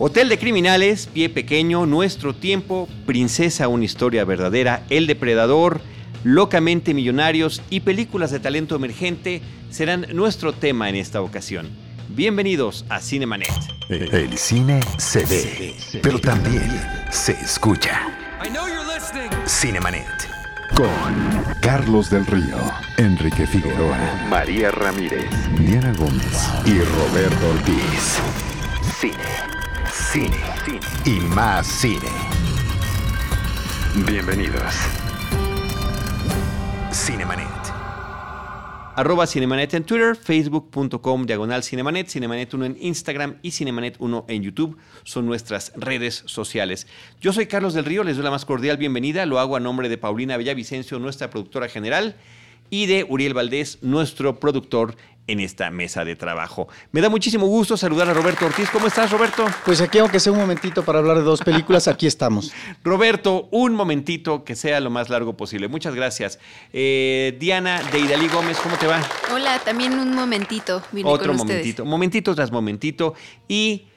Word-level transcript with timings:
Hotel 0.00 0.28
de 0.28 0.38
Criminales, 0.38 1.08
Pie 1.12 1.28
Pequeño, 1.28 1.84
Nuestro 1.84 2.32
Tiempo, 2.32 2.88
Princesa, 3.04 3.66
una 3.66 3.84
historia 3.84 4.24
verdadera, 4.24 4.84
El 4.90 5.08
Depredador, 5.08 5.80
Locamente 6.22 6.94
Millonarios 6.94 7.62
y 7.68 7.80
películas 7.80 8.30
de 8.30 8.38
talento 8.38 8.76
emergente 8.76 9.42
serán 9.70 10.06
nuestro 10.12 10.52
tema 10.52 10.88
en 10.88 10.94
esta 10.94 11.20
ocasión. 11.20 11.68
Bienvenidos 12.10 12.84
a 12.88 13.00
Cinemanet. 13.00 13.50
El 13.88 14.38
cine 14.38 14.80
se 14.98 15.24
ve, 15.24 15.74
pero 16.00 16.20
también 16.20 16.80
se 17.10 17.32
escucha. 17.32 18.00
Cinemanet. 19.48 20.06
Con 20.76 21.56
Carlos 21.60 22.08
del 22.08 22.24
Río, 22.24 22.58
Enrique 22.98 23.48
Figueroa, 23.48 23.98
María 24.30 24.70
Ramírez, 24.70 25.26
Diana 25.58 25.92
Gómez 25.94 26.48
y 26.66 26.78
Roberto 26.78 27.48
Ortiz. 27.50 28.20
Cine 29.00 29.57
cine, 30.12 30.40
y 31.04 31.20
más 31.34 31.66
cine. 31.66 32.08
Bienvenidos. 34.06 34.72
Cinemanet. 36.90 37.46
Arroba 38.96 39.26
Cinemanet 39.26 39.74
en 39.74 39.84
Twitter, 39.84 40.16
facebook.com 40.16 41.26
diagonal 41.26 41.62
Cinemanet, 41.62 42.08
Cinemanet 42.08 42.54
1 42.54 42.64
en 42.64 42.76
Instagram 42.80 43.36
y 43.42 43.50
Cinemanet 43.50 43.96
1 43.98 44.24
en 44.28 44.42
YouTube. 44.42 44.78
Son 45.04 45.26
nuestras 45.26 45.72
redes 45.76 46.22
sociales. 46.24 46.86
Yo 47.20 47.34
soy 47.34 47.46
Carlos 47.46 47.74
del 47.74 47.84
Río, 47.84 48.02
les 48.02 48.16
doy 48.16 48.24
la 48.24 48.30
más 48.30 48.46
cordial 48.46 48.78
bienvenida. 48.78 49.26
Lo 49.26 49.38
hago 49.38 49.56
a 49.56 49.60
nombre 49.60 49.90
de 49.90 49.98
Paulina 49.98 50.38
Villavicencio, 50.38 50.98
nuestra 50.98 51.28
productora 51.28 51.68
general, 51.68 52.16
y 52.70 52.86
de 52.86 53.04
Uriel 53.06 53.34
Valdés, 53.34 53.78
nuestro 53.82 54.40
productor 54.40 54.96
en 55.28 55.40
esta 55.40 55.70
mesa 55.70 56.04
de 56.04 56.16
trabajo. 56.16 56.68
Me 56.90 57.00
da 57.00 57.08
muchísimo 57.08 57.46
gusto 57.46 57.76
saludar 57.76 58.08
a 58.08 58.14
Roberto 58.14 58.46
Ortiz. 58.46 58.68
¿Cómo 58.70 58.88
estás, 58.88 59.10
Roberto? 59.10 59.46
Pues 59.64 59.80
aquí, 59.80 59.98
aunque 59.98 60.18
sea 60.18 60.32
un 60.32 60.38
momentito 60.38 60.82
para 60.82 60.98
hablar 60.98 61.18
de 61.18 61.22
dos 61.22 61.42
películas, 61.42 61.86
aquí 61.86 62.06
estamos. 62.06 62.52
Roberto, 62.82 63.48
un 63.52 63.74
momentito 63.74 64.42
que 64.42 64.56
sea 64.56 64.80
lo 64.80 64.90
más 64.90 65.10
largo 65.10 65.36
posible. 65.36 65.68
Muchas 65.68 65.94
gracias. 65.94 66.38
Eh, 66.72 67.36
Diana 67.38 67.82
de 67.92 68.00
Idalí 68.00 68.28
Gómez, 68.28 68.58
¿cómo 68.58 68.76
te 68.76 68.86
va? 68.86 69.00
Hola, 69.32 69.58
también 69.60 69.98
un 69.98 70.14
momentito. 70.14 70.82
Otro 71.04 71.34
momentito, 71.34 71.84
momentito 71.84 72.34
tras 72.34 72.50
momentito. 72.50 73.14
Y 73.46 73.87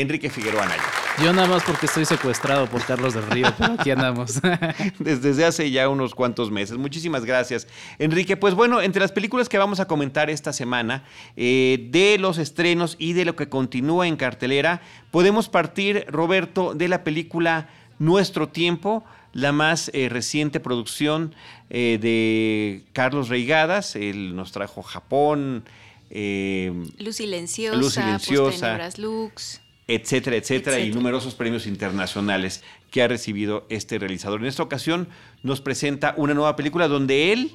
Enrique 0.00 0.30
Figueroa 0.30 0.64
Anaya. 0.64 0.82
Yo 1.22 1.32
nada 1.32 1.48
más 1.48 1.64
porque 1.64 1.86
estoy 1.86 2.04
secuestrado 2.04 2.68
por 2.68 2.84
Carlos 2.84 3.12
del 3.14 3.26
Río, 3.26 3.52
pero 3.58 3.72
aquí 3.72 3.90
andamos. 3.90 4.40
Desde 5.00 5.44
hace 5.44 5.68
ya 5.70 5.88
unos 5.88 6.14
cuantos 6.14 6.52
meses. 6.52 6.78
Muchísimas 6.78 7.24
gracias, 7.24 7.66
Enrique. 7.98 8.36
Pues 8.36 8.54
bueno, 8.54 8.80
entre 8.80 9.00
las 9.00 9.10
películas 9.10 9.48
que 9.48 9.58
vamos 9.58 9.80
a 9.80 9.86
comentar 9.86 10.30
esta 10.30 10.52
semana, 10.52 11.02
eh, 11.36 11.88
de 11.90 12.18
los 12.18 12.38
estrenos 12.38 12.94
y 13.00 13.14
de 13.14 13.24
lo 13.24 13.34
que 13.34 13.48
continúa 13.48 14.06
en 14.06 14.16
cartelera, 14.16 14.80
podemos 15.10 15.48
partir, 15.48 16.04
Roberto, 16.08 16.74
de 16.74 16.86
la 16.86 17.02
película 17.02 17.68
Nuestro 17.98 18.48
Tiempo, 18.48 19.04
la 19.32 19.50
más 19.50 19.90
eh, 19.94 20.08
reciente 20.08 20.60
producción 20.60 21.34
eh, 21.68 21.98
de 22.00 22.84
Carlos 22.92 23.28
Reigadas. 23.28 23.96
Él 23.96 24.36
nos 24.36 24.52
trajo 24.52 24.82
Japón. 24.82 25.64
Luz 26.10 27.16
Silenciosa, 27.16 27.76
Luz 27.76 27.94
Silenciosa. 27.94 28.78
Lux 28.98 29.60
etcétera, 29.88 30.36
etcétera, 30.36 30.78
y 30.78 30.90
numerosos 30.92 31.34
premios 31.34 31.66
internacionales 31.66 32.62
que 32.90 33.02
ha 33.02 33.08
recibido 33.08 33.66
este 33.70 33.98
realizador. 33.98 34.40
En 34.40 34.46
esta 34.46 34.62
ocasión 34.62 35.08
nos 35.42 35.62
presenta 35.62 36.12
una 36.18 36.34
nueva 36.34 36.56
película 36.56 36.88
donde 36.88 37.32
él, 37.32 37.52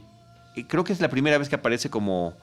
eh, 0.55 0.65
creo 0.67 0.83
que 0.83 0.93
es 0.93 0.99
la 0.99 1.09
primera 1.09 1.37
vez 1.37 1.47
que 1.47 1.55
aparece 1.55 1.91
como, 1.91 2.33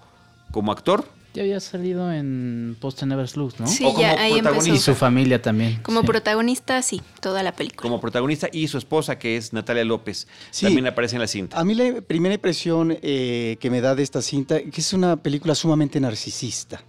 como 0.53 0.71
actor. 0.71 1.05
Ya 1.35 1.43
había 1.43 1.61
salido 1.61 2.13
en 2.13 2.77
Post 2.81 3.03
Never 3.03 3.37
Lux, 3.37 3.59
¿no? 3.61 3.67
Sí, 3.67 3.85
ya 3.99 4.21
ahí 4.21 4.39
empezó. 4.39 4.73
Y 4.73 4.79
su 4.79 4.95
familia 4.95 5.41
también. 5.41 5.81
Como 5.83 6.03
protagonista, 6.03 6.83
sí, 6.83 7.01
toda 7.21 7.43
la 7.45 7.53
película. 7.53 7.83
Como 7.83 8.01
protagonista 8.01 8.49
y 8.53 8.67
su 8.67 8.79
esposa, 8.79 9.19
que 9.19 9.37
es 9.37 9.53
Natalia 9.53 9.85
López, 9.85 10.27
también 10.61 10.87
aparece 10.89 11.17
en 11.17 11.23
la 11.23 11.29
cinta. 11.29 11.59
A 11.59 11.65
mí 11.65 11.75
la 11.75 12.01
primera 12.01 12.35
impresión 12.35 12.97
eh, 13.03 13.57
que 13.61 13.71
me 13.71 13.81
da 13.81 13.95
de 13.95 14.03
esta 14.05 14.23
cinta 14.23 14.61
que 14.61 14.81
es 14.81 14.93
una 14.93 15.17
película 15.17 15.55
sumamente 15.55 16.01
narcisista. 16.01 16.83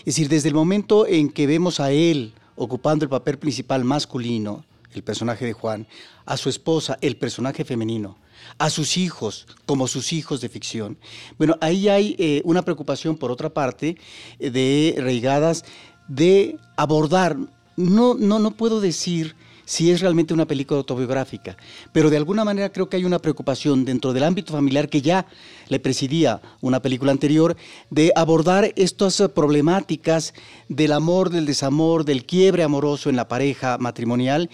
Es 0.00 0.04
decir, 0.06 0.28
desde 0.28 0.48
el 0.48 0.54
momento 0.54 1.06
en 1.06 1.30
que 1.30 1.46
vemos 1.46 1.78
a 1.78 1.92
él 1.92 2.32
ocupando 2.56 3.04
el 3.04 3.08
papel 3.08 3.38
principal 3.38 3.84
masculino, 3.84 4.64
el 4.94 5.02
personaje 5.02 5.44
de 5.44 5.52
Juan, 5.52 5.86
a 6.26 6.36
su 6.36 6.48
esposa, 6.48 6.98
el 7.00 7.16
personaje 7.16 7.64
femenino, 7.64 8.18
a 8.58 8.70
sus 8.70 8.96
hijos 8.96 9.46
como 9.66 9.88
sus 9.88 10.12
hijos 10.12 10.40
de 10.40 10.48
ficción. 10.48 10.98
Bueno, 11.38 11.56
ahí 11.60 11.88
hay 11.88 12.14
eh, 12.18 12.42
una 12.44 12.62
preocupación, 12.62 13.16
por 13.16 13.30
otra 13.30 13.50
parte, 13.50 13.96
eh, 14.38 14.50
de 14.50 14.94
Reigadas, 14.98 15.64
de 16.08 16.58
abordar, 16.76 17.36
no, 17.76 18.14
no, 18.14 18.38
no 18.38 18.50
puedo 18.50 18.80
decir 18.80 19.34
si 19.72 19.90
es 19.90 20.02
realmente 20.02 20.34
una 20.34 20.44
película 20.44 20.76
autobiográfica, 20.76 21.56
pero 21.92 22.10
de 22.10 22.18
alguna 22.18 22.44
manera 22.44 22.70
creo 22.70 22.90
que 22.90 22.98
hay 22.98 23.06
una 23.06 23.18
preocupación 23.18 23.86
dentro 23.86 24.12
del 24.12 24.22
ámbito 24.22 24.52
familiar 24.52 24.90
que 24.90 25.00
ya 25.00 25.24
le 25.68 25.80
presidía 25.80 26.42
una 26.60 26.82
película 26.82 27.10
anterior, 27.10 27.56
de 27.88 28.12
abordar 28.14 28.74
estas 28.76 29.22
problemáticas 29.34 30.34
del 30.68 30.92
amor, 30.92 31.30
del 31.30 31.46
desamor, 31.46 32.04
del 32.04 32.26
quiebre 32.26 32.64
amoroso 32.64 33.08
en 33.08 33.16
la 33.16 33.28
pareja 33.28 33.78
matrimonial 33.78 34.50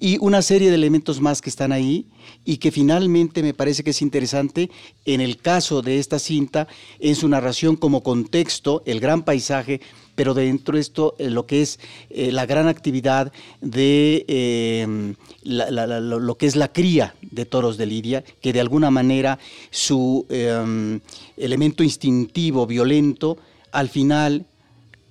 y 0.00 0.18
una 0.18 0.42
serie 0.42 0.68
de 0.68 0.74
elementos 0.74 1.20
más 1.20 1.40
que 1.40 1.50
están 1.50 1.72
ahí 1.72 2.06
y 2.44 2.58
que 2.58 2.70
finalmente 2.70 3.42
me 3.42 3.54
parece 3.54 3.82
que 3.82 3.90
es 3.90 4.02
interesante 4.02 4.70
en 5.04 5.20
el 5.20 5.38
caso 5.38 5.82
de 5.82 5.98
esta 5.98 6.18
cinta, 6.18 6.68
en 6.98 7.14
su 7.14 7.28
narración 7.28 7.76
como 7.76 8.02
contexto, 8.02 8.82
el 8.86 9.00
gran 9.00 9.22
paisaje, 9.22 9.80
pero 10.14 10.34
dentro 10.34 10.74
de 10.74 10.80
esto 10.80 11.14
eh, 11.18 11.30
lo 11.30 11.46
que 11.46 11.62
es 11.62 11.78
eh, 12.10 12.32
la 12.32 12.46
gran 12.46 12.68
actividad 12.68 13.32
de 13.60 14.24
em, 14.28 15.14
lo, 15.44 16.36
que 16.36 16.46
es 16.46 16.56
la 16.56 16.72
cría 16.72 17.14
de 17.22 17.44
toros 17.44 17.76
de 17.76 17.86
Lidia, 17.86 18.24
que 18.40 18.52
de 18.52 18.60
alguna 18.60 18.90
manera 18.90 19.38
su 19.70 20.26
em, 20.28 21.00
elemento 21.36 21.82
instintivo, 21.82 22.66
violento, 22.66 23.38
al 23.72 23.88
final 23.88 24.46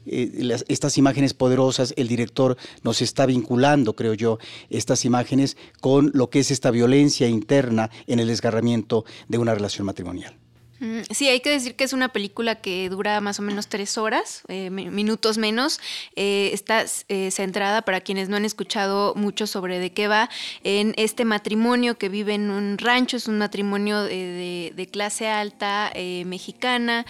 eh, 0.05 0.57
estas 0.67 0.97
imágenes 0.97 1.33
poderosas, 1.33 1.93
el 1.97 2.07
director 2.07 2.57
nos 2.83 3.01
está 3.01 3.25
vinculando, 3.25 3.95
creo 3.95 4.13
yo, 4.13 4.39
estas 4.69 5.05
imágenes 5.05 5.57
con 5.81 6.11
lo 6.13 6.29
que 6.29 6.39
es 6.39 6.51
esta 6.51 6.71
violencia 6.71 7.27
interna 7.27 7.89
en 8.07 8.19
el 8.19 8.27
desgarramiento 8.27 9.05
de 9.27 9.37
una 9.37 9.53
relación 9.53 9.85
matrimonial. 9.85 10.35
Mm, 10.79 11.01
sí, 11.09 11.29
hay 11.29 11.39
que 11.39 11.49
decir 11.49 11.75
que 11.75 11.85
es 11.85 11.93
una 11.93 12.09
película 12.09 12.55
que 12.55 12.89
dura 12.89 13.21
más 13.21 13.39
o 13.39 13.41
menos 13.41 13.67
tres 13.67 13.97
horas, 13.97 14.43
eh, 14.49 14.69
minutos 14.69 15.37
menos. 15.37 15.79
Eh, 16.15 16.49
está 16.53 16.83
eh, 17.07 17.31
centrada, 17.31 17.83
para 17.83 18.01
quienes 18.01 18.27
no 18.27 18.35
han 18.35 18.45
escuchado 18.45 19.13
mucho 19.15 19.47
sobre 19.47 19.79
de 19.79 19.93
qué 19.93 20.07
va, 20.07 20.29
en 20.63 20.93
este 20.97 21.23
matrimonio 21.23 21.97
que 21.97 22.09
vive 22.09 22.33
en 22.33 22.49
un 22.49 22.77
rancho, 22.77 23.15
es 23.17 23.27
un 23.27 23.37
matrimonio 23.37 24.03
de, 24.03 24.89
clase 24.91 25.27
alta 25.27 25.91
mexicana, 26.25 27.05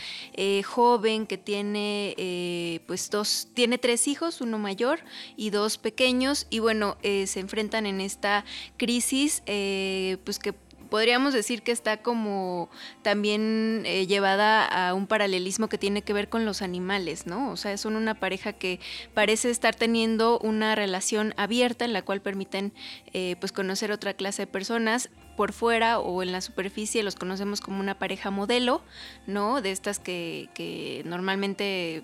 joven, 0.63 1.27
que 1.27 1.37
tiene 1.37 2.81
pues 2.87 3.09
dos, 3.09 3.49
tiene 3.53 3.77
tres 3.77 4.07
hijos, 4.07 4.41
uno 4.41 4.57
mayor 4.57 4.99
y 5.35 5.49
dos 5.49 5.77
pequeños, 5.77 6.47
y 6.49 6.59
bueno, 6.59 6.97
se 7.01 7.39
enfrentan 7.39 7.85
en 7.85 8.01
esta 8.01 8.45
crisis, 8.77 9.43
pues 9.45 10.39
que 10.39 10.53
podríamos 10.95 11.33
decir 11.33 11.61
que 11.61 11.73
está 11.73 11.97
como 11.97 12.69
también 13.01 13.83
eh, 13.85 14.07
llevada 14.07 14.63
a 14.65 14.93
un 14.93 15.07
paralelismo 15.07 15.67
que 15.67 15.77
tiene 15.77 16.03
que 16.03 16.13
ver 16.13 16.29
con 16.29 16.45
los 16.45 16.61
animales, 16.61 17.27
¿no? 17.27 17.51
O 17.51 17.57
sea, 17.57 17.75
son 17.77 17.97
una 17.97 18.13
pareja 18.13 18.53
que 18.53 18.79
parece 19.13 19.49
estar 19.49 19.75
teniendo 19.75 20.39
una 20.39 20.73
relación 20.73 21.33
abierta 21.35 21.83
en 21.83 21.91
la 21.91 22.01
cual 22.01 22.21
permiten 22.21 22.71
eh, 23.11 23.35
pues 23.41 23.51
conocer 23.51 23.91
otra 23.91 24.13
clase 24.13 24.43
de 24.43 24.47
personas, 24.47 25.09
por 25.35 25.53
fuera 25.53 25.99
o 25.99 26.23
en 26.23 26.31
la 26.31 26.41
superficie 26.41 27.03
los 27.03 27.15
conocemos 27.15 27.61
como 27.61 27.79
una 27.79 27.99
pareja 27.99 28.31
modelo, 28.31 28.81
¿no? 29.27 29.61
De 29.61 29.71
estas 29.71 29.99
que, 29.99 30.49
que 30.53 31.03
normalmente 31.05 32.03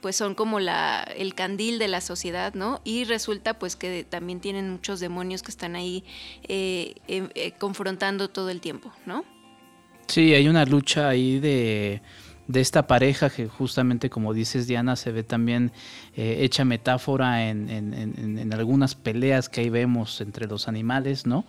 pues 0.00 0.16
son 0.16 0.34
como 0.34 0.60
la, 0.60 1.02
el 1.16 1.34
candil 1.34 1.78
de 1.78 1.88
la 1.88 2.00
sociedad, 2.00 2.54
¿no? 2.54 2.80
Y 2.84 3.04
resulta 3.04 3.58
pues 3.58 3.76
que 3.76 4.04
también 4.04 4.40
tienen 4.40 4.70
muchos 4.70 5.00
demonios 5.00 5.42
que 5.42 5.50
están 5.50 5.76
ahí 5.76 6.04
eh, 6.48 6.94
em, 7.08 7.28
eh, 7.34 7.52
confrontando 7.52 8.28
todo 8.28 8.50
el 8.50 8.60
tiempo, 8.60 8.92
¿no? 9.06 9.24
Sí, 10.06 10.34
hay 10.34 10.48
una 10.48 10.64
lucha 10.64 11.08
ahí 11.08 11.38
de, 11.38 12.02
de 12.48 12.60
esta 12.60 12.86
pareja 12.88 13.30
que 13.30 13.46
justamente 13.46 14.10
como 14.10 14.34
dices 14.34 14.66
Diana 14.66 14.96
se 14.96 15.12
ve 15.12 15.22
también 15.22 15.70
eh, 16.16 16.38
hecha 16.40 16.64
metáfora 16.64 17.48
en, 17.48 17.70
en, 17.70 17.94
en, 17.94 18.52
algunas 18.52 18.96
peleas 18.96 19.48
que 19.48 19.60
ahí 19.60 19.70
vemos 19.70 20.20
entre 20.20 20.48
los 20.48 20.66
animales, 20.66 21.26
¿no? 21.26 21.44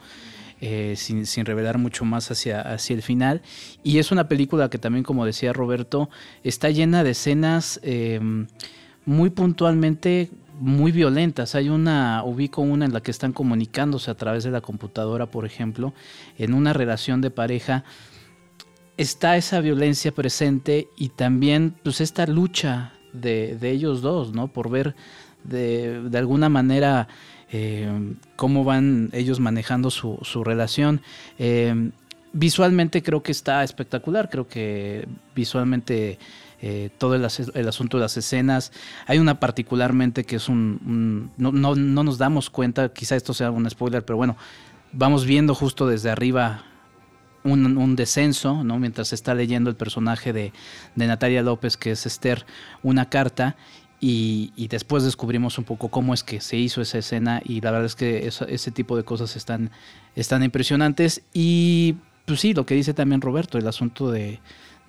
Eh, 0.64 0.94
sin, 0.96 1.26
revelar 1.44 1.80
mucho 1.80 2.06
más 2.06 2.30
hacia, 2.30 2.62
hacia 2.62 2.96
el 2.96 3.02
final. 3.02 3.42
Y 3.82 3.98
es 3.98 4.12
una 4.12 4.28
película 4.28 4.70
que 4.70 4.78
también, 4.78 5.04
como 5.04 5.26
decía 5.26 5.54
Roberto, 5.54 6.08
está 6.44 6.70
llena 6.70 7.04
de 7.04 7.12
escenas 7.12 7.80
em, 7.82 8.46
muy 9.04 9.32
puntualmente 9.32 10.30
muy 10.60 10.92
violentas. 10.92 11.56
Hay 11.56 11.70
una, 11.70 12.22
ubico 12.24 12.62
una 12.62 12.86
en 12.86 12.94
la 12.94 13.02
que 13.02 13.10
están 13.10 13.34
comunicándose 13.34 14.12
a 14.12 14.14
través 14.14 14.44
de 14.44 14.52
la 14.52 14.62
computadora, 14.62 15.26
por 15.26 15.46
ejemplo, 15.46 15.96
en 16.38 16.54
una 16.54 16.74
relación 16.74 17.22
de 17.22 17.32
pareja. 17.32 17.84
Está 18.98 19.38
esa 19.38 19.62
violencia 19.62 20.12
presente 20.12 20.90
y 20.96 21.10
también 21.10 21.74
pues 21.82 22.02
esta 22.02 22.28
lucha 22.28 22.94
de, 23.14 23.58
de 23.60 23.72
ellos 23.72 24.04
dos, 24.04 24.32
¿no? 24.34 24.48
Por 24.48 24.70
ver 24.70 24.96
de, 25.44 26.04
de 26.04 26.18
alguna 26.20 26.50
manera 26.50 27.08
eh, 27.52 28.16
cómo 28.36 28.64
van 28.64 29.10
ellos 29.14 29.40
manejando 29.40 29.90
su, 29.92 30.18
su 30.22 30.44
relación. 30.44 31.02
Eh, 31.38 31.92
visualmente 32.34 33.04
creo 33.04 33.24
que 33.24 33.32
está 33.32 33.64
espectacular, 33.64 34.30
creo 34.30 34.48
que 34.48 35.08
visualmente 35.36 36.18
eh, 36.62 36.90
todo 36.98 37.16
el, 37.16 37.26
asunto 37.26 37.98
de 37.98 38.02
las 38.02 38.18
escenas. 38.18 38.72
Hay 39.08 39.20
una 39.20 39.40
particularmente 39.40 40.24
que 40.24 40.38
es 40.38 40.48
un... 40.48 41.32
no, 41.38 41.52
no, 41.52 41.76
no, 41.76 42.04
nos 42.04 42.18
damos 42.18 42.50
cuenta, 42.50 42.90
quizá 42.90 43.16
esto 43.16 43.34
sea 43.34 43.52
un 43.52 43.70
spoiler, 43.70 44.06
pero 44.06 44.18
bueno, 44.18 44.38
vamos 44.94 45.26
viendo 45.26 45.56
justo 45.56 45.88
desde 45.88 46.10
arriba 46.10 46.64
un, 47.44 47.78
un 47.78 47.96
descenso, 47.96 48.64
¿no? 48.64 48.78
mientras 48.80 49.14
está 49.14 49.34
leyendo 49.34 49.70
el 49.70 49.76
personaje 49.76 50.34
de, 50.34 50.54
de 50.96 51.08
Natalia 51.08 51.42
López, 51.42 51.78
que 51.78 51.92
es 51.92 52.06
Esther, 52.06 52.46
una 52.84 53.10
carta. 53.10 53.56
Y, 54.04 54.68
después 54.68 55.04
descubrimos 55.04 55.60
un 55.60 55.64
poco 55.64 55.90
cómo 55.90 56.16
es 56.16 56.24
que 56.24 56.42
se 56.42 56.58
hizo 56.58 56.82
esa 56.82 56.98
escena 56.98 57.40
y 57.46 57.62
la 57.62 57.70
verdad 57.70 57.86
es 57.86 57.96
que 57.96 58.28
ese 58.28 58.72
tipo 58.72 58.98
de 58.98 59.04
cosas 59.04 59.36
están, 59.36 59.70
están 60.16 60.44
impresionantes. 60.44 61.22
Y 61.34 61.98
pues 62.26 62.40
sí, 62.40 62.56
lo 62.56 62.66
que 62.66 62.74
dice 62.74 62.96
también 62.96 63.22
Roberto, 63.22 63.60
el 63.60 63.68
asunto 63.68 64.10
de, 64.10 64.40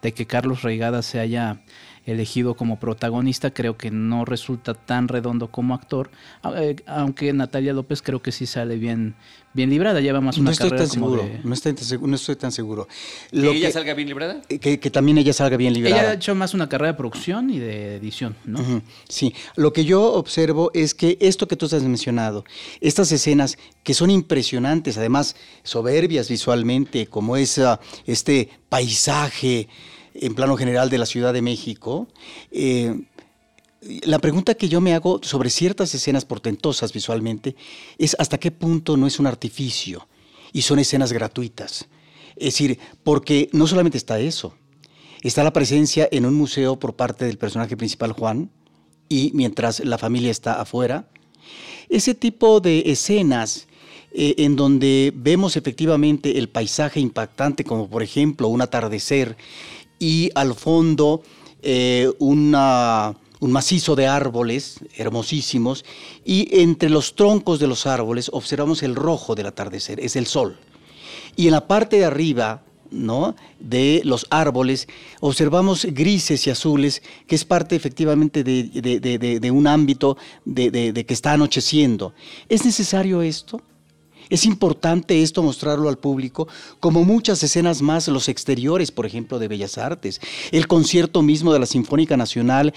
de 0.01 0.13
que 0.13 0.27
Carlos 0.27 0.63
Reigada 0.63 1.03
se 1.03 1.21
haya 1.21 1.61
elegido 2.05 2.55
como 2.55 2.79
protagonista, 2.79 3.53
creo 3.53 3.77
que 3.77 3.91
no 3.91 4.25
resulta 4.25 4.75
tan 4.75 5.09
redondo 5.09 5.51
como 5.51 5.75
actor, 5.75 6.11
eh, 6.57 6.77
aunque 6.87 7.33
Natalia 7.33 7.73
López 7.73 8.03
creo 8.03 8.21
que 8.21 8.33
sí 8.33 8.47
sale 8.47 8.77
bien, 8.77 9.15
bien 9.53 9.71
librada, 9.71 10.01
lleva 10.01 10.21
más 10.21 10.37
una 10.37 10.47
no 10.47 10.51
estoy 10.51 10.71
carrera 10.71 10.85
tan 10.85 10.93
seguro, 10.93 11.29
no, 11.45 11.55
estoy, 11.55 11.75
no 12.01 12.17
estoy 12.17 12.37
tan 12.37 12.51
seguro. 12.51 12.89
¿Que 13.31 13.51
ella 13.51 13.71
salga 13.71 13.95
bien 13.95 14.09
librada? 14.09 14.43
Eh, 14.49 14.59
que, 14.59 14.81
que, 14.81 14.91
también 14.91 15.19
ella 15.19 15.33
salga 15.33 15.57
bien 15.57 15.73
librada. 15.75 16.01
Ella 16.01 16.11
ha 16.11 16.15
hecho 16.15 16.35
más 16.35 16.55
una 16.55 16.69
carrera 16.69 16.93
de 16.93 16.99
producción 16.99 17.51
y 17.51 17.59
de 17.61 17.97
edición, 17.97 18.37
¿no? 18.45 18.61
Uh 18.61 18.63
-huh. 18.63 18.83
Sí, 19.09 19.35
lo 19.55 19.73
que 19.73 19.85
yo 19.85 20.13
observo 20.15 20.71
es 20.75 20.95
que 20.95 21.19
esto 21.21 21.47
que 21.47 21.57
tú 21.57 21.67
has 21.67 21.83
mencionado, 21.83 22.45
estas 22.81 23.13
escenas 23.13 23.59
que 23.85 23.95
son 23.95 24.11
impresionantes, 24.11 24.99
además 24.99 25.37
soberbias 25.63 26.29
visualmente, 26.29 27.07
como 27.07 27.37
es 27.37 27.61
este 28.07 28.49
paisaje, 28.69 29.69
en 30.15 30.35
plano 30.35 30.57
general 30.57 30.91
de 30.91 30.99
la 30.99 31.07
Ciudad 31.07 31.33
de 31.33 31.43
México, 31.43 32.09
eh, 32.51 32.95
la 34.05 34.19
pregunta 34.19 34.55
que 34.55 34.69
yo 34.69 34.81
me 34.81 34.95
hago 34.95 35.21
sobre 35.23 35.51
ciertas 35.51 35.95
escenas 35.95 36.25
portentosas 36.25 36.93
visualmente 36.93 37.57
es 37.99 38.15
hasta 38.19 38.39
qué 38.39 38.51
punto 38.51 38.97
no 38.97 39.07
es 39.07 39.19
un 39.19 39.27
artificio 39.27 40.07
y 40.53 40.63
son 40.63 40.79
escenas 40.79 41.13
gratuitas. 41.13 41.89
Es 42.37 42.55
decir, 42.55 42.79
porque 43.03 43.49
no 43.53 43.67
solamente 43.67 43.99
está 43.99 44.21
eso, 44.21 44.55
está 45.23 45.43
la 45.43 45.53
presencia 45.53 46.09
en 46.13 46.27
un 46.27 46.35
museo 46.35 46.79
por 46.79 46.95
parte 46.95 47.25
del 47.25 47.39
personaje 47.39 47.77
principal 47.77 48.13
Juan 48.13 48.51
y 49.09 49.33
mientras 49.35 49.81
la 49.81 49.99
familia 49.99 50.31
está 50.31 50.61
afuera. 50.61 51.09
Ese 51.89 52.15
tipo 52.15 52.61
de 52.61 52.85
escenas 52.87 53.67
eh, 54.15 54.35
en 54.39 54.57
donde 54.57 55.13
vemos 55.15 55.57
efectivamente 55.57 56.39
el 56.39 56.49
paisaje 56.49 57.01
impactante, 57.01 57.65
como 57.65 57.89
por 57.89 58.03
ejemplo 58.03 58.49
un 58.49 58.61
atardecer, 58.61 59.37
y 60.03 60.31
al 60.35 60.57
fondo 60.57 61.23
eh, 61.63 62.11
un 62.19 62.51
macizo 63.41 63.95
de 63.95 64.09
árboles 64.09 64.81
hermosísimos 64.97 65.85
y 66.25 66.61
entre 66.61 66.91
los 66.91 67.15
troncos 67.15 67.61
de 67.61 67.69
los 67.69 67.87
árboles 67.87 68.29
observamos 68.33 68.83
el 68.83 68.97
rojo 68.97 69.37
del 69.37 69.47
atardecer, 69.47 70.01
es 70.01 70.17
el 70.17 70.27
sol. 70.27 70.59
Y 71.37 71.47
en 71.47 71.53
la 71.53 71.69
parte 71.69 71.99
de 71.99 72.05
arriba 72.05 72.65
¿no? 72.91 73.37
de 73.61 74.03
los 74.05 74.27
árboles 74.31 74.89
observamos 75.21 75.85
grises 75.85 76.49
y 76.49 76.51
azules, 76.51 77.01
que 77.29 77.37
es 77.37 77.45
parte 77.45 77.77
efectivamente 77.77 78.43
de, 78.43 78.65
de, 78.65 78.99
de, 78.99 79.39
de 79.39 79.51
un 79.53 79.69
ámbito 79.69 80.17
de 80.45 81.05
que 81.07 81.15
está 81.15 81.35
anocheciendo. 81.35 82.13
¿Es 82.49 82.65
necesario 82.65 83.23
esto? 83.23 83.63
Es 84.33 84.47
importante 84.47 85.23
esto 85.23 85.43
mostrarlo 85.43 85.91
al 85.91 85.99
público, 85.99 86.49
como 86.81 87.05
muchas 87.05 87.43
escenas 87.43 87.83
más, 87.83 88.09
los 88.09 88.31
exteriores, 88.31 88.91
por 88.91 89.05
ejemplo, 89.05 89.39
de 89.39 89.47
Bellas 89.47 89.77
Artes, 89.77 90.23
el 90.53 90.67
concierto 90.67 91.21
mismo 91.21 91.53
de 91.53 91.59
la 91.59 91.67
Sinfónica 91.67 92.17
Nacional 92.17 92.73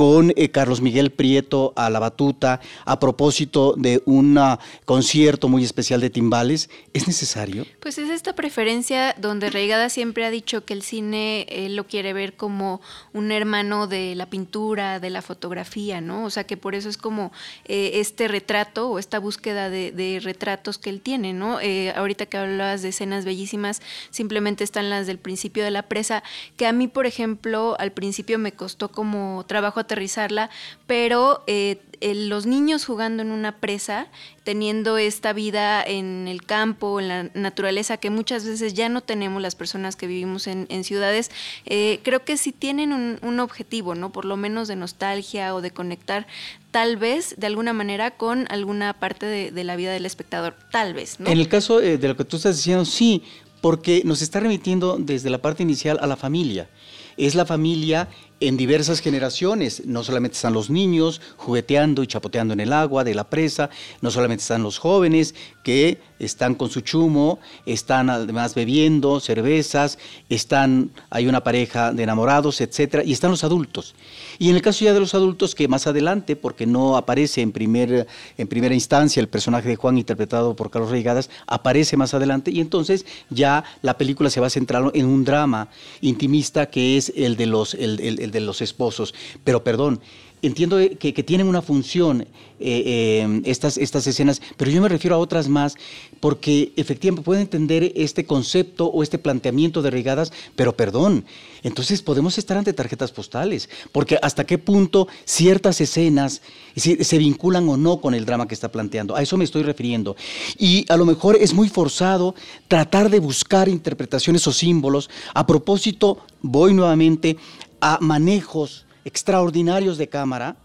con 0.00 0.32
eh, 0.34 0.50
Carlos 0.50 0.80
Miguel 0.80 1.10
Prieto 1.10 1.74
a 1.76 1.90
la 1.90 1.98
batuta 1.98 2.62
a 2.86 2.98
propósito 2.98 3.74
de 3.76 4.02
un 4.06 4.40
concierto 4.86 5.50
muy 5.50 5.62
especial 5.62 6.00
de 6.00 6.08
timbales, 6.08 6.70
¿es 6.94 7.06
necesario? 7.06 7.66
Pues 7.80 7.98
es 7.98 8.08
esta 8.08 8.34
preferencia 8.34 9.14
donde 9.18 9.50
Reigada 9.50 9.90
siempre 9.90 10.24
ha 10.24 10.30
dicho 10.30 10.64
que 10.64 10.72
el 10.72 10.80
cine 10.80 11.44
él 11.50 11.76
lo 11.76 11.86
quiere 11.86 12.14
ver 12.14 12.34
como 12.34 12.80
un 13.12 13.30
hermano 13.30 13.88
de 13.88 14.14
la 14.14 14.30
pintura, 14.30 15.00
de 15.00 15.10
la 15.10 15.20
fotografía, 15.20 16.00
¿no? 16.00 16.24
O 16.24 16.30
sea 16.30 16.44
que 16.44 16.56
por 16.56 16.74
eso 16.74 16.88
es 16.88 16.96
como 16.96 17.30
eh, 17.66 17.90
este 17.96 18.26
retrato 18.26 18.88
o 18.88 18.98
esta 18.98 19.18
búsqueda 19.18 19.68
de, 19.68 20.18
retratos 20.24 20.78
que 20.78 20.88
él 20.88 21.02
tiene, 21.02 21.34
¿no? 21.34 21.60
Eh, 21.60 21.92
ahorita 21.94 22.24
que 22.24 22.38
hablabas 22.38 22.80
de 22.80 22.88
escenas 22.88 23.26
bellísimas, 23.26 23.82
simplemente 24.08 24.64
están 24.64 24.88
las 24.88 25.06
del 25.06 25.18
principio 25.18 25.62
de 25.62 25.70
la 25.70 25.82
presa, 25.82 26.22
que 26.56 26.66
a 26.66 26.72
mí, 26.72 26.88
por 26.88 27.04
ejemplo, 27.04 27.76
al 27.78 27.92
principio 27.92 28.38
me 28.38 28.52
costó 28.52 28.90
como 28.90 29.44
trabajo 29.46 29.80
aterrizarla, 29.90 30.50
pero 30.86 31.42
eh, 31.48 31.78
el, 32.00 32.28
los 32.28 32.46
niños 32.46 32.84
jugando 32.84 33.22
en 33.22 33.32
una 33.32 33.58
presa, 33.58 34.06
teniendo 34.44 34.98
esta 34.98 35.32
vida 35.32 35.82
en 35.82 36.28
el 36.28 36.44
campo, 36.44 37.00
en 37.00 37.08
la 37.08 37.30
naturaleza, 37.34 37.96
que 37.96 38.08
muchas 38.08 38.44
veces 38.44 38.72
ya 38.74 38.88
no 38.88 39.00
tenemos 39.00 39.42
las 39.42 39.56
personas 39.56 39.96
que 39.96 40.06
vivimos 40.06 40.46
en, 40.46 40.84
ciudades, 40.84 41.30
eh, 41.66 42.00
creo 42.04 42.24
que 42.24 42.36
sí 42.36 42.52
tienen 42.52 42.92
un, 42.92 43.40
objetivo, 43.40 43.94
¿no? 43.94 44.12
Por 44.12 44.24
lo 44.26 44.36
menos 44.36 44.68
de 44.68 44.76
nostalgia 44.76 45.54
o 45.54 45.60
de 45.60 45.70
conectar 45.70 46.26
tal 46.70 46.96
vez 46.96 47.34
de 47.38 47.46
alguna 47.46 47.72
manera 47.72 48.12
con 48.12 48.46
alguna 48.50 48.92
parte 48.94 49.26
de, 49.26 49.64
la 49.64 49.76
vida 49.76 49.92
del 49.92 50.06
espectador, 50.06 50.56
tal 50.70 50.94
vez, 50.94 51.18
¿no? 51.20 51.28
En 51.28 51.38
el 51.38 51.48
caso 51.48 51.80
eh, 51.80 51.98
de 51.98 52.08
lo 52.08 52.16
que 52.16 52.24
tú 52.24 52.36
estás 52.36 52.56
diciendo, 52.56 52.84
sí, 52.84 53.22
porque 53.60 54.02
nos 54.04 54.22
está 54.22 54.40
remitiendo 54.40 54.96
desde 54.98 55.30
la 55.30 55.38
parte 55.38 55.62
inicial 55.62 55.98
a 56.00 56.06
la 56.06 56.16
familia. 56.16 56.68
Es 57.16 57.34
la 57.34 57.44
familia 57.44 58.08
en 58.40 58.56
diversas 58.56 59.00
generaciones. 59.00 59.84
No 59.86 60.02
solamente 60.02 60.34
están 60.34 60.54
los 60.54 60.70
niños 60.70 61.20
jugueteando 61.36 62.02
y 62.02 62.06
chapoteando 62.06 62.54
en 62.54 62.60
el 62.60 62.72
agua 62.72 63.04
de 63.04 63.14
la 63.14 63.28
presa, 63.28 63.70
no 64.00 64.10
solamente 64.10 64.42
están 64.42 64.62
los 64.62 64.78
jóvenes 64.78 65.34
que 65.62 66.00
están 66.20 66.54
con 66.54 66.70
su 66.70 66.82
chumo, 66.82 67.38
están 67.66 68.10
además 68.10 68.54
bebiendo 68.54 69.18
cervezas, 69.20 69.98
están, 70.28 70.90
hay 71.10 71.26
una 71.26 71.42
pareja 71.42 71.92
de 71.92 72.02
enamorados, 72.02 72.60
etcétera, 72.60 73.02
y 73.04 73.12
están 73.12 73.30
los 73.30 73.42
adultos. 73.44 73.94
Y 74.38 74.50
en 74.50 74.56
el 74.56 74.62
caso 74.62 74.84
ya 74.84 74.94
de 74.94 75.00
los 75.00 75.14
adultos, 75.14 75.54
que 75.54 75.66
más 75.66 75.86
adelante, 75.86 76.36
porque 76.36 76.66
no 76.66 76.96
aparece 76.96 77.40
en, 77.40 77.52
primer, 77.52 78.06
en 78.38 78.48
primera 78.48 78.74
instancia 78.74 79.20
el 79.20 79.28
personaje 79.28 79.68
de 79.68 79.76
Juan 79.76 79.98
interpretado 79.98 80.54
por 80.54 80.70
Carlos 80.70 80.90
Reigadas, 80.90 81.30
aparece 81.46 81.96
más 81.96 82.14
adelante, 82.14 82.50
y 82.50 82.60
entonces 82.60 83.06
ya 83.30 83.64
la 83.82 83.98
película 83.98 84.30
se 84.30 84.40
va 84.40 84.46
a 84.46 84.50
centrar 84.50 84.90
en 84.94 85.06
un 85.06 85.24
drama 85.24 85.68
intimista 86.00 86.66
que 86.66 86.96
es 86.96 87.12
el 87.16 87.36
de 87.36 87.46
los, 87.46 87.74
el, 87.74 88.00
el, 88.00 88.30
de 88.30 88.40
los 88.40 88.60
esposos. 88.60 89.14
Pero 89.44 89.64
perdón, 89.64 90.00
entiendo 90.42 90.78
que, 90.98 91.12
tienen 91.22 91.46
una 91.46 91.62
función 91.62 92.22
eh, 92.22 92.26
eh, 92.60 93.42
estas, 93.44 93.76
estas 93.76 94.06
escenas, 94.06 94.40
pero 94.56 94.70
yo 94.70 94.80
me 94.80 94.88
refiero 94.88 95.16
a 95.16 95.18
otras 95.18 95.48
más 95.48 95.76
porque 96.18 96.72
efectivamente 96.76 97.24
pueden 97.24 97.42
entender 97.42 97.92
este 97.94 98.24
concepto 98.24 98.86
o 98.86 99.02
este 99.02 99.18
planteamiento 99.18 99.82
de 99.82 99.90
regadas, 99.90 100.32
pero 100.56 100.76
perdón, 100.76 101.24
entonces 101.62 102.02
podemos 102.02 102.38
estar 102.38 102.56
ante 102.56 102.72
tarjetas 102.72 103.12
postales, 103.12 103.68
porque 103.92 104.18
hasta 104.22 104.44
qué 104.44 104.58
punto 104.58 105.08
ciertas 105.24 105.80
escenas 105.80 106.42
se 106.74 107.18
vinculan 107.18 107.68
o 107.68 107.76
no 107.76 108.00
con 108.00 108.14
el 108.14 108.24
drama 108.24 108.48
que 108.48 108.54
está 108.54 108.70
planteando, 108.70 109.16
a 109.16 109.22
eso 109.22 109.36
me 109.36 109.44
estoy 109.44 109.62
refiriendo. 109.62 110.16
Y 110.58 110.84
a 110.88 110.96
lo 110.96 111.04
mejor 111.04 111.36
es 111.36 111.52
muy 111.52 111.68
forzado 111.68 112.34
tratar 112.68 113.10
de 113.10 113.20
buscar 113.20 113.68
interpretaciones 113.68 114.46
o 114.46 114.52
símbolos. 114.52 115.10
A 115.34 115.46
propósito, 115.46 116.18
voy 116.42 116.74
nuevamente 116.74 117.36
a 117.80 117.98
manejos 118.00 118.86
extraordinarios 119.04 119.98
de 119.98 120.08
cámara 120.08 120.56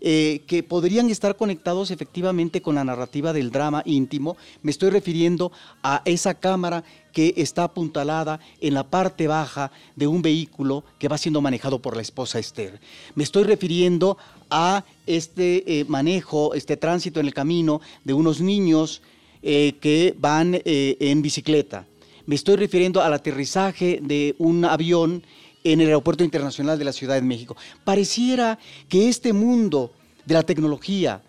eh, 0.00 0.42
que 0.46 0.62
podrían 0.62 1.10
estar 1.10 1.34
conectados 1.34 1.90
efectivamente 1.90 2.62
con 2.62 2.76
la 2.76 2.84
narrativa 2.84 3.32
del 3.32 3.50
drama 3.50 3.82
íntimo. 3.84 4.36
Me 4.62 4.70
estoy 4.70 4.90
refiriendo 4.90 5.50
a 5.82 6.02
esa 6.04 6.34
cámara 6.34 6.84
que 7.12 7.34
está 7.36 7.64
apuntalada 7.64 8.38
en 8.60 8.74
la 8.74 8.84
parte 8.84 9.26
baja 9.26 9.72
de 9.96 10.06
un 10.06 10.22
vehículo 10.22 10.84
que 11.00 11.08
va 11.08 11.18
siendo 11.18 11.40
manejado 11.40 11.80
por 11.80 11.96
la 11.96 12.02
esposa 12.02 12.38
Esther. 12.38 12.78
Me 13.16 13.24
estoy 13.24 13.42
refiriendo 13.42 14.16
a 14.50 14.84
este 15.04 15.80
eh, 15.80 15.84
manejo, 15.88 16.54
este 16.54 16.76
tránsito 16.76 17.18
en 17.18 17.26
el 17.26 17.34
camino 17.34 17.80
de 18.04 18.12
unos 18.12 18.40
niños 18.40 19.02
eh, 19.42 19.74
que 19.80 20.14
van 20.16 20.60
en 20.64 21.22
bicicleta. 21.22 21.86
Me 22.26 22.36
estoy 22.36 22.54
refiriendo 22.54 23.02
al 23.02 23.14
aterrizaje 23.14 23.98
de 24.00 24.36
un 24.38 24.64
avión 24.64 25.24
en 25.64 25.80
el 25.80 25.88
Aeropuerto 25.88 26.24
Internacional 26.24 26.78
de 26.78 26.84
la 26.84 26.92
Ciudad 26.92 27.14
de 27.14 27.22
México. 27.22 27.56
Pareciera 27.84 28.58
que 28.88 29.08
este 29.08 29.32
mundo 29.32 29.92
de 30.24 30.34
la 30.34 30.42
tecnología 30.42 31.22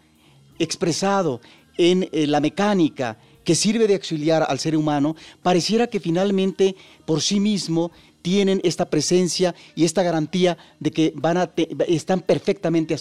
expresado 0.60 1.42
en 1.78 2.10
eh, 2.12 2.28
la 2.28 2.42
mecánica, 2.42 3.18
que 3.44 3.56
sirve 3.56 3.88
de 3.88 3.96
auxiliar 3.96 4.46
al 4.48 4.60
ser 4.60 4.76
humano, 4.76 5.16
pareciera 5.42 5.88
que 5.88 6.00
finalmente 6.00 6.76
por 7.06 7.22
sí 7.22 7.40
mismo 7.40 7.92
tienen 8.22 8.60
esta 8.64 8.90
presencia 8.90 9.56
y 9.76 9.86
esta 9.86 10.04
garantía 10.04 10.58
de 10.80 10.92
que 10.92 11.14
van 11.16 11.38
a 11.38 11.52
están 11.88 12.20
perfectamente 12.22 12.96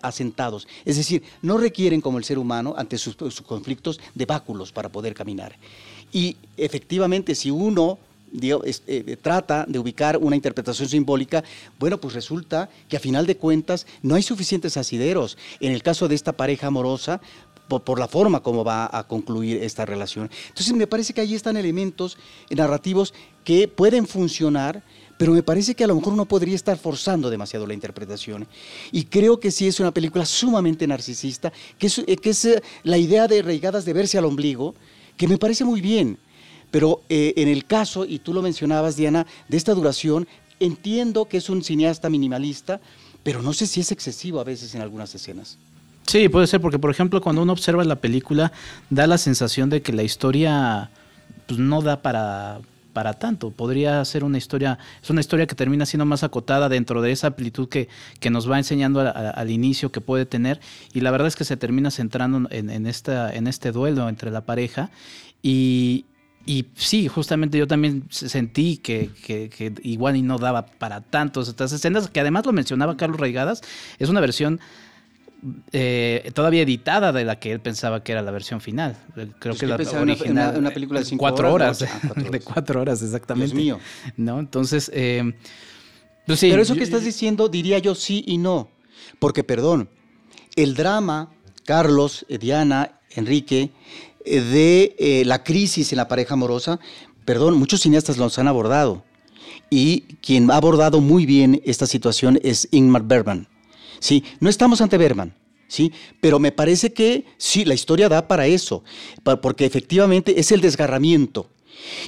asentados. 0.00 0.68
Es 0.84 0.96
decir, 0.96 1.22
no 1.42 1.58
requieren 1.58 2.00
como 2.00 2.18
el 2.18 2.24
ser 2.24 2.38
humano 2.38 2.74
ante 2.76 2.96
sus, 2.96 3.16
conflictos 3.42 4.00
de 4.14 4.26
báculos 4.26 4.72
para 4.72 4.88
poder 4.88 5.12
caminar. 5.12 5.56
Y 6.12 6.36
efectivamente, 6.56 7.34
si 7.34 7.50
uno 7.50 7.98
eh, 8.32 9.16
trata 9.20 9.64
de 9.66 9.78
ubicar 9.78 10.16
una 10.16 10.36
interpretación 10.36 10.88
simbólica, 10.88 11.42
bueno, 11.78 12.00
pues 12.00 12.14
resulta 12.14 12.68
que 12.88 12.96
a 12.96 13.00
final 13.00 13.26
de 13.26 13.36
cuentas 13.36 13.86
no 14.02 14.14
hay 14.14 14.22
suficientes 14.22 14.76
asideros. 14.76 15.36
En 15.60 15.72
el 15.72 15.82
caso 15.82 16.08
de 16.08 16.14
esta 16.14 16.32
pareja 16.32 16.68
amorosa, 16.68 17.20
por, 17.78 18.00
la 18.00 18.08
forma 18.08 18.40
como 18.40 18.64
va 18.64 18.90
a 18.92 19.06
concluir 19.06 19.62
esta 19.62 19.86
relación. 19.86 20.28
Entonces 20.48 20.74
me 20.74 20.88
parece 20.88 21.14
que 21.14 21.20
ahí 21.20 21.34
están 21.34 21.56
elementos 21.56 22.18
narrativos 22.50 23.14
que 23.44 23.68
pueden 23.68 24.06
funcionar, 24.06 24.82
pero 25.16 25.32
me 25.32 25.42
parece 25.42 25.74
que 25.74 25.84
a 25.84 25.86
lo 25.86 25.94
mejor 25.94 26.14
uno 26.14 26.26
podría 26.26 26.56
estar 26.56 26.76
forzando 26.78 27.30
demasiado 27.30 27.66
la 27.66 27.74
interpretación. 27.74 28.48
Y 28.90 29.04
creo 29.04 29.38
que 29.38 29.50
sí 29.50 29.68
es 29.68 29.78
una 29.78 29.92
película 29.92 30.24
sumamente 30.24 30.86
narcisista, 30.86 31.52
que 31.78 31.86
es, 31.86 31.98
eh, 31.98 32.04
eh, 32.08 32.62
la 32.82 32.98
idea 32.98 33.28
de 33.28 33.42
reigadas 33.42 33.84
de 33.84 33.92
verse 33.92 34.18
al 34.18 34.24
ombligo, 34.24 34.74
que 35.16 35.28
me 35.28 35.38
parece 35.38 35.64
muy 35.64 35.80
bien. 35.80 36.18
Pero 36.70 37.02
eh, 37.08 37.34
en 37.36 37.48
el 37.48 37.64
caso, 37.64 38.04
y 38.04 38.18
tú 38.18 38.32
lo 38.32 38.42
mencionabas, 38.42 38.96
Diana, 38.96 39.26
de 39.48 39.56
esta 39.56 39.74
duración, 39.74 40.28
entiendo 40.60 41.26
que 41.26 41.38
es 41.38 41.50
un 41.50 41.64
cineasta 41.64 42.08
minimalista, 42.10 42.80
pero 43.22 43.42
no 43.42 43.52
sé 43.52 43.66
si 43.66 43.80
es 43.80 43.92
excesivo 43.92 44.40
a 44.40 44.44
veces 44.44 44.74
en 44.74 44.82
algunas 44.82 45.14
escenas. 45.14 45.58
Sí, 46.06 46.28
puede 46.28 46.46
ser, 46.46 46.60
porque 46.60 46.78
por 46.78 46.90
ejemplo, 46.90 47.20
cuando 47.20 47.42
uno 47.42 47.52
observa 47.52 47.84
la 47.84 47.96
película, 47.96 48.52
da 48.88 49.06
la 49.06 49.18
sensación 49.18 49.70
de 49.70 49.82
que 49.82 49.92
la 49.92 50.02
historia 50.02 50.90
pues, 51.46 51.60
no 51.60 51.82
da 51.82 52.02
para, 52.02 52.60
para 52.92 53.14
tanto. 53.14 53.50
Podría 53.50 54.04
ser 54.04 54.24
una 54.24 54.38
historia, 54.38 54.78
es 55.02 55.10
una 55.10 55.20
historia 55.20 55.46
que 55.46 55.54
termina 55.54 55.86
siendo 55.86 56.06
más 56.06 56.24
acotada 56.24 56.68
dentro 56.68 57.02
de 57.02 57.12
esa 57.12 57.28
amplitud 57.28 57.68
que, 57.68 57.88
que 58.18 58.30
nos 58.30 58.50
va 58.50 58.58
enseñando 58.58 59.00
al 59.00 59.50
inicio 59.50 59.92
que 59.92 60.00
puede 60.00 60.26
tener. 60.26 60.60
Y 60.92 61.00
la 61.00 61.10
verdad 61.10 61.28
es 61.28 61.36
que 61.36 61.44
se 61.44 61.56
termina 61.56 61.90
centrando 61.90 62.48
en, 62.50 62.86
esta, 62.86 63.32
en 63.32 63.46
este 63.46 63.72
duelo 63.72 64.08
entre 64.08 64.30
la 64.30 64.40
pareja. 64.42 64.90
Y, 65.42 66.06
y 66.46 66.66
sí, 66.74 67.06
justamente 67.06 67.58
yo 67.58 67.66
también 67.66 68.04
sentí 68.10 68.78
que, 68.78 69.10
que, 69.24 69.72
igual 69.82 70.16
y 70.16 70.22
no 70.22 70.38
daba 70.38 70.66
para 70.66 71.00
tantos 71.00 71.48
estas 71.48 71.72
escenas, 71.72 72.08
que 72.08 72.20
además 72.20 72.46
lo 72.46 72.52
mencionaba 72.52 72.96
Carlos 72.96 73.20
Reigadas, 73.20 73.60
es 73.98 74.08
una 74.08 74.20
versión 74.20 74.60
eh, 75.72 76.30
todavía 76.34 76.62
editada 76.62 77.12
de 77.12 77.24
la 77.24 77.38
que 77.38 77.52
él 77.52 77.60
pensaba 77.60 78.02
que 78.02 78.12
era 78.12 78.22
la 78.22 78.30
versión 78.30 78.60
final. 78.60 78.96
Creo 79.38 79.54
que, 79.54 79.66
la 79.66 79.76
original. 79.76 80.56
Una, 80.58 80.70
película 80.70 81.00
de 81.00 81.06
cinco 81.06 81.20
cuatro 81.20 81.52
horas. 81.52 81.78
de 82.30 82.40
cuatro 82.40 82.80
horas, 82.80 83.02
exactamente. 83.02 83.54
Dios 83.54 83.64
mío. 83.64 83.80
¿No? 84.16 84.38
Entonces, 84.38 84.90
eh, 84.94 85.32
pues 86.26 86.40
Pero 86.40 86.62
eso 86.62 86.74
que 86.74 86.84
estás 86.84 87.04
diciendo, 87.04 87.48
diría 87.48 87.78
yo 87.78 87.94
sí 87.94 88.24
y 88.26 88.38
no. 88.38 88.70
Porque, 89.18 89.44
perdón, 89.44 89.88
el 90.56 90.74
drama, 90.74 91.30
Carlos, 91.64 92.26
Diana, 92.28 92.98
Enrique, 93.10 93.70
eh, 94.24 94.40
de 94.40 95.22
la 95.24 95.42
crisis 95.44 95.92
en 95.92 95.96
la 95.96 96.08
pareja 96.08 96.34
amorosa, 96.34 96.80
perdón, 97.24 97.58
muchos 97.58 97.80
cineastas 97.80 98.18
los 98.18 98.38
han 98.38 98.48
abordado. 98.48 99.04
Y 99.70 100.00
quien 100.20 100.50
ha 100.50 100.56
abordado 100.56 101.00
muy 101.00 101.26
bien 101.26 101.62
esta 101.64 101.86
situación 101.86 102.38
es 102.42 102.68
Ingmar 102.70 103.02
Bergman. 103.02 103.48
¿sí? 104.00 104.24
No 104.40 104.50
estamos 104.50 104.80
ante 104.80 104.98
Berman, 104.98 105.32
¿sí? 105.68 105.92
Pero 106.20 106.40
me 106.40 106.50
parece 106.50 106.92
que 106.92 107.24
sí, 107.36 107.64
la 107.64 107.74
historia 107.74 108.08
da 108.08 108.26
para 108.26 108.46
eso, 108.46 108.82
porque 109.40 109.64
efectivamente 109.64 110.40
es 110.40 110.50
el 110.50 110.60
desgarramiento. 110.60 111.48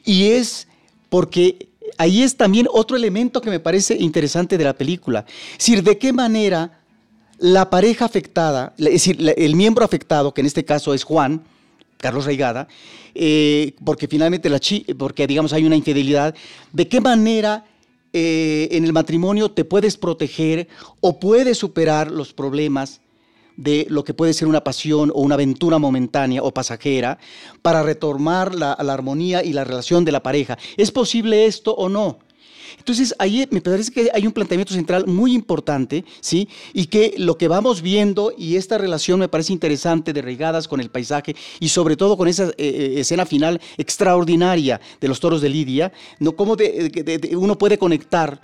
Y 0.04 0.24
es 0.24 0.66
porque 1.08 1.68
ahí 1.98 2.22
es 2.22 2.36
también 2.36 2.66
otro 2.72 2.96
elemento 2.96 3.40
que 3.40 3.50
me 3.50 3.60
parece 3.60 3.96
interesante 3.96 4.58
de 4.58 4.64
la 4.64 4.72
película. 4.72 5.24
Es 5.52 5.58
decir, 5.58 5.82
de 5.84 5.98
qué 5.98 6.12
manera 6.12 6.80
la 7.38 7.70
pareja 7.70 8.04
afectada, 8.04 8.74
es 8.78 8.84
decir, 8.84 9.34
el 9.36 9.56
miembro 9.56 9.84
afectado, 9.84 10.32
que 10.34 10.40
en 10.40 10.46
este 10.46 10.64
caso 10.64 10.94
es 10.94 11.04
Juan, 11.04 11.44
Carlos 12.02 12.26
Reigada, 12.26 12.68
eh, 13.14 13.74
porque 13.84 14.08
finalmente 14.08 14.50
la 14.50 14.60
porque 14.98 15.26
digamos 15.26 15.52
hay 15.52 15.64
una 15.64 15.76
infidelidad, 15.76 16.34
de 16.72 16.88
qué 16.88 17.00
manera 17.00 17.64
eh, 18.12 18.68
en 18.72 18.84
el 18.84 18.92
matrimonio 18.92 19.52
te 19.52 19.64
puedes 19.64 19.96
proteger 19.96 20.68
o 21.00 21.18
puedes 21.20 21.56
superar 21.56 22.10
los 22.10 22.34
problemas 22.34 23.00
de 23.56 23.86
lo 23.88 24.02
que 24.02 24.14
puede 24.14 24.34
ser 24.34 24.48
una 24.48 24.64
pasión 24.64 25.12
o 25.14 25.20
una 25.20 25.36
aventura 25.36 25.78
momentánea 25.78 26.42
o 26.42 26.52
pasajera 26.52 27.18
para 27.62 27.82
retomar 27.82 28.54
la 28.54 28.72
armonía 28.72 29.44
y 29.44 29.52
la 29.52 29.64
relación 29.64 30.04
de 30.04 30.12
la 30.12 30.22
pareja. 30.22 30.58
¿Es 30.76 30.90
posible 30.90 31.46
esto 31.46 31.72
o 31.72 31.88
no? 31.88 32.18
Entonces, 32.78 33.14
ahí 33.18 33.46
me 33.50 33.60
parece 33.60 33.92
que 33.92 34.10
hay 34.12 34.26
un 34.26 34.32
planteamiento 34.32 34.74
central 34.74 35.06
muy 35.06 35.32
importante, 35.34 36.04
¿sí? 36.20 36.48
Y 36.72 36.86
que 36.86 37.14
lo 37.18 37.36
que 37.36 37.48
vamos 37.48 37.82
viendo 37.82 38.32
y 38.36 38.56
esta 38.56 38.78
relación 38.78 39.20
me 39.20 39.28
parece 39.28 39.52
interesante 39.52 40.12
de 40.12 40.22
regadas 40.22 40.68
con 40.68 40.80
el 40.80 40.90
paisaje 40.90 41.36
y 41.60 41.68
sobre 41.68 41.96
todo 41.96 42.16
con 42.16 42.28
esa 42.28 42.48
eh, 42.48 42.54
eh, 42.58 42.94
escena 42.96 43.26
final 43.26 43.60
extraordinaria 43.76 44.80
de 45.00 45.08
los 45.08 45.20
toros 45.20 45.40
de 45.40 45.48
Lidia. 45.48 45.92
Cómo 46.36 46.56
uno 47.36 47.58
puede 47.58 47.78
conectar 47.78 48.40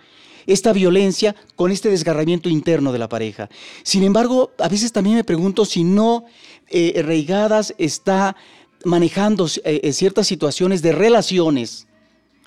esta 0.47 0.73
violencia 0.73 1.35
con 1.57 1.71
este 1.71 1.91
desgarramiento 1.91 2.49
interno 2.49 2.93
de 2.93 2.99
la 2.99 3.09
pareja. 3.09 3.49
Sin 3.83 4.03
embargo, 4.03 4.53
a 4.59 4.69
veces 4.69 4.93
también 4.93 5.17
me 5.17 5.25
pregunto 5.25 5.65
si 5.65 5.85
no 5.85 6.25
eh, 6.71 7.03
Reigadas 7.05 7.75
está 7.79 8.37
manejando 8.85 9.49
ciertas 9.49 10.29
situaciones 10.29 10.83
de 10.83 10.93
relaciones 10.93 11.88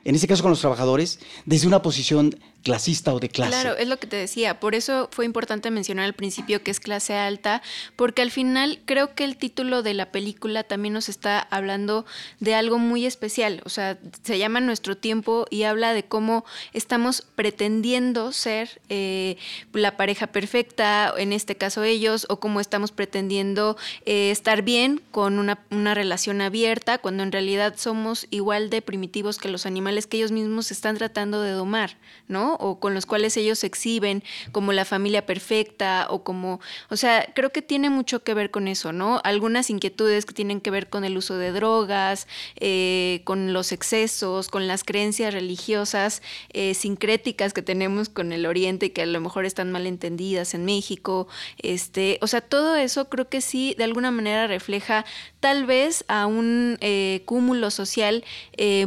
en 0.05 0.15
este 0.15 0.27
caso 0.27 0.43
con 0.43 0.51
los 0.51 0.59
trabajadores, 0.59 1.19
desde 1.45 1.67
una 1.67 1.81
posición 1.81 2.35
clasista 2.63 3.13
o 3.13 3.19
de 3.19 3.29
clase. 3.29 3.51
Claro, 3.51 3.77
es 3.77 3.87
lo 3.87 3.97
que 3.97 4.07
te 4.07 4.15
decía. 4.15 4.59
Por 4.59 4.75
eso 4.75 5.09
fue 5.11 5.25
importante 5.25 5.71
mencionar 5.71 6.05
al 6.05 6.13
principio 6.13 6.63
que 6.63 6.71
es 6.71 6.79
clase 6.79 7.15
alta, 7.15 7.61
porque 7.95 8.21
al 8.21 8.31
final 8.31 8.79
creo 8.85 9.15
que 9.15 9.23
el 9.23 9.37
título 9.37 9.83
de 9.83 9.93
la 9.93 10.11
película 10.11 10.63
también 10.63 10.93
nos 10.93 11.09
está 11.09 11.39
hablando 11.39 12.05
de 12.39 12.55
algo 12.55 12.77
muy 12.77 13.05
especial. 13.05 13.61
O 13.65 13.69
sea, 13.69 13.97
se 14.23 14.37
llama 14.37 14.59
Nuestro 14.61 14.95
tiempo 14.95 15.45
y 15.49 15.63
habla 15.63 15.93
de 15.93 16.03
cómo 16.03 16.45
estamos 16.73 17.23
pretendiendo 17.35 18.31
ser 18.31 18.81
eh, 18.89 19.37
la 19.73 19.97
pareja 19.97 20.27
perfecta, 20.27 21.13
en 21.17 21.33
este 21.33 21.55
caso 21.55 21.83
ellos, 21.83 22.25
o 22.29 22.39
cómo 22.39 22.59
estamos 22.59 22.91
pretendiendo 22.91 23.77
eh, 24.05 24.31
estar 24.31 24.61
bien 24.61 25.01
con 25.11 25.39
una, 25.39 25.59
una 25.71 25.93
relación 25.93 26.41
abierta, 26.41 26.97
cuando 26.97 27.23
en 27.23 27.31
realidad 27.31 27.75
somos 27.77 28.27
igual 28.29 28.69
de 28.69 28.81
primitivos 28.81 29.37
que 29.37 29.49
los 29.49 29.65
animales 29.65 30.07
que 30.07 30.17
ellos 30.17 30.31
mismos 30.31 30.71
están 30.71 30.97
tratando 30.97 31.41
de 31.41 31.51
domar, 31.51 31.97
¿no? 32.27 32.50
O 32.55 32.79
con 32.79 32.93
los 32.93 33.05
cuales 33.05 33.37
ellos 33.37 33.59
se 33.59 33.67
exhiben 33.67 34.23
como 34.51 34.73
la 34.73 34.85
familia 34.85 35.25
perfecta 35.25 36.07
o 36.09 36.23
como, 36.23 36.59
o 36.89 36.97
sea, 36.97 37.27
creo 37.33 37.51
que 37.51 37.61
tiene 37.61 37.89
mucho 37.89 38.23
que 38.23 38.33
ver 38.33 38.51
con 38.51 38.67
eso, 38.67 38.91
¿no? 38.91 39.21
Algunas 39.23 39.69
inquietudes 39.69 40.25
que 40.25 40.33
tienen 40.33 40.61
que 40.61 40.71
ver 40.71 40.89
con 40.89 41.03
el 41.03 41.17
uso 41.17 41.37
de 41.37 41.51
drogas, 41.51 42.27
eh, 42.57 43.21
con 43.23 43.53
los 43.53 43.71
excesos, 43.71 44.49
con 44.49 44.67
las 44.67 44.83
creencias 44.83 45.33
religiosas 45.33 46.21
eh, 46.53 46.73
sincréticas 46.73 47.53
que 47.53 47.61
tenemos 47.61 48.09
con 48.09 48.31
el 48.31 48.45
Oriente 48.45 48.91
que 48.91 49.03
a 49.03 49.05
lo 49.05 49.21
mejor 49.21 49.45
están 49.45 49.71
mal 49.71 49.87
entendidas 49.87 50.53
en 50.53 50.65
México, 50.65 51.27
este, 51.57 52.17
o 52.21 52.27
sea, 52.27 52.41
todo 52.41 52.75
eso 52.75 53.09
creo 53.09 53.29
que 53.29 53.41
sí 53.41 53.75
de 53.77 53.83
alguna 53.83 54.11
manera 54.11 54.47
refleja 54.47 55.05
tal 55.39 55.65
vez 55.65 56.05
a 56.07 56.25
un 56.25 56.77
eh, 56.81 57.21
cúmulo 57.25 57.71
social 57.71 58.23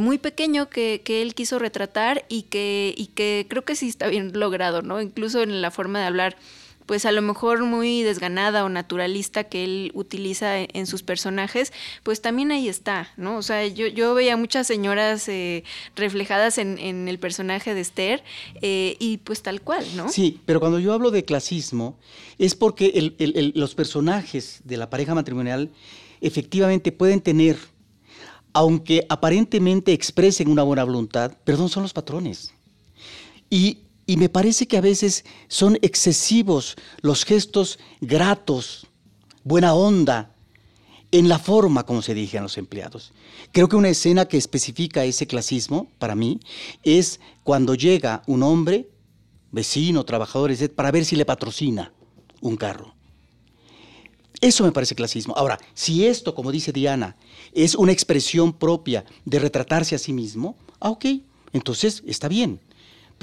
muy 0.00 0.18
pequeño 0.18 0.68
que, 0.68 1.02
que, 1.04 1.22
él 1.22 1.34
quiso 1.34 1.58
retratar 1.58 2.24
y 2.28 2.42
que, 2.42 2.94
y 2.96 3.06
que 3.08 3.46
creo 3.54 3.64
que 3.64 3.76
sí 3.76 3.88
está 3.88 4.08
bien 4.08 4.32
logrado, 4.34 4.82
¿no? 4.82 5.00
Incluso 5.00 5.40
en 5.40 5.62
la 5.62 5.70
forma 5.70 6.00
de 6.00 6.06
hablar, 6.06 6.36
pues 6.86 7.06
a 7.06 7.12
lo 7.12 7.22
mejor 7.22 7.62
muy 7.62 8.02
desganada 8.02 8.64
o 8.64 8.68
naturalista 8.68 9.44
que 9.44 9.62
él 9.62 9.92
utiliza 9.94 10.58
en, 10.58 10.86
sus 10.88 11.04
personajes, 11.04 11.72
pues 12.02 12.20
también 12.20 12.50
ahí 12.50 12.68
está, 12.68 13.12
¿no? 13.16 13.36
O 13.36 13.42
sea, 13.42 13.64
yo, 13.68 13.86
yo 13.86 14.12
veía 14.12 14.36
muchas 14.36 14.66
señoras 14.66 15.28
eh, 15.28 15.62
reflejadas 15.94 16.58
en, 16.58 17.06
el 17.08 17.18
personaje 17.20 17.74
de 17.74 17.80
Esther 17.80 18.24
eh, 18.60 18.96
y 18.98 19.18
pues 19.18 19.40
tal 19.42 19.60
cual, 19.60 19.84
¿no? 19.94 20.08
Sí, 20.08 20.40
pero 20.46 20.58
cuando 20.58 20.80
yo 20.80 20.92
hablo 20.92 21.12
de 21.12 21.24
clasismo 21.24 21.96
es 22.38 22.56
porque 22.56 23.14
los 23.54 23.76
personajes 23.76 24.62
de 24.64 24.76
la 24.76 24.90
pareja 24.90 25.14
matrimonial 25.14 25.70
efectivamente 26.20 26.90
pueden 26.90 27.20
tener, 27.20 27.56
aunque 28.52 29.06
aparentemente 29.08 29.92
expresen 29.92 30.48
una 30.48 30.64
buena 30.64 30.82
voluntad, 30.82 31.36
perdón, 31.44 31.68
son 31.68 31.84
los 31.84 31.92
patrones. 31.92 32.52
Y, 33.54 33.78
me 34.16 34.28
parece 34.28 34.66
que 34.66 34.76
a 34.76 34.80
veces 34.80 35.24
son 35.46 35.78
excesivos 35.80 36.74
los 37.02 37.24
gestos 37.24 37.78
gratos, 38.00 38.88
buena 39.44 39.74
onda, 39.74 40.34
en 41.12 41.28
la 41.28 41.38
forma 41.38 41.86
como 41.86 42.02
se 42.02 42.14
dirigen 42.14 42.42
los 42.42 42.58
empleados. 42.58 43.12
Creo 43.52 43.68
que 43.68 43.76
una 43.76 43.90
escena 43.90 44.26
que 44.26 44.38
especifica 44.38 45.04
ese 45.04 45.28
clasismo, 45.28 45.86
para 46.00 46.16
mí, 46.16 46.40
es 46.82 47.20
cuando 47.44 47.76
llega 47.76 48.24
un 48.26 48.42
hombre, 48.42 48.88
vecino, 49.52 50.04
trabajador, 50.04 50.50
para 50.70 50.90
ver 50.90 51.04
si 51.04 51.14
le 51.14 51.24
patrocina 51.24 51.92
un 52.40 52.56
carro. 52.56 52.92
Eso 54.40 54.64
me 54.64 54.72
parece 54.72 54.96
clasismo. 54.96 55.32
Ahora, 55.36 55.60
si 55.74 56.04
esto, 56.04 56.34
como 56.34 56.50
dice 56.50 56.72
Diana, 56.72 57.16
es 57.52 57.76
una 57.76 57.92
expresión 57.92 58.52
propia 58.52 59.04
de 59.24 59.38
retratarse 59.38 59.94
a 59.94 59.98
sí 59.98 60.12
mismo, 60.12 60.56
ah, 60.80 60.90
ok, 60.90 61.04
entonces 61.52 62.02
está 62.04 62.26
bien. 62.26 62.58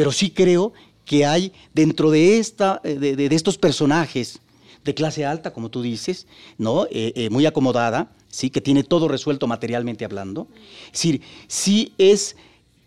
Pero 0.02 0.12
sí 0.12 0.32
creo 0.32 0.74
que 1.06 1.28
hay 1.28 1.54
dentro 1.76 2.10
de, 2.10 2.40
esta, 2.40 2.82
eh, 2.84 2.96
de, 2.96 3.36
estos 3.36 3.60
personajes 3.60 4.40
de 4.84 4.96
clase 4.96 5.28
alta, 5.28 5.54
como 5.54 5.70
tú 5.70 5.84
dices, 5.84 6.26
¿no? 6.58 6.86
Eh, 6.86 7.14
eh, 7.16 7.30
muy 7.30 7.46
acomodada, 7.46 8.12
¿sí? 8.28 8.50
que 8.50 8.62
tiene 8.62 8.82
todo 8.84 9.08
resuelto 9.08 9.46
materialmente 9.46 10.04
hablando. 10.04 10.48
Es 10.86 10.94
decir, 10.94 11.22
sí 11.48 11.94
es 12.00 12.36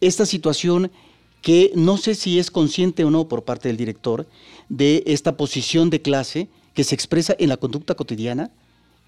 esta 0.00 0.26
situación 0.26 0.90
que 1.40 1.70
no 1.76 1.98
sé 1.98 2.16
si 2.16 2.40
es 2.40 2.50
consciente 2.50 3.04
o 3.04 3.12
no 3.12 3.28
por 3.28 3.44
parte 3.44 3.68
del 3.68 3.76
director 3.76 4.26
de 4.68 5.04
esta 5.06 5.36
posición 5.36 5.88
de 5.88 6.02
clase 6.02 6.48
que 6.74 6.82
se 6.82 6.96
expresa 6.96 7.36
en 7.38 7.48
la 7.48 7.58
conducta 7.58 7.94
cotidiana 7.94 8.50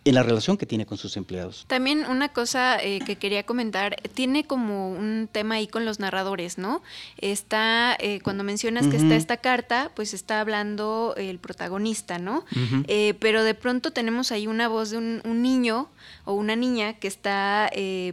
en 0.06 0.14
la 0.14 0.22
relación 0.22 0.56
que 0.56 0.66
tiene 0.66 0.86
con 0.86 0.98
sus 0.98 1.16
empleados. 1.16 1.64
También 1.66 2.06
una 2.08 2.28
cosa 2.28 2.78
eh, 2.80 3.00
que 3.04 3.16
quería 3.16 3.44
comentar, 3.44 3.96
tiene 4.14 4.44
como 4.44 4.90
un 4.90 5.28
tema 5.30 5.56
ahí 5.56 5.66
con 5.66 5.84
los 5.84 5.98
narradores, 5.98 6.58
¿no? 6.58 6.80
Está, 7.18 7.96
eh, 7.98 8.20
cuando 8.20 8.44
mencionas 8.44 8.86
que 8.86 8.96
está 8.96 9.16
esta 9.16 9.38
carta, 9.38 9.90
pues 9.96 10.14
está 10.14 10.40
hablando 10.40 11.14
el 11.16 11.40
protagonista, 11.40 12.20
¿no? 12.20 12.44
Eh, 12.86 13.14
pero 13.18 13.42
de 13.42 13.54
pronto 13.54 13.90
tenemos 13.90 14.30
ahí 14.30 14.46
una 14.46 14.68
voz 14.68 14.90
de 14.90 14.98
un, 14.98 15.42
niño 15.42 15.88
o 16.24 16.34
una 16.34 16.54
niña 16.54 16.94
que 16.94 17.08
está 17.08 17.70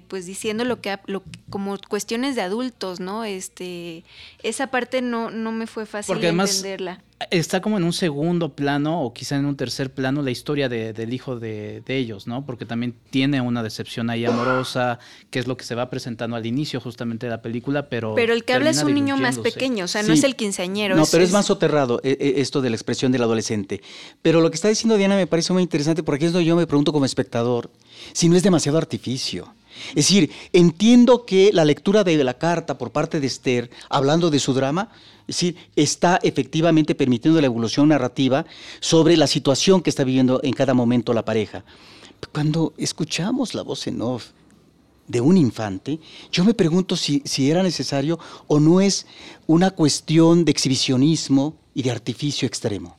pues 0.07 0.25
diciendo 0.25 0.65
lo 0.65 0.81
que, 0.81 0.97
lo, 1.05 1.21
como 1.50 1.77
cuestiones 1.88 2.35
de 2.35 2.41
adultos, 2.41 3.00
¿no? 3.00 3.23
Este, 3.23 4.03
esa 4.41 4.67
parte 4.67 5.01
no, 5.01 5.29
no 5.29 5.51
me 5.51 5.67
fue 5.67 5.85
fácil 5.85 6.23
entenderla 6.23 7.01
está 7.32 7.62
como 7.62 7.77
en 7.77 7.84
un 7.84 7.94
segundo 7.94 8.56
plano 8.56 9.01
o 9.01 9.13
quizá 9.13 9.36
en 9.36 9.46
un 9.46 9.56
tercer 9.56 9.94
plano 9.94 10.22
la 10.22 10.32
historia 10.32 10.70
del 10.70 11.13
hijo 11.13 11.39
de, 11.39 11.84
ellos, 11.88 12.27
¿no? 12.27 12.46
Porque 12.46 12.65
también 12.65 12.96
tiene 13.10 13.42
una 13.42 13.63
decepción 13.63 14.10
ahí 14.10 14.25
amorosa, 14.25 15.00
que 15.30 15.39
es 15.39 15.48
lo 15.48 15.58
que 15.58 15.63
se 15.63 15.75
va 15.75 15.89
presentando 15.89 16.36
al 16.36 16.46
inicio 16.46 16.80
justamente 16.80 17.25
de 17.25 17.32
la 17.32 17.42
película, 17.42 17.89
pero... 17.89 18.15
Pero 18.15 18.34
el 18.34 18.44
que 18.44 18.53
habla 18.53 18.70
es 18.70 18.84
un 18.84 18.94
niño 18.94 19.18
más 19.18 19.39
pequeño, 19.39 19.86
o 19.86 19.88
sea, 19.88 20.03
no 20.03 20.13
es 20.13 20.24
el 20.24 20.36
quinceañero. 20.36 20.96
No, 20.96 21.06
pero 21.12 21.24
es, 21.24 21.32
más 21.32 21.46
soterrado 21.46 22.00
eh, 22.03 22.18
eh, 22.20 22.34
esto 22.38 22.62
de 22.62 22.70
la 22.70 22.75
expresión 22.75 23.12
del 23.12 23.24
adolescente. 23.24 23.82
Pero 24.22 24.42
lo 24.42 24.50
que 24.50 24.56
está 24.56 24.70
diciendo 24.70 24.98
Diana 24.98 25.15
me 25.15 25.27
parece 25.27 25.53
muy 25.53 25.63
interesante 25.63 26.03
porque 26.03 26.25
es 26.25 26.34
donde 26.34 26.46
yo 26.46 26.56
me 26.56 26.68
pregunto 26.68 26.94
como 26.94 27.06
espectador 27.06 27.70
si 28.13 28.30
no 28.30 28.36
es 28.36 28.44
demasiado 28.44 28.77
artificio. 28.77 29.53
Es 29.89 30.08
decir, 30.08 30.32
entiendo 30.51 31.25
que 31.25 31.51
la 31.53 31.65
lectura 31.65 32.03
de 32.03 32.24
la 32.24 32.38
carta 32.38 32.77
por 32.77 32.92
parte 32.92 33.20
de 33.20 33.27
Esther, 33.27 33.70
hablando 33.89 34.30
de 34.30 34.39
su 34.39 34.53
drama, 34.53 34.89
es 35.27 35.36
decir, 35.36 35.56
está 35.75 36.20
efectivamente 36.22 36.96
permitiendo 36.96 37.39
la 37.39 37.48
evolución 37.48 37.88
narrativa 37.89 38.46
sobre 38.80 39.15
la 39.15 39.27
situación 39.27 39.82
que 39.82 39.89
está 39.89 40.03
viviendo 40.03 40.39
en 40.44 40.53
cada 40.53 40.74
momento 40.74 41.13
la 41.13 41.25
pareja. 41.25 41.63
Cuando 42.32 42.74
escuchamos 42.77 43.53
la 43.53 43.63
voz 43.63 43.88
en 43.88 44.01
off 44.01 44.27
de 45.08 45.22
un 45.22 45.38
infante, 45.38 46.00
yo 46.32 46.44
me 46.44 46.53
pregunto 46.53 46.96
si, 46.96 47.22
si 47.25 47.50
era 47.50 47.63
necesario 47.63 48.20
o 48.48 48.60
no 48.60 48.82
es 48.82 49.06
una 49.48 49.72
cuestión 49.72 50.46
de 50.46 50.51
exhibicionismo 50.51 51.56
y 51.74 51.84
de 51.84 51.92
artificio 51.92 52.48
extremo. 52.48 52.98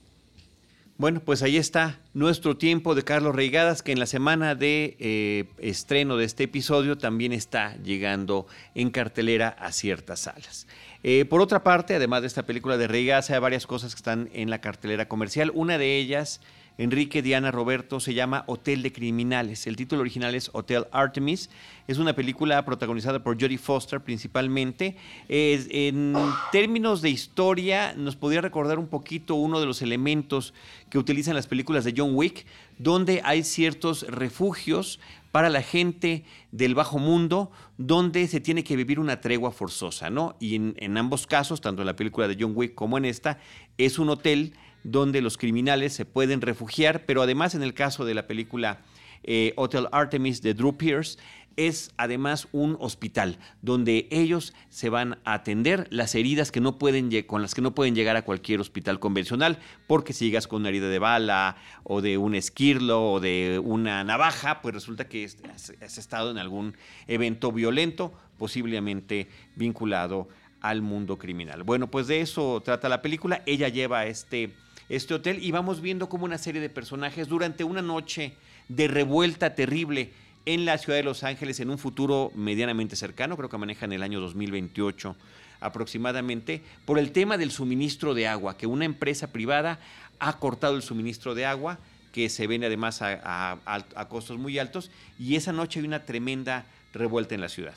Bueno, 0.96 1.18
pues 1.18 1.42
ahí 1.42 1.56
está 1.56 1.98
nuestro 2.12 2.56
tiempo 2.56 2.94
de 2.94 3.02
Carlos 3.02 3.34
Reigadas, 3.34 3.82
que 3.82 3.90
en 3.90 3.98
la 3.98 4.06
semana 4.06 4.54
de 4.54 4.96
eh, 5.00 5.44
estreno 5.58 6.16
de 6.16 6.24
este 6.24 6.44
episodio 6.44 6.96
también 6.96 7.32
está 7.32 7.76
llegando 7.78 8.46
en 8.76 8.90
cartelera 8.90 9.48
a 9.48 9.72
ciertas 9.72 10.20
salas. 10.20 10.68
Eh, 11.02 11.24
por 11.24 11.40
otra 11.40 11.64
parte, 11.64 11.96
además 11.96 12.20
de 12.20 12.28
esta 12.28 12.44
película 12.44 12.76
de 12.76 12.86
Reigadas, 12.86 13.28
hay 13.30 13.40
varias 13.40 13.66
cosas 13.66 13.92
que 13.92 13.98
están 13.98 14.30
en 14.34 14.50
la 14.50 14.60
cartelera 14.60 15.08
comercial. 15.08 15.50
Una 15.52 15.78
de 15.78 15.96
ellas 15.98 16.40
Enrique, 16.76 17.22
Diana, 17.22 17.52
Roberto, 17.52 18.00
se 18.00 18.14
llama 18.14 18.42
Hotel 18.48 18.82
de 18.82 18.92
Criminales. 18.92 19.68
El 19.68 19.76
título 19.76 20.00
original 20.00 20.34
es 20.34 20.50
Hotel 20.52 20.86
Artemis. 20.90 21.48
Es 21.86 21.98
una 21.98 22.16
película 22.16 22.64
protagonizada 22.64 23.22
por 23.22 23.40
Jodie 23.40 23.58
Foster 23.58 24.00
principalmente. 24.00 24.96
en 25.28 26.14
términos 26.50 27.00
de 27.00 27.10
historia, 27.10 27.94
nos 27.96 28.16
podría 28.16 28.40
recordar 28.40 28.80
un 28.80 28.88
poquito 28.88 29.36
uno 29.36 29.60
de 29.60 29.66
los 29.66 29.82
elementos 29.82 30.52
que 30.90 30.98
utilizan 30.98 31.34
las 31.34 31.46
películas 31.46 31.84
de 31.84 31.94
John 31.96 32.16
Wick, 32.16 32.44
donde 32.78 33.20
hay 33.24 33.44
ciertos 33.44 34.02
refugios 34.08 34.98
para 35.30 35.50
la 35.50 35.62
gente 35.62 36.24
del 36.50 36.74
bajo 36.74 36.98
mundo 36.98 37.52
donde 37.78 38.26
se 38.26 38.40
tiene 38.40 38.64
que 38.64 38.76
vivir 38.76 38.98
una 38.98 39.20
tregua 39.20 39.52
forzosa, 39.52 40.10
¿no? 40.10 40.36
Y 40.40 40.56
en, 40.56 40.74
en 40.78 40.96
ambos 40.96 41.26
casos, 41.26 41.60
tanto 41.60 41.82
en 41.82 41.86
la 41.86 41.96
película 41.96 42.26
de 42.26 42.36
John 42.38 42.52
Wick 42.54 42.74
como 42.74 42.98
en 42.98 43.04
esta, 43.04 43.38
es 43.78 43.98
un 43.98 44.10
hotel 44.10 44.54
donde 44.84 45.20
los 45.20 45.36
criminales 45.36 45.92
se 45.92 46.04
pueden 46.04 46.40
refugiar, 46.40 47.04
pero 47.06 47.22
además 47.22 47.54
en 47.54 47.62
el 47.62 47.74
caso 47.74 48.04
de 48.04 48.14
la 48.14 48.26
película 48.26 48.80
eh, 49.24 49.54
Hotel 49.56 49.88
Artemis 49.90 50.42
de 50.42 50.54
Drew 50.54 50.76
Pierce, 50.76 51.18
es 51.56 51.92
además 51.96 52.48
un 52.52 52.76
hospital 52.80 53.38
donde 53.62 54.08
ellos 54.10 54.54
se 54.68 54.90
van 54.90 55.18
a 55.24 55.34
atender 55.34 55.86
las 55.90 56.14
heridas 56.14 56.50
que 56.50 56.60
no 56.60 56.78
pueden 56.78 57.10
con 57.22 57.42
las 57.42 57.54
que 57.54 57.62
no 57.62 57.74
pueden 57.74 57.94
llegar 57.94 58.16
a 58.16 58.22
cualquier 58.22 58.60
hospital 58.60 58.98
convencional, 58.98 59.58
porque 59.86 60.12
si 60.12 60.26
llegas 60.26 60.46
con 60.46 60.62
una 60.62 60.70
herida 60.70 60.88
de 60.88 60.98
bala 60.98 61.56
o 61.84 62.02
de 62.02 62.18
un 62.18 62.34
esquirlo 62.34 63.12
o 63.12 63.20
de 63.20 63.60
una 63.62 64.02
navaja, 64.04 64.60
pues 64.62 64.74
resulta 64.74 65.08
que 65.08 65.24
has, 65.24 65.72
has 65.80 65.98
estado 65.98 66.30
en 66.30 66.38
algún 66.38 66.76
evento 67.06 67.52
violento, 67.52 68.12
posiblemente 68.36 69.28
vinculado 69.54 70.28
al 70.60 70.82
mundo 70.82 71.18
criminal. 71.18 71.62
Bueno, 71.62 71.90
pues 71.90 72.06
de 72.06 72.20
eso 72.20 72.62
trata 72.64 72.88
la 72.88 73.02
película. 73.02 73.42
Ella 73.46 73.68
lleva 73.68 74.06
este 74.06 74.54
este 74.88 75.14
hotel 75.14 75.42
y 75.42 75.50
vamos 75.50 75.80
viendo 75.80 76.08
como 76.08 76.24
una 76.24 76.38
serie 76.38 76.60
de 76.60 76.68
personajes 76.68 77.28
durante 77.28 77.64
una 77.64 77.82
noche 77.82 78.34
de 78.68 78.88
revuelta 78.88 79.54
terrible 79.54 80.12
en 80.46 80.64
la 80.64 80.78
ciudad 80.78 80.98
de 80.98 81.04
Los 81.04 81.24
Ángeles 81.24 81.60
en 81.60 81.70
un 81.70 81.78
futuro 81.78 82.30
medianamente 82.34 82.96
cercano, 82.96 83.36
creo 83.36 83.48
que 83.48 83.58
manejan 83.58 83.92
el 83.92 84.02
año 84.02 84.20
2028 84.20 85.16
aproximadamente, 85.60 86.62
por 86.84 86.98
el 86.98 87.12
tema 87.12 87.38
del 87.38 87.50
suministro 87.50 88.12
de 88.12 88.28
agua, 88.28 88.58
que 88.58 88.66
una 88.66 88.84
empresa 88.84 89.32
privada 89.32 89.78
ha 90.18 90.38
cortado 90.38 90.76
el 90.76 90.82
suministro 90.82 91.34
de 91.34 91.46
agua, 91.46 91.78
que 92.12 92.28
se 92.28 92.46
vende 92.46 92.66
además 92.66 93.00
a, 93.00 93.58
a 93.64 94.08
costos 94.08 94.38
muy 94.38 94.58
altos, 94.58 94.90
y 95.18 95.36
esa 95.36 95.52
noche 95.52 95.80
hay 95.80 95.86
una 95.86 96.04
tremenda 96.04 96.66
revuelta 96.94 97.34
en 97.34 97.40
la 97.40 97.48
ciudad. 97.48 97.74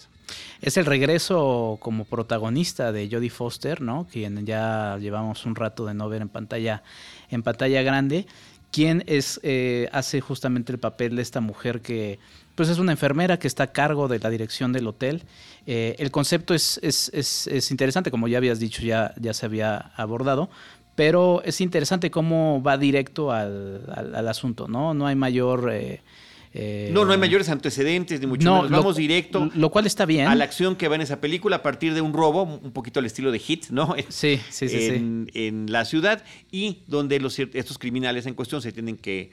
Es 0.61 0.77
el 0.77 0.85
regreso 0.85 1.77
como 1.81 2.05
protagonista 2.05 2.91
de 2.91 3.09
Jodie 3.11 3.29
Foster, 3.29 3.81
¿no? 3.81 4.07
Quien 4.11 4.45
ya 4.45 4.97
llevamos 4.99 5.45
un 5.45 5.55
rato 5.55 5.85
de 5.85 5.93
no 5.93 6.09
ver 6.09 6.21
en 6.21 6.29
pantalla, 6.29 6.83
en 7.29 7.43
pantalla 7.43 7.81
grande, 7.81 8.27
quien 8.71 9.03
es, 9.07 9.39
eh, 9.43 9.89
hace 9.91 10.21
justamente 10.21 10.71
el 10.71 10.79
papel 10.79 11.15
de 11.15 11.21
esta 11.21 11.41
mujer 11.41 11.81
que 11.81 12.19
pues 12.55 12.69
es 12.69 12.79
una 12.79 12.91
enfermera 12.91 13.37
que 13.37 13.47
está 13.47 13.63
a 13.63 13.71
cargo 13.71 14.07
de 14.07 14.17
la 14.17 14.31
dirección 14.31 14.73
del 14.73 14.87
hotel. 14.87 15.23
Eh, 15.67 15.95
el 15.99 16.09
concepto 16.09 16.55
es, 16.55 16.79
es, 16.81 17.11
es, 17.13 17.69
interesante, 17.69 18.09
como 18.09 18.27
ya 18.27 18.39
habías 18.39 18.59
dicho, 18.59 18.81
ya, 18.81 19.13
ya 19.19 19.35
se 19.35 19.45
había 19.45 19.77
abordado, 19.95 20.49
pero 20.95 21.43
es 21.43 21.61
interesante 21.61 22.09
cómo 22.09 22.63
va 22.63 22.79
directo 22.79 23.31
al, 23.31 23.83
al, 23.93 24.27
asunto, 24.27 24.67
¿no? 24.67 24.95
No 24.95 25.05
hay 25.05 25.15
mayor... 25.15 25.69
Eh, 25.71 26.01
eh, 26.59 26.89
no, 26.91 27.05
no 27.05 27.11
hay 27.11 27.19
mayores 27.19 27.49
antecedentes, 27.49 28.19
ni 28.19 28.25
mucho 28.25 28.51
menos. 28.51 28.71
Vamos 28.71 28.95
directo. 28.95 29.47
Lo 29.53 29.69
cual 29.69 29.85
está 29.85 30.07
bien. 30.07 30.27
A 30.27 30.33
la 30.33 30.43
acción 30.43 30.75
que 30.75 30.87
va 30.87 30.95
en 30.95 31.01
esa 31.01 31.21
película 31.21 31.57
a 31.57 31.61
partir 31.61 31.93
de 31.93 32.01
un 32.01 32.13
robo, 32.13 32.41
un 32.43 32.71
poquito 32.71 32.99
al 32.99 33.05
estilo 33.05 33.31
de 33.31 33.37
Hit, 33.37 33.67
¿no? 33.69 33.95
Sí, 34.09 34.39
sí, 34.49 34.67
sí. 34.67 34.85
En, 34.87 35.29
en 35.35 35.71
la 35.71 35.85
ciudad 35.85 36.23
y 36.51 36.79
donde 36.87 37.19
los, 37.19 37.37
estos 37.37 37.77
criminales 37.77 38.25
en 38.25 38.33
cuestión 38.33 38.63
se 38.63 38.71
tienen 38.71 38.97
que, 38.97 39.31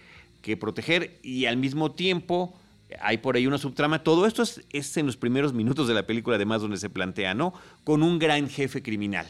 proteger 0.60 1.18
y 1.22 1.46
al 1.46 1.56
mismo 1.56 1.92
tiempo 1.92 2.54
hay 3.00 3.16
por 3.16 3.36
ahí 3.36 3.46
una 3.46 3.56
subtrama. 3.56 4.02
Todo 4.02 4.26
esto 4.26 4.42
es, 4.42 4.96
en 4.98 5.06
los 5.06 5.16
primeros 5.16 5.54
minutos 5.54 5.88
de 5.88 5.94
la 5.94 6.06
película, 6.06 6.36
además, 6.36 6.60
donde 6.60 6.76
se 6.76 6.90
plantea, 6.90 7.32
¿no? 7.32 7.54
Con 7.84 8.02
un 8.02 8.18
gran 8.18 8.50
jefe 8.50 8.82
criminal 8.82 9.26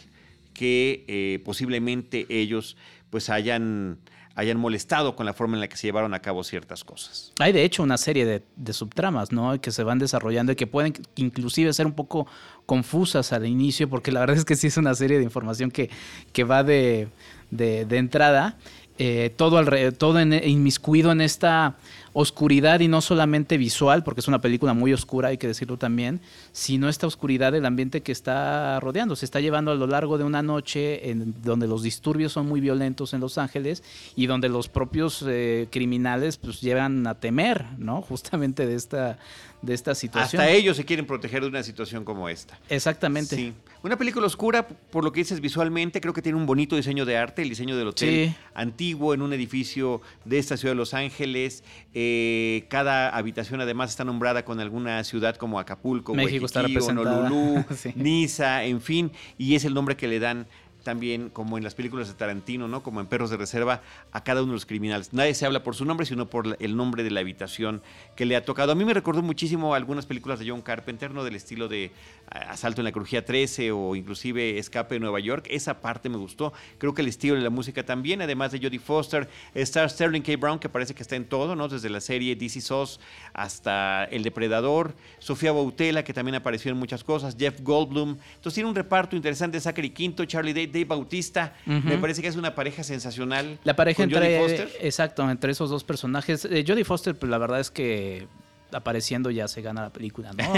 que 0.52 1.04
eh, 1.06 1.40
posiblemente 1.44 2.26
ellos 2.28 2.76
pues 3.10 3.30
hayan 3.30 3.98
hayan 4.36 4.58
molestado 4.58 5.14
con 5.14 5.26
la 5.26 5.32
forma 5.32 5.54
en 5.56 5.60
la 5.60 5.68
que 5.68 5.76
se 5.76 5.86
llevaron 5.86 6.12
a 6.14 6.20
cabo 6.20 6.42
ciertas 6.42 6.84
cosas. 6.84 7.32
Hay 7.38 7.52
de 7.52 7.64
hecho 7.64 7.82
una 7.82 7.96
serie 7.96 8.26
de, 8.26 8.72
subtramas, 8.72 9.32
¿no? 9.32 9.60
Que 9.60 9.70
se 9.70 9.84
van 9.84 9.98
desarrollando 9.98 10.52
y 10.52 10.56
que 10.56 10.66
pueden 10.66 10.94
inclusive 11.16 11.72
ser 11.72 11.86
un 11.86 11.92
poco 11.92 12.26
confusas 12.66 13.32
al 13.32 13.46
inicio, 13.46 13.88
porque 13.88 14.10
la 14.10 14.20
verdad 14.20 14.36
es 14.36 14.44
que 14.44 14.56
sí 14.56 14.66
es 14.66 14.76
una 14.76 14.94
serie 14.94 15.18
de 15.18 15.24
información 15.24 15.70
que, 15.70 15.90
que 16.32 16.44
va 16.44 16.64
de, 16.64 17.08
de, 17.50 17.96
entrada. 17.96 18.56
Eh, 18.98 19.32
todo, 19.36 19.58
alrededor, 19.58 19.92
todo 19.94 20.20
inmiscuido 20.20 21.12
en 21.12 21.20
esta 21.20 21.76
oscuridad 22.14 22.80
y 22.80 22.88
no 22.88 23.02
solamente 23.02 23.58
visual, 23.58 24.04
porque 24.04 24.20
es 24.20 24.28
una 24.28 24.40
película 24.40 24.72
muy 24.72 24.92
oscura, 24.92 25.28
hay 25.28 25.36
que 25.36 25.48
decirlo 25.48 25.76
también, 25.76 26.20
sino 26.52 26.88
esta 26.88 27.06
oscuridad 27.06 27.52
del 27.52 27.66
ambiente 27.66 28.02
que 28.02 28.12
está 28.12 28.78
rodeando. 28.80 29.16
Se 29.16 29.24
está 29.24 29.40
llevando 29.40 29.72
a 29.72 29.74
lo 29.74 29.86
largo 29.86 30.16
de 30.16 30.24
una 30.24 30.40
noche 30.40 31.10
en 31.10 31.34
donde 31.42 31.66
los 31.66 31.82
disturbios 31.82 32.32
son 32.32 32.46
muy 32.46 32.60
violentos 32.60 33.12
en 33.14 33.20
Los 33.20 33.36
Ángeles 33.36 33.82
y 34.14 34.26
donde 34.26 34.48
los 34.48 34.68
propios 34.68 35.24
eh, 35.26 35.66
criminales 35.70 36.36
pues 36.36 36.60
llevan 36.60 37.06
a 37.06 37.16
temer, 37.16 37.66
¿no? 37.78 38.00
Justamente 38.14 38.64
de 38.64 38.76
esta, 38.76 39.18
de 39.60 39.74
esta 39.74 39.94
situación. 39.96 40.40
Hasta 40.40 40.52
ellos 40.52 40.76
se 40.76 40.84
quieren 40.84 41.06
proteger 41.06 41.42
de 41.42 41.48
una 41.48 41.64
situación 41.64 42.04
como 42.04 42.28
esta. 42.28 42.58
Exactamente. 42.68 43.34
Sí. 43.34 43.52
Una 43.82 43.98
película 43.98 44.26
oscura, 44.26 44.66
por 44.66 45.04
lo 45.04 45.12
que 45.12 45.20
dices 45.20 45.40
visualmente, 45.40 46.00
creo 46.00 46.14
que 46.14 46.22
tiene 46.22 46.38
un 46.38 46.46
bonito 46.46 46.76
diseño 46.76 47.04
de 47.04 47.18
arte, 47.18 47.42
el 47.42 47.50
diseño 47.50 47.76
del 47.76 47.88
hotel 47.88 48.34
antiguo 48.54 49.12
en 49.12 49.20
un 49.20 49.32
edificio 49.32 50.00
de 50.24 50.38
esta 50.38 50.56
ciudad 50.56 50.72
de 50.72 50.76
Los 50.76 50.94
Ángeles. 50.94 51.64
Eh, 51.92 52.03
Eh, 52.06 52.64
cada 52.68 53.08
habitación 53.08 53.60
además 53.62 53.90
está 53.90 54.04
nombrada 54.04 54.44
con 54.44 54.60
alguna 54.60 55.02
ciudad 55.04 55.36
como 55.36 55.58
Acapulco, 55.58 56.14
México 56.14 56.44
está 56.44 56.60
Honolulu, 56.60 57.64
Niza, 57.94 58.64
en 58.64 58.80
fin, 58.82 59.10
y 59.38 59.54
es 59.54 59.64
el 59.64 59.72
nombre 59.72 59.96
que 59.96 60.06
le 60.06 60.20
dan 60.20 60.46
también, 60.84 61.30
como 61.30 61.58
en 61.58 61.64
las 61.64 61.74
películas 61.74 62.08
de 62.08 62.14
Tarantino, 62.14 62.68
¿no? 62.68 62.82
Como 62.82 63.00
en 63.00 63.06
Perros 63.06 63.30
de 63.30 63.36
Reserva, 63.36 63.82
a 64.12 64.22
cada 64.22 64.42
uno 64.42 64.52
de 64.52 64.56
los 64.56 64.66
criminales. 64.66 65.12
Nadie 65.12 65.34
se 65.34 65.46
habla 65.46 65.64
por 65.64 65.74
su 65.74 65.84
nombre, 65.84 66.06
sino 66.06 66.30
por 66.30 66.56
el 66.60 66.76
nombre 66.76 67.02
de 67.02 67.10
la 67.10 67.20
habitación 67.20 67.82
que 68.14 68.26
le 68.26 68.36
ha 68.36 68.44
tocado. 68.44 68.72
A 68.72 68.74
mí 68.74 68.84
me 68.84 68.94
recordó 68.94 69.22
muchísimo 69.22 69.74
algunas 69.74 70.06
películas 70.06 70.38
de 70.38 70.48
John 70.48 70.62
Carpenter, 70.62 71.10
¿no? 71.10 71.24
Del 71.24 71.34
estilo 71.34 71.66
de 71.66 71.90
Asalto 72.30 72.80
en 72.80 72.84
la 72.84 72.92
Crujía 72.92 73.24
13 73.24 73.72
o 73.72 73.96
inclusive 73.96 74.58
Escape 74.58 74.94
de 74.94 75.00
Nueva 75.00 75.20
York. 75.20 75.46
Esa 75.50 75.80
parte 75.80 76.08
me 76.08 76.16
gustó. 76.16 76.52
Creo 76.78 76.94
que 76.94 77.02
el 77.02 77.08
estilo 77.08 77.34
de 77.34 77.40
la 77.40 77.50
música 77.50 77.84
también, 77.84 78.22
además 78.22 78.52
de 78.52 78.60
Jodie 78.60 78.78
Foster. 78.78 79.28
Está 79.54 79.88
Sterling 79.88 80.22
K. 80.22 80.36
Brown, 80.36 80.58
que 80.58 80.68
parece 80.68 80.94
que 80.94 81.02
está 81.02 81.16
en 81.16 81.24
todo, 81.24 81.56
¿no? 81.56 81.68
Desde 81.68 81.88
la 81.90 82.00
serie 82.00 82.36
DC 82.36 82.60
SOS 82.60 83.00
hasta 83.32 84.04
El 84.04 84.22
Depredador. 84.22 84.94
Sofía 85.18 85.52
Bautela, 85.52 86.04
que 86.04 86.12
también 86.12 86.34
apareció 86.34 86.70
en 86.70 86.76
muchas 86.76 87.02
cosas. 87.02 87.36
Jeff 87.38 87.60
Goldblum. 87.60 88.16
Entonces 88.34 88.54
tiene 88.54 88.68
un 88.68 88.74
reparto 88.74 89.16
interesante. 89.16 89.60
Zachary 89.60 89.90
Quinto, 89.90 90.24
Charlie 90.24 90.52
Day 90.52 90.66
Dave 90.74 90.84
Bautista. 90.84 91.54
Me 91.64 91.96
parece 91.98 92.20
que 92.20 92.28
es 92.28 92.36
una 92.36 92.54
pareja 92.54 92.82
sensacional. 92.82 93.58
La 93.64 93.76
pareja 93.76 94.02
entre. 94.02 94.38
Foster. 94.40 94.70
Exacto, 94.80 95.30
entre 95.30 95.52
esos 95.52 95.70
dos 95.70 95.84
personajes. 95.84 96.44
Eh, 96.44 96.64
Jodie 96.66 96.84
Foster, 96.84 97.16
pues 97.16 97.30
la 97.30 97.38
verdad 97.38 97.60
es 97.60 97.70
que 97.70 98.26
apareciendo 98.72 99.30
ya 99.30 99.46
se 99.48 99.62
gana 99.62 99.82
la 99.82 99.90
película, 99.90 100.32
¿no? 100.32 100.52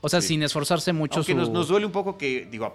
O, 0.00 0.08
sea, 0.08 0.20
sin 0.22 0.42
esforzarse 0.42 0.92
mucho. 0.92 1.16
Aunque 1.18 1.34
nos, 1.34 1.68
duele 1.68 1.86
un 1.86 1.92
poco 1.92 2.16
que, 2.16 2.48
digo, 2.50 2.74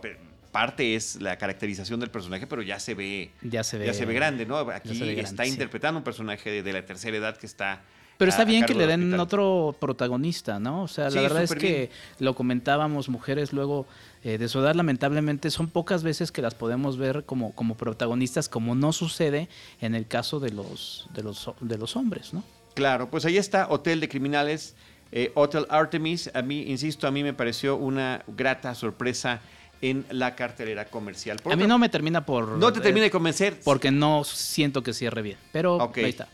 parte 0.52 0.96
es 0.96 1.22
la 1.22 1.38
caracterización 1.38 2.00
del 2.00 2.12
personaje, 2.12 2.48
pero 2.48 2.62
ya 2.62 2.80
se 2.80 2.94
ve. 2.94 3.32
Ya 3.42 3.64
se 3.64 3.78
ve. 3.78 3.88
Ya 3.88 3.94
se 3.94 4.06
ve 4.06 4.14
grande, 4.14 4.46
¿no? 4.46 4.58
Aquí 4.58 5.20
está 5.20 5.46
interpretando 5.46 5.98
un 5.98 6.04
personaje 6.04 6.64
de, 6.64 6.74
la 6.74 6.86
tercera 6.86 7.18
edad 7.18 7.36
que 7.36 7.46
está. 7.46 7.82
Pero 8.18 8.30
está 8.30 8.46
bien 8.46 8.66
que 8.66 8.74
le 8.74 8.88
den 8.88 9.20
otro 9.20 9.76
protagonista, 9.80 10.60
¿no? 10.60 10.84
O 10.84 10.88
sea, 10.88 11.10
la 11.10 11.22
verdad 11.22 11.44
es 11.44 11.54
que 11.54 11.90
lo 12.20 12.36
comentábamos, 12.36 13.10
mujeres 13.10 13.52
luego 13.52 13.86
eh, 14.24 14.38
de 14.38 14.48
su 14.48 14.60
edad, 14.60 14.76
lamentablemente, 14.76 15.52
son 15.52 15.68
pocas 15.68 16.04
veces 16.04 16.32
que 16.32 16.42
las 16.42 16.56
podemos 16.56 16.98
ver 16.98 17.26
como, 17.26 17.54
como 17.54 17.76
protagonistas, 17.76 18.50
como 18.50 18.74
no 18.74 18.94
sucede 18.94 19.50
en 19.82 19.96
el 19.96 20.08
caso 20.08 20.40
de 20.40 20.52
los, 20.52 21.08
de 21.14 21.24
los, 21.24 21.52
de 21.60 21.78
los 21.78 21.96
hombres, 21.96 22.34
¿no? 22.34 22.44
Claro, 22.74 23.10
pues 23.10 23.26
ahí 23.26 23.38
está 23.38 23.68
Hotel 23.70 24.00
de 24.00 24.10
Criminales, 24.10 24.76
eh, 25.12 25.32
Hotel 25.36 25.66
Artemis. 25.70 26.30
A 26.34 26.42
mí, 26.42 26.64
insisto, 26.64 27.08
a 27.08 27.12
mí 27.12 27.24
me 27.24 27.34
pareció 27.34 27.78
una 27.78 28.24
grata 28.28 28.76
sorpresa 28.76 29.42
en 29.82 30.06
la 30.10 30.36
cartelera 30.36 30.86
comercial. 30.86 31.38
a 31.44 31.56
mí 31.56 31.68
no 31.68 31.78
me 31.78 31.90
termina 31.90 32.26
por... 32.26 32.48
No 32.48 32.74
te 32.74 32.82
termina 32.82 33.04
de 33.04 33.12
convencer. 33.12 33.60
Porque 33.64 33.92
no 33.92 34.24
siento 34.24 34.84
que 34.84 34.94
cierre 34.94 35.22
bien, 35.22 35.38
pero 35.52 35.92
ahí 35.96 36.06
está. 36.06 36.28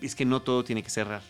Es 0.00 0.14
que 0.14 0.24
no 0.24 0.42
todo 0.42 0.64
tiene 0.64 0.82
que 0.82 0.90
cerrar 0.90 1.22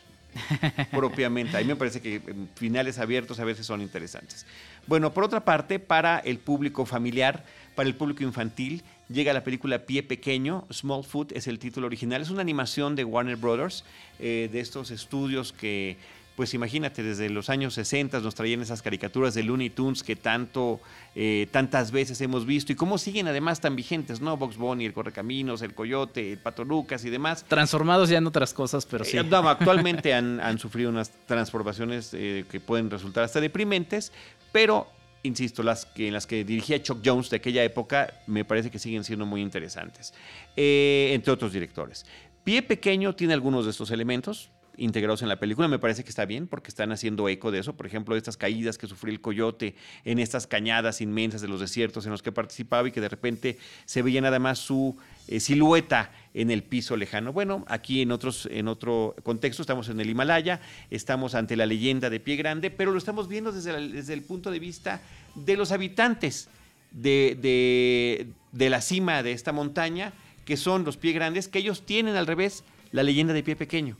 propiamente. 0.91 1.57
A 1.57 1.61
mí 1.61 1.67
me 1.67 1.77
parece 1.77 2.01
que 2.01 2.21
finales 2.55 2.99
abiertos 2.99 3.39
a 3.41 3.45
veces 3.45 3.67
son 3.67 3.81
interesantes. 3.81 4.47
Bueno, 4.87 5.13
por 5.13 5.25
otra 5.25 5.45
parte, 5.45 5.79
para 5.79 6.19
el 6.19 6.39
público 6.39 6.87
familiar, 6.87 7.45
para 7.75 7.89
el 7.89 7.95
público 7.95 8.23
infantil, 8.23 8.83
llega 9.09 9.33
la 9.33 9.45
película 9.45 9.87
Pie 9.87 10.03
Pequeño, 10.03 10.67
Small 10.73 11.05
Foot 11.05 11.33
es 11.33 11.47
el 11.47 11.59
título 11.59 11.87
original. 11.87 12.23
Es 12.23 12.31
una 12.31 12.43
animación 12.43 12.97
de 12.97 13.05
Warner 13.05 13.37
Brothers, 13.37 13.85
eh, 14.19 14.49
de 14.53 14.61
estos 14.61 14.91
estudios 14.91 15.53
que 15.53 15.97
pues 16.37 16.53
imagínate, 16.53 17.03
desde 17.03 17.31
los 17.31 17.49
años 17.49 17.75
60 17.75 18.19
nos 18.21 18.35
traían 18.35 18.61
esas 18.61 18.83
caricaturas 18.83 19.35
de 19.35 19.45
Looney 19.45 19.71
Tunes 19.71 20.03
que 20.03 20.17
tanto, 20.17 20.81
eh, 21.15 21.47
tantas 21.53 21.93
veces 21.93 22.21
hemos 22.21 22.45
visto 22.45 22.73
y 22.73 22.75
cómo 22.75 22.99
siguen 22.99 23.29
además 23.29 23.61
tan 23.61 23.77
vigentes, 23.77 24.21
¿no? 24.21 24.37
Box 24.37 24.57
Bunny, 24.57 24.85
el 24.85 24.93
Correcaminos, 24.93 25.63
el 25.63 25.75
Coyote, 25.75 26.33
el 26.33 26.39
Pato 26.39 26.65
Lucas 26.65 27.05
y 27.05 27.11
demás. 27.11 27.45
Transformados 27.47 28.09
ya 28.09 28.19
en 28.19 28.27
otras 28.27 28.53
cosas, 28.53 28.85
pero 28.85 29.05
sí. 29.05 29.17
Eh, 29.17 29.21
actualmente 29.31 30.13
han, 30.15 30.59
sufrido 30.59 30.91
unas 30.91 31.11
transformaciones 31.27 32.11
eh, 32.15 32.45
que 32.51 32.59
pueden 32.59 32.91
resultar 32.91 33.23
hasta 33.23 33.41
deprimentes, 33.41 34.13
pero 34.51 34.89
insisto, 35.23 35.63
las 35.63 35.87
que, 35.87 36.09
en 36.09 36.15
las 36.15 36.27
que 36.27 36.45
dirigía 36.45 36.83
Chuck 36.83 36.99
Jones 37.05 37.31
de 37.31 37.37
aquella 37.37 37.63
época 37.63 38.13
me 38.27 38.45
parece 38.45 38.71
que 38.71 38.79
siguen 38.79 39.05
siendo 39.05 39.25
muy 39.25 39.41
interesantes, 39.41 40.13
entre 40.57 41.33
otros 41.33 41.53
directores. 41.53 42.05
Pie 42.45 42.63
Pequeño 42.63 43.15
tiene 43.15 43.33
algunos 43.33 43.65
de 43.65 43.71
estos 43.71 43.91
elementos, 43.91 44.51
integrados 44.77 45.23
en 45.23 45.29
la 45.29 45.39
película. 45.39 45.69
Me 45.69 45.79
parece 45.79 46.05
que 46.05 46.11
está 46.11 46.25
bien 46.25 46.47
porque 46.47 46.69
están 46.69 46.93
haciendo 46.93 47.29
eco 47.29 47.51
de 47.51 47.59
eso. 47.59 47.77
Por 47.77 47.87
ejemplo, 47.87 48.17
estas 48.17 48.37
caídas 48.37 48.79
que 48.79 48.87
sufrió 48.87 49.13
el 49.13 49.21
coyote 49.21 49.75
en 50.05 50.19
estas 50.19 50.47
cañadas 50.47 51.01
inmensas 51.01 51.41
de 51.41 51.49
los 51.49 51.61
desiertos 51.61 52.05
en 52.07 52.13
los 52.13 52.23
que 52.23 52.33
participaba 52.33 52.89
y 52.89 52.93
que 52.93 53.01
de 53.01 53.09
repente 53.09 53.59
se 53.85 54.03
veía 54.03 54.21
nada 54.21 54.39
más 54.39 54.59
su 54.59 54.97
eh, 55.29 55.41
silueta 55.41 56.13
en 56.35 56.51
el 56.51 56.63
piso 56.63 56.97
lejano. 56.97 57.33
Bueno, 57.33 57.65
aquí 57.69 58.03
en, 58.03 58.11
en 58.11 58.69
otro 58.69 59.15
contexto 59.23 59.63
estamos 59.63 59.89
en 59.89 60.01
el 60.01 60.11
Himalaya, 60.11 60.61
estamos 60.91 61.35
ante 61.35 61.57
la 61.57 61.67
leyenda 61.67 62.11
de 62.11 62.21
Pie 62.21 62.37
Grande, 62.37 62.71
pero 62.71 62.93
lo 62.93 62.99
estamos 62.99 63.29
viendo 63.29 63.53
desde, 63.53 63.89
desde 63.89 64.15
el 64.15 64.23
punto 64.23 64.51
de 64.51 64.59
vista 64.59 65.01
de 65.35 65.57
los 65.57 65.73
habitantes 65.73 66.49
de, 66.91 67.37
de, 67.41 68.29
de 68.53 68.71
la 68.71 68.81
cima 68.81 69.23
de 69.23 69.33
esta 69.33 69.53
montaña, 69.53 70.13
que 70.45 70.57
son 70.57 70.85
los 70.85 70.97
Pie 70.97 71.13
Grandes, 71.13 71.49
que 71.49 71.59
ellos 71.59 71.87
tienen 71.87 72.17
al 72.17 72.27
revés 72.27 72.65
la 72.93 73.03
leyenda 73.03 73.33
de 73.33 73.43
Pie 73.43 73.57
Pequeño. 73.57 73.97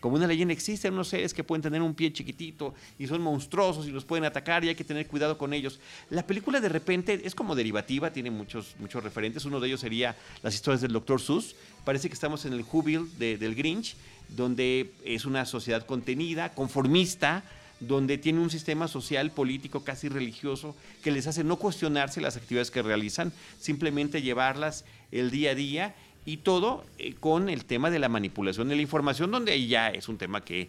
Como 0.00 0.16
una 0.16 0.26
leyenda 0.26 0.52
existen 0.52 0.94
unos 0.94 1.08
seres 1.08 1.34
que 1.34 1.42
pueden 1.42 1.62
tener 1.62 1.82
un 1.82 1.94
pie 1.94 2.12
chiquitito 2.12 2.74
y 2.98 3.06
son 3.06 3.20
monstruosos 3.20 3.86
y 3.86 3.90
los 3.90 4.04
pueden 4.04 4.24
atacar 4.24 4.64
y 4.64 4.68
hay 4.68 4.74
que 4.74 4.84
tener 4.84 5.06
cuidado 5.06 5.36
con 5.36 5.52
ellos. 5.52 5.80
La 6.10 6.26
película 6.26 6.60
de 6.60 6.68
repente 6.68 7.20
es 7.24 7.34
como 7.34 7.56
derivativa, 7.56 8.12
tiene 8.12 8.30
muchos, 8.30 8.76
muchos 8.78 9.02
referentes. 9.02 9.44
Uno 9.44 9.58
de 9.58 9.68
ellos 9.68 9.80
sería 9.80 10.16
las 10.42 10.54
historias 10.54 10.82
del 10.82 10.92
Dr. 10.92 11.20
Seuss. 11.20 11.56
Parece 11.84 12.08
que 12.08 12.14
estamos 12.14 12.44
en 12.44 12.52
el 12.52 12.62
Jubil 12.62 13.08
del 13.18 13.54
Grinch, 13.56 13.96
donde 14.28 14.92
es 15.04 15.24
una 15.24 15.44
sociedad 15.46 15.84
contenida, 15.84 16.54
conformista, 16.54 17.42
donde 17.80 18.18
tiene 18.18 18.40
un 18.40 18.50
sistema 18.50 18.88
social, 18.88 19.30
político, 19.30 19.84
casi 19.84 20.08
religioso, 20.08 20.76
que 21.02 21.10
les 21.10 21.26
hace 21.26 21.44
no 21.44 21.56
cuestionarse 21.56 22.20
las 22.20 22.36
actividades 22.36 22.70
que 22.70 22.82
realizan, 22.82 23.32
simplemente 23.60 24.22
llevarlas 24.22 24.84
el 25.12 25.30
día 25.30 25.52
a 25.52 25.54
día 25.54 25.94
y 26.28 26.36
todo 26.36 26.84
eh, 26.98 27.14
con 27.18 27.48
el 27.48 27.64
tema 27.64 27.88
de 27.88 27.98
la 27.98 28.10
manipulación 28.10 28.68
de 28.68 28.76
la 28.76 28.82
información, 28.82 29.30
donde 29.30 29.52
ahí 29.52 29.66
ya 29.66 29.88
es 29.88 30.10
un 30.10 30.18
tema 30.18 30.42
que 30.42 30.68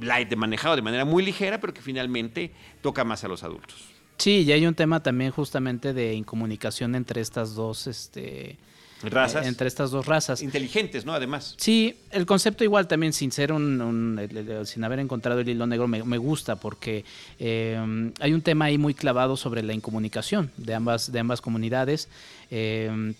la 0.00 0.20
he 0.20 0.36
manejado 0.36 0.76
de 0.76 0.82
manera 0.82 1.04
muy 1.04 1.24
ligera, 1.24 1.60
pero 1.60 1.74
que 1.74 1.82
finalmente 1.82 2.52
toca 2.82 3.02
más 3.02 3.24
a 3.24 3.28
los 3.28 3.42
adultos. 3.42 3.76
Sí, 4.16 4.44
y 4.46 4.52
hay 4.52 4.64
un 4.64 4.74
tema 4.74 5.02
también 5.02 5.32
justamente 5.32 5.92
de 5.92 6.14
incomunicación 6.14 6.94
entre 6.94 7.20
estas 7.20 7.56
dos, 7.56 7.88
este, 7.88 8.58
razas. 9.02 9.44
Eh, 9.44 9.48
entre 9.48 9.66
estas 9.66 9.90
dos 9.90 10.06
razas. 10.06 10.40
Inteligentes, 10.40 11.04
¿no? 11.04 11.14
Además. 11.14 11.56
Sí, 11.58 11.96
el 12.12 12.24
concepto 12.24 12.62
igual 12.62 12.86
también, 12.86 13.12
sin 13.12 13.32
ser 13.32 13.52
un, 13.52 14.20
sin 14.66 14.84
haber 14.84 15.00
encontrado 15.00 15.40
el 15.40 15.48
hilo 15.48 15.66
negro, 15.66 15.88
me, 15.88 16.18
gusta 16.18 16.54
porque 16.54 17.04
eh, 17.40 18.12
hay 18.20 18.32
un 18.32 18.40
tema 18.40 18.66
ahí 18.66 18.78
muy 18.78 18.94
clavado 18.94 19.36
sobre 19.36 19.64
la 19.64 19.74
incomunicación 19.74 20.52
de 20.56 20.74
ambas, 20.74 21.10
de 21.10 21.18
ambas 21.18 21.40
comunidades. 21.40 22.08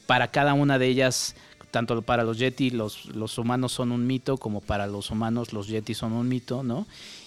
para 0.06 0.28
cada 0.28 0.54
una 0.54 0.78
de 0.78 0.86
ellas 0.86 1.34
tanto 1.76 2.00
para 2.00 2.24
los 2.24 2.38
Yeti 2.38 2.70
los, 2.70 3.04
los 3.14 3.36
humanos 3.36 3.70
son 3.70 3.92
un 3.92 4.06
mito 4.06 4.38
como 4.38 4.62
para 4.62 4.86
los 4.86 5.10
humanos 5.10 5.52
los 5.52 5.68
Yeti 5.68 5.92
son 5.92 6.14
un 6.14 6.26
mito, 6.26 6.62
¿no? 6.62 6.86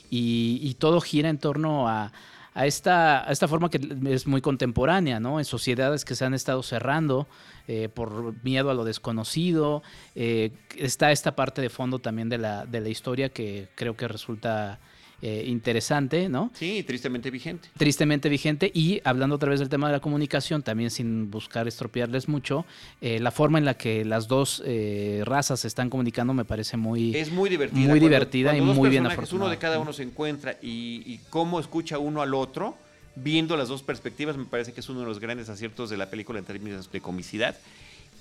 Y, 0.10 0.76
todo 0.80 1.02
gira 1.02 1.30
en 1.30 1.38
torno 1.38 1.88
a, 1.88 2.12
esta, 2.56 3.28
esta 3.30 3.48
forma 3.48 3.70
que 3.70 3.80
es 4.08 4.26
muy 4.26 4.42
contemporánea, 4.42 5.20
¿no? 5.20 5.38
En 5.38 5.46
sociedades 5.46 6.04
que 6.04 6.16
se 6.16 6.26
han 6.26 6.34
estado 6.34 6.64
cerrando 6.64 7.28
eh, 7.68 7.90
por 7.94 8.44
miedo 8.44 8.72
a 8.72 8.74
lo 8.74 8.86
desconocido. 8.86 9.84
Eh, 10.16 10.50
está 10.76 11.12
esta 11.12 11.36
parte 11.36 11.62
de 11.62 11.70
fondo 11.70 12.00
también 12.00 12.28
de 12.28 12.40
la, 12.40 12.66
de 12.66 12.82
la 12.82 12.90
historia 12.90 13.30
que 13.30 13.68
creo 13.76 13.96
que 13.96 14.08
resulta 14.08 14.80
eh, 15.22 15.44
interesante, 15.48 16.30
¿no? 16.30 16.52
Sí, 16.54 16.84
tristemente 16.84 17.30
vigente. 17.30 17.70
Tristemente 17.78 18.30
vigente 18.30 18.72
y 18.74 19.02
hablando 19.04 19.36
otra 19.36 19.50
vez 19.50 19.60
del 19.60 19.70
tema 19.70 19.88
de 19.88 19.94
la 19.94 20.00
comunicación, 20.00 20.64
también 20.64 20.90
sin 20.90 21.30
buscar 21.30 21.68
estropearles 21.68 22.28
mucho, 22.28 22.66
eh, 23.02 23.20
la 23.20 23.32
forma 23.32 23.58
en 23.58 23.66
la 23.66 23.76
que 23.76 24.06
las 24.06 24.28
dos 24.28 24.62
eh, 24.66 25.22
razas 25.26 25.62
se 25.62 25.68
están 25.68 25.90
comunicando 25.90 26.34
me 26.34 26.46
parece 26.46 26.78
muy... 26.78 27.16
Es 27.16 27.32
muy 27.32 27.50
divertida. 27.50 27.88
Muy 27.88 28.00
divertida 28.00 28.56
y 28.56 28.62
muy 28.62 28.90
bien 28.90 29.06
afortunada. 29.06 29.46
Uno 29.46 29.52
de 29.52 29.58
cada 29.58 29.80
uno 29.80 29.94
se 29.94 30.04
encuentra 30.04 30.58
y, 30.62 31.04
y 31.06 31.20
cómo 31.30 31.60
escucha 31.60 32.00
uno 32.00 32.22
al 32.22 32.34
otro 32.34 32.78
viendo 33.16 33.58
las 33.58 33.68
dos 33.68 33.84
perspectivas, 33.84 34.38
me 34.38 34.46
parece 34.46 34.74
que 34.74 34.80
es 34.80 34.90
uno 34.90 35.02
de 35.02 35.06
los 35.06 35.20
grandes 35.20 35.50
aciertos 35.50 35.90
de 35.90 35.98
la 35.98 36.10
película 36.10 36.40
en 36.40 36.46
términos 36.46 36.92
de 36.92 37.02
comicidad. 37.02 37.58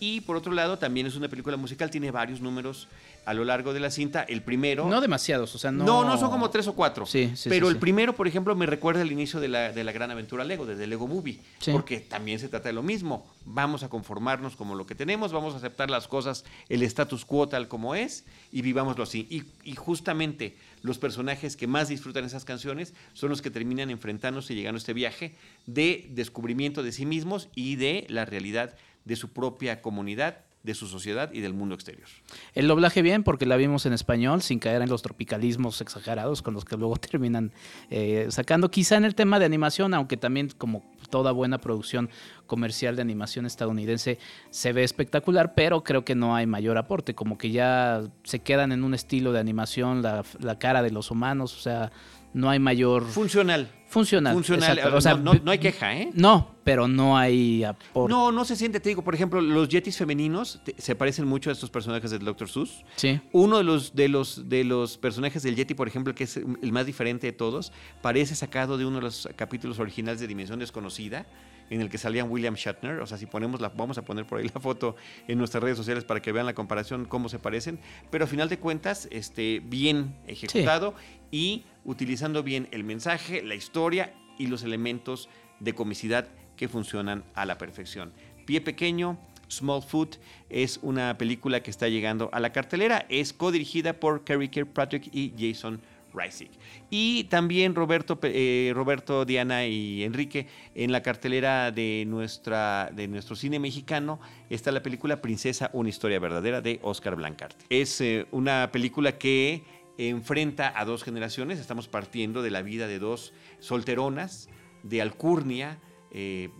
Y 0.01 0.21
por 0.21 0.37
otro 0.37 0.53
lado, 0.53 0.79
también 0.79 1.07
es 1.07 1.17
una 1.17 1.29
película 1.29 1.57
musical, 1.57 1.91
tiene 1.91 2.11
varios 2.11 2.41
números 2.41 2.89
a 3.25 3.35
lo 3.35 3.45
largo 3.45 3.75
de 3.75 3.81
la 3.81 3.91
cinta. 3.91 4.23
El 4.23 4.43
primero. 4.43 4.89
No 4.89 5.01
demasiados, 5.01 5.55
o 5.55 5.59
sea, 5.59 5.71
no. 5.71 5.85
No, 5.85 6.05
no 6.05 6.17
son 6.17 6.31
como 6.31 6.49
tres 6.51 6.67
o 6.67 6.75
cuatro. 6.75 7.05
Sí, 7.05 7.33
sí. 7.35 7.49
Pero 7.49 7.69
el 7.69 7.77
primero, 7.77 8.15
por 8.15 8.27
ejemplo, 8.27 8.55
me 8.55 8.67
recuerda 8.67 9.03
el 9.03 9.13
inicio 9.13 9.39
de 9.41 9.49
la, 9.49 9.73
de 9.73 9.85
la 9.85 9.93
gran 9.93 10.11
aventura 10.11 10.45
Lego, 10.45 10.65
desde 10.67 10.87
Lego 10.87 11.07
Movie. 11.07 11.41
Porque 11.73 12.01
también 12.01 12.39
se 12.39 12.49
trata 12.49 12.69
de 12.69 12.73
lo 12.73 12.83
mismo. 12.83 13.27
Vamos 13.45 13.83
a 13.83 13.89
conformarnos 13.89 14.57
como 14.57 14.75
lo 14.75 14.87
que 14.87 14.95
tenemos, 14.95 15.33
vamos 15.33 15.55
a 15.55 15.59
aceptar 15.59 15.91
las 15.91 16.09
cosas, 16.09 16.45
el 16.69 16.83
status 16.83 17.25
quo 17.25 17.49
tal 17.49 17.69
como 17.69 17.95
es, 17.95 18.25
y 18.53 18.63
vivámoslo 18.63 19.03
así. 19.03 19.27
Y, 19.31 19.45
y 19.71 19.75
justamente 19.75 20.57
los 20.83 20.99
personajes 20.99 21.57
que 21.57 21.67
más 21.67 21.89
disfrutan 21.89 22.25
esas 22.25 22.45
canciones 22.45 22.95
son 23.13 23.31
los 23.31 23.43
que 23.43 23.51
terminan 23.51 23.91
enfrentándose 23.91 24.53
y 24.53 24.57
llegando 24.57 24.77
a 24.77 24.79
este 24.79 24.93
viaje 24.93 25.35
de 25.67 26.07
descubrimiento 26.11 26.83
de 26.83 26.93
sí 26.93 27.05
mismos 27.05 27.49
y 27.55 27.77
de 27.77 28.07
la 28.09 28.25
realidad 28.25 28.75
de 29.09 29.17
su 29.17 29.33
propia 29.33 29.83
comunidad 29.83 30.45
de 30.63 30.75
su 30.75 30.87
sociedad 30.87 31.33
y 31.33 31.41
del 31.41 31.55
mundo 31.55 31.75
exterior. 31.75 32.09
El 32.55 32.69
doblaje 32.69 33.01
bien, 33.01 33.23
porque 33.23 33.47
la 33.47 33.57
vimos 33.57 33.87
en 33.87 33.93
español, 33.93 34.43
sin 34.43 34.59
caer 34.59 34.83
en 34.83 34.91
los 34.91 35.03
tropicalismos 35.03 35.81
exagerados 35.81 36.43
con 36.43 36.53
los 36.53 36.65
que 36.65 36.77
luego 36.77 36.97
terminan 37.11 37.53
eh, 37.91 38.27
sacando. 38.31 38.71
Quizá 38.71 38.97
en 38.97 39.05
el 39.05 39.15
tema 39.15 39.39
de 39.39 39.47
animación, 39.47 39.95
aunque 39.95 40.17
también 40.17 40.51
como 40.59 40.85
toda 41.11 41.33
buena 41.33 41.59
producción 41.59 42.11
comercial 42.47 42.97
de 42.97 43.03
animación 43.03 43.47
estadounidense 43.47 44.19
se 44.51 44.73
ve 44.73 44.85
espectacular, 44.85 45.55
pero 45.55 45.85
creo 45.85 46.05
que 46.05 46.15
no 46.15 46.37
hay 46.37 46.47
mayor 46.47 46.77
aporte, 46.77 47.15
como 47.15 47.39
que 47.39 47.51
ya 47.51 48.03
se 48.25 48.41
quedan 48.41 48.73
en 48.73 48.85
un 48.85 48.95
estilo 48.95 49.33
de 49.33 49.41
animación, 49.41 50.03
la, 50.03 50.25
la 50.39 50.59
cara 50.59 50.83
de 50.83 50.91
los 50.91 51.11
humanos, 51.11 51.57
o 51.57 51.61
sea, 51.61 51.93
no 52.35 52.51
hay 52.51 52.59
mayor... 52.59 53.07
Funcional. 53.07 53.71
Funcional. 53.89 54.35
Funcional. 54.35 54.79
O 54.95 55.01
sea, 55.01 55.15
no, 55.15 55.33
hay 55.51 55.59
queja, 55.59 55.97
¿eh? 55.97 56.11
No, 56.13 56.55
pero 56.63 56.87
no 56.87 57.17
hay 57.17 57.65
aporte. 57.65 58.13
No, 58.13 58.31
no 58.31 58.45
se 58.45 58.55
siente. 58.55 58.81
Te 58.81 58.91
digo, 58.91 59.03
por 59.03 59.15
ejemplo, 59.15 59.41
los 59.41 59.69
Yetis 59.69 59.97
femeninos 59.97 60.61
se 60.77 60.95
parecen 60.95 61.27
mucho 61.27 61.49
a 61.49 61.55
estos 61.55 61.71
personajes 61.71 62.11
del 62.11 62.25
Dr. 62.25 62.49
Seuss. 62.49 62.85
Sí. 62.97 63.21
Uno 63.33 63.59
de 63.59 63.65
los, 63.65 63.95
de, 63.95 64.09
los, 64.09 64.49
de 64.49 64.65
los 64.65 64.99
personajes 64.99 65.43
del 65.43 65.57
Yeti, 65.57 65.75
por 65.75 65.89
ejemplo, 65.89 66.15
que 66.15 66.25
es 66.25 66.37
el 66.37 66.73
más 66.73 66.85
diferente 66.85 67.27
de 67.27 67.33
todos, 67.33 67.73
parece 68.03 68.35
sacado 68.35 68.77
de 68.77 68.85
uno 68.85 68.97
de 68.97 69.03
los 69.03 69.29
capítulos 69.37 69.79
originales 69.79 70.21
de 70.21 70.27
Dimensión 70.27 70.59
Desconocida 70.59 71.27
en 71.71 71.81
el 71.81 71.89
que 71.89 71.99
salían 71.99 72.31
William 72.31 72.55
Shatner. 72.55 73.01
O 73.01 73.07
sea, 73.07 73.19
si 73.19 73.27
ponemos 73.27 73.61
la, 73.61 73.69
vamos 73.71 73.99
a 73.99 74.03
poner 74.03 74.27
por 74.27 74.39
ahí 74.39 74.51
la 74.53 74.61
foto 74.61 74.97
en 75.27 75.39
nuestras 75.39 75.63
redes 75.63 75.77
sociales 75.77 76.05
para 76.05 76.21
que 76.21 76.33
vean 76.33 76.47
la 76.47 76.55
comparación, 76.55 77.05
cómo 77.05 77.29
se 77.29 77.39
parecen. 77.39 77.79
Pero 78.11 78.25
a 78.25 78.27
final 78.27 78.49
de 78.49 78.59
cuentas, 78.59 79.09
este, 79.11 79.61
bien 79.65 80.17
ejecutado 80.27 80.95
y 81.31 81.65
utilizando 81.89 82.43
bien 82.43 82.69
el 82.71 82.85
mensaje, 82.85 83.43
la 83.43 83.55
historia 83.55 84.13
y 84.39 84.49
los 84.49 84.63
elementos 84.63 85.31
de 85.59 85.75
comicidad 85.75 86.29
que 86.55 86.69
funcionan 86.69 87.25
a 87.35 87.47
la 87.47 87.57
perfección. 87.57 88.13
Pie 88.45 88.61
pequeño, 88.61 89.19
Small 89.51 89.83
Foot 89.83 90.17
es 90.51 90.81
una 90.83 91.17
película 91.17 91.63
que 91.63 91.71
está 91.71 91.89
llegando 91.89 92.29
a 92.33 92.41
la 92.41 92.53
cartelera. 92.53 93.07
Es 93.09 93.33
codirigida 93.33 93.95
por 93.95 94.23
Kerry 94.23 94.51
Kirkpatrick 94.51 95.09
y 95.15 95.33
Jason 95.39 95.81
Reisig. 96.13 96.51
Y 96.91 97.25
también 97.25 97.75
Roberto, 97.75 98.19
eh, 98.23 98.71
Roberto, 98.75 99.25
Diana 99.25 99.67
y 99.67 100.05
Enrique, 100.05 100.47
en 100.75 100.93
la 100.93 101.03
cartelera 101.03 101.71
de, 101.71 102.05
nuestra, 102.07 102.91
de 102.95 103.09
nuestro 103.09 103.35
cine 103.35 103.59
mexicano 103.59 104.21
está 104.51 104.73
la 104.73 104.83
película 104.83 105.23
Princesa, 105.23 105.71
una 105.73 105.89
historia 105.89 106.19
verdadera 106.19 106.61
de 106.61 106.81
Oscar 106.83 107.17
Blancarte. 107.17 107.65
Es 107.71 108.01
eh, 108.03 108.27
una 108.31 108.71
película 108.73 109.17
que 109.17 109.63
enfrenta 109.99 110.73
a 110.75 110.85
dos 110.85 111.03
generaciones, 111.03 111.59
estamos 111.59 111.89
partiendo 111.89 112.43
de 112.43 112.51
la 112.51 112.63
vida 112.63 112.87
de 112.87 112.99
dos 112.99 113.35
solteronas 113.59 114.49
de 114.83 115.03
alcurnia, 115.03 115.81
eh, 116.11 116.51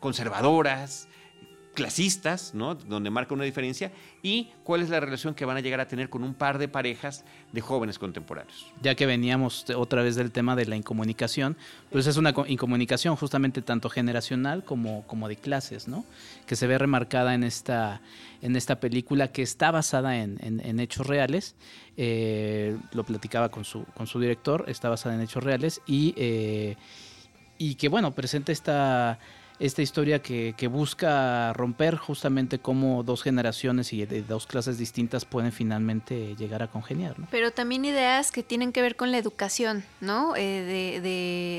conservadoras, 0.00 1.08
clasistas, 1.78 2.54
¿no? 2.54 2.74
Donde 2.74 3.08
marca 3.08 3.34
una 3.34 3.44
diferencia, 3.44 3.92
y 4.20 4.50
cuál 4.64 4.82
es 4.82 4.90
la 4.90 4.98
relación 4.98 5.32
que 5.36 5.44
van 5.44 5.56
a 5.56 5.60
llegar 5.60 5.78
a 5.78 5.86
tener 5.86 6.10
con 6.10 6.24
un 6.24 6.34
par 6.34 6.58
de 6.58 6.66
parejas 6.66 7.24
de 7.52 7.60
jóvenes 7.60 8.00
contemporáneos. 8.00 8.66
Ya 8.82 8.96
que 8.96 9.06
veníamos 9.06 9.64
otra 9.70 10.02
vez 10.02 10.16
del 10.16 10.32
tema 10.32 10.56
de 10.56 10.66
la 10.66 10.74
incomunicación, 10.74 11.56
pues 11.92 12.08
es 12.08 12.16
una 12.16 12.34
incomunicación 12.48 13.14
justamente 13.14 13.62
tanto 13.62 13.90
generacional 13.90 14.64
como, 14.64 15.06
como 15.06 15.28
de 15.28 15.36
clases, 15.36 15.86
¿no? 15.86 16.04
Que 16.48 16.56
se 16.56 16.66
ve 16.66 16.78
remarcada 16.78 17.32
en 17.32 17.44
esta, 17.44 18.00
en 18.42 18.56
esta 18.56 18.80
película 18.80 19.28
que 19.28 19.42
está 19.42 19.70
basada 19.70 20.16
en, 20.16 20.80
hechos 20.80 21.06
reales. 21.06 21.54
Eh, 21.96 22.76
lo 22.92 23.04
platicaba 23.04 23.50
con 23.50 23.64
su, 23.64 23.84
con 23.94 24.08
su 24.08 24.18
director, 24.18 24.64
está 24.66 24.88
basada 24.88 25.14
en 25.14 25.20
hechos 25.20 25.44
reales 25.44 25.80
y, 25.86 26.12
eh, 26.16 26.74
y 27.56 27.76
que, 27.76 27.88
bueno, 27.88 28.16
presenta 28.16 28.50
esta 28.50 29.20
esta 29.60 29.82
historia 29.82 30.22
que, 30.22 30.68
busca 30.68 31.52
romper 31.54 31.96
justamente 31.96 32.58
cómo 32.58 33.02
dos 33.02 33.22
generaciones 33.22 33.92
y 33.94 34.04
de 34.04 34.22
dos 34.22 34.46
clases 34.46 34.76
distintas 34.76 35.24
pueden 35.24 35.50
finalmente 35.50 36.36
llegar 36.36 36.62
a 36.62 36.68
congeniar. 36.68 37.18
¿no? 37.18 37.26
Pero 37.30 37.50
también 37.50 37.86
ideas 37.86 38.30
que 38.30 38.42
tienen 38.42 38.70
que 38.70 38.82
ver 38.82 38.96
con 38.96 39.10
la 39.10 39.18
educación, 39.18 39.82
¿no? 40.00 40.36
Eh, 40.36 41.00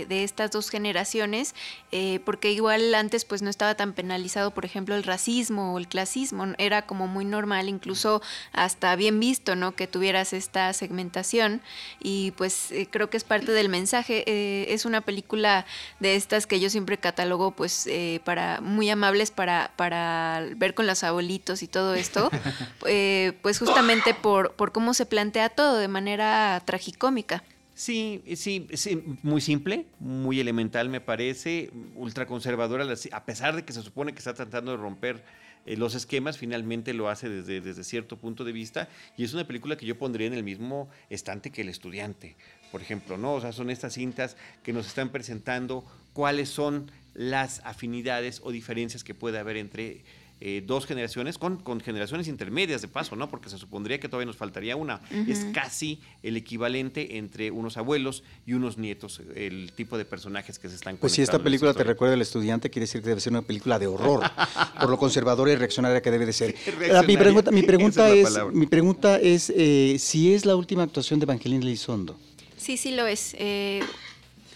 de, 0.08 0.24
estas 0.24 0.52
dos 0.52 0.70
generaciones, 0.70 1.56
eh, 1.92 2.20
porque 2.24 2.52
igual 2.52 2.94
antes 2.94 3.26
pues 3.26 3.42
no 3.42 3.50
estaba 3.50 3.76
tan 3.76 3.94
penalizado, 3.94 4.52
por 4.52 4.64
ejemplo, 4.64 4.96
el 4.96 5.04
racismo 5.04 5.74
o 5.74 5.80
el 5.80 5.88
clasismo, 5.88 6.46
era 6.60 6.84
como 6.84 7.08
muy 7.08 7.26
normal, 7.26 7.68
incluso 7.68 8.22
hasta 8.54 8.96
bien 8.96 9.20
visto, 9.20 9.56
¿no? 9.56 9.76
Que 9.76 9.88
tuvieras 9.88 10.34
esta 10.34 10.72
segmentación 10.74 11.62
y 12.00 12.32
pues 12.32 12.72
eh, 12.72 12.88
creo 12.90 13.10
que 13.10 13.18
es 13.18 13.24
parte 13.24 13.52
del 13.52 13.70
mensaje. 13.70 14.24
es 14.72 14.86
una 14.86 15.02
película 15.02 15.66
de 16.00 16.16
estas 16.16 16.46
que 16.46 16.60
yo 16.60 16.70
siempre 16.70 16.98
catalogo 16.98 17.52
pues 17.52 17.89
eh, 17.90 18.22
para, 18.24 18.62
muy 18.62 18.90
amables 18.90 19.32
para, 19.32 19.72
para 19.76 20.46
ver 20.56 20.74
con 20.74 20.88
los 20.88 21.04
abuelitos 21.04 21.64
y 21.64 21.68
todo 21.68 21.96
esto, 21.96 22.30
eh, 22.86 23.34
pues 23.42 23.60
justamente 23.60 24.14
por, 24.14 24.54
por 24.54 24.72
cómo 24.72 24.94
se 24.94 25.06
plantea 25.06 25.50
todo 25.50 25.78
de 25.78 25.88
manera 25.88 26.62
tragicómica. 26.66 27.44
Sí, 27.80 28.22
sí, 28.36 28.68
sí, 28.74 29.02
muy 29.24 29.40
simple, 29.40 29.86
muy 30.00 30.42
elemental 30.42 30.90
me 30.90 31.00
parece, 31.00 31.72
ultraconservadora, 31.96 32.86
a 33.12 33.24
pesar 33.24 33.56
de 33.56 33.64
que 33.64 33.72
se 33.72 33.82
supone 33.82 34.12
que 34.12 34.18
está 34.18 34.34
tratando 34.34 34.72
de 34.72 34.78
romper 34.78 35.24
eh, 35.66 35.78
los 35.78 35.96
esquemas, 35.96 36.38
finalmente 36.38 36.94
lo 36.94 37.10
hace 37.10 37.30
desde, 37.30 37.62
desde 37.62 37.84
cierto 37.84 38.18
punto 38.18 38.44
de 38.44 38.52
vista 38.52 38.90
y 39.18 39.24
es 39.24 39.34
una 39.34 39.46
película 39.46 39.78
que 39.78 39.86
yo 39.86 39.98
pondría 39.98 40.28
en 40.28 40.34
el 40.34 40.44
mismo 40.44 40.90
estante 41.10 41.52
que 41.52 41.62
El 41.62 41.70
estudiante, 41.70 42.36
por 42.72 42.82
ejemplo, 42.82 43.18
¿no? 43.18 43.34
O 43.34 43.42
sea, 43.42 43.52
son 43.52 43.70
estas 43.70 43.94
cintas 43.94 44.36
que 44.64 44.74
nos 44.74 44.88
están 44.88 45.10
presentando 45.10 45.86
cuáles 46.14 46.50
son 46.50 46.92
las 47.20 47.60
afinidades 47.66 48.40
o 48.46 48.52
diferencias 48.52 49.04
que 49.04 49.14
puede 49.14 49.40
haber 49.40 49.58
entre 49.58 50.04
eh, 50.40 50.64
dos 50.66 50.86
generaciones, 50.86 51.38
con, 51.38 51.58
con, 51.58 51.82
generaciones 51.82 52.30
intermedias 52.30 52.82
de 52.82 52.88
paso, 52.88 53.18
¿no? 53.18 53.30
Porque 53.30 53.50
se 53.50 53.58
supondría 53.58 54.00
que 54.00 54.08
todavía 54.08 54.26
nos 54.26 54.38
faltaría 54.38 54.78
una. 54.78 55.02
Es 55.28 55.46
casi 55.54 56.00
el 56.24 56.38
equivalente 56.38 57.18
entre 57.18 57.52
unos 57.52 57.76
abuelos 57.76 58.24
y 58.46 58.54
unos 58.54 58.78
nietos, 58.78 59.22
el 59.36 59.74
tipo 59.76 59.98
de 59.98 60.06
personajes 60.06 60.60
que 60.60 60.70
se 60.70 60.76
están 60.76 60.96
Pues 60.96 61.12
si 61.12 61.22
esta 61.22 61.40
película 61.40 61.74
te 61.74 61.84
recuerda 61.84 62.14
al 62.14 62.22
estudiante, 62.22 62.70
quiere 62.70 62.84
decir 62.84 63.02
que 63.02 63.10
debe 63.10 63.20
ser 63.20 63.34
una 63.34 63.42
película 63.42 63.78
de 63.80 63.88
horror, 63.88 64.24
por 64.80 64.90
lo 64.90 64.98
conservadora 64.98 65.52
y 65.52 65.58
reaccionaria 65.58 66.02
que 66.02 66.10
debe 66.10 66.26
de 66.26 66.32
ser. 66.32 66.56
mi 67.06 67.18
pregunta, 67.18 67.52
mi 67.52 67.64
pregunta 67.64 68.10
es, 68.10 68.30
mi 68.54 68.66
pregunta 68.66 69.18
es 69.18 69.52
eh, 69.54 69.98
si 70.00 70.34
es 70.34 70.46
la 70.46 70.56
última 70.56 70.84
actuación 70.84 71.20
de 71.20 71.26
Evangelina 71.26 71.64
Elizondo. 71.64 72.18
Sí, 72.56 72.78
sí 72.78 72.92
lo 72.92 73.08
es. 73.08 73.36
Eh, 73.38 73.82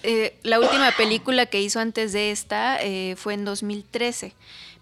eh, 0.04 0.38
la 0.44 0.60
última 0.60 0.92
película 0.98 1.46
que 1.46 1.62
hizo 1.62 1.80
antes 1.80 2.12
de 2.12 2.32
esta 2.32 2.78
eh, 2.82 3.16
fue 3.18 3.34
en 3.34 3.46
2013, 3.46 4.34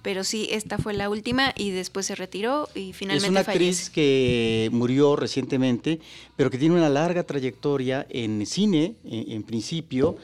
pero 0.02 0.24
sí, 0.24 0.48
esta 0.52 0.80
fue 0.80 0.94
la 0.94 1.10
última 1.10 1.54
y 1.56 1.70
después 1.70 2.08
se 2.08 2.16
retiró 2.16 2.68
y 2.74 2.94
finalmente 2.94 3.28
Es 3.28 3.30
una 3.30 3.40
actriz 3.42 3.90
que 3.92 4.70
murió 4.72 5.16
recientemente, 5.16 6.00
pero 6.36 6.50
que 6.50 6.58
tiene 6.58 6.76
una 6.76 6.90
larga 6.90 7.24
trayectoria 7.24 8.08
en 8.10 8.46
cine, 8.48 8.96
en, 9.06 9.44
principio. 9.44 10.18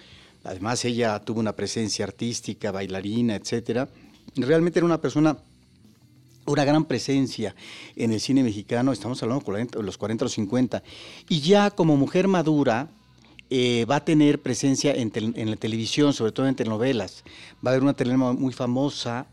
Además, 0.44 0.84
ella 0.84 1.20
tuvo 1.20 1.40
una 1.40 1.54
presencia 1.54 2.06
artística, 2.06 2.72
bailarina, 2.72 3.36
etcétera. 3.36 3.88
Realmente 4.36 4.80
era 4.80 4.86
una 4.86 5.00
persona 5.00 5.38
una 6.48 6.64
gran 6.64 6.86
presencia 6.86 7.56
en 7.98 8.14
el 8.14 8.22
cine 8.22 8.42
mexicano, 8.42 8.94
estamos 8.94 9.22
hablando 9.22 9.44
de 9.52 9.84
los 9.84 9.98
40 9.98 10.26
o 10.26 10.30
50, 10.30 10.82
y 11.28 11.42
ya 11.42 11.72
como 11.72 11.98
mujer 11.98 12.30
madura, 12.30 12.90
eh, 13.50 13.86
va 13.90 13.98
a 13.98 14.06
tener 14.06 14.42
presencia 14.42 14.94
en, 14.94 15.12
la 15.50 15.56
televisión, 15.56 16.14
sobre 16.14 16.34
todo 16.34 16.48
en 16.48 16.56
telenovelas. 16.56 17.24
Va 17.66 17.70
a 17.70 17.74
haber 17.74 17.84
una 17.84 17.94
telenovela 17.94 18.38
muy 18.38 18.52
famosa 18.52 19.28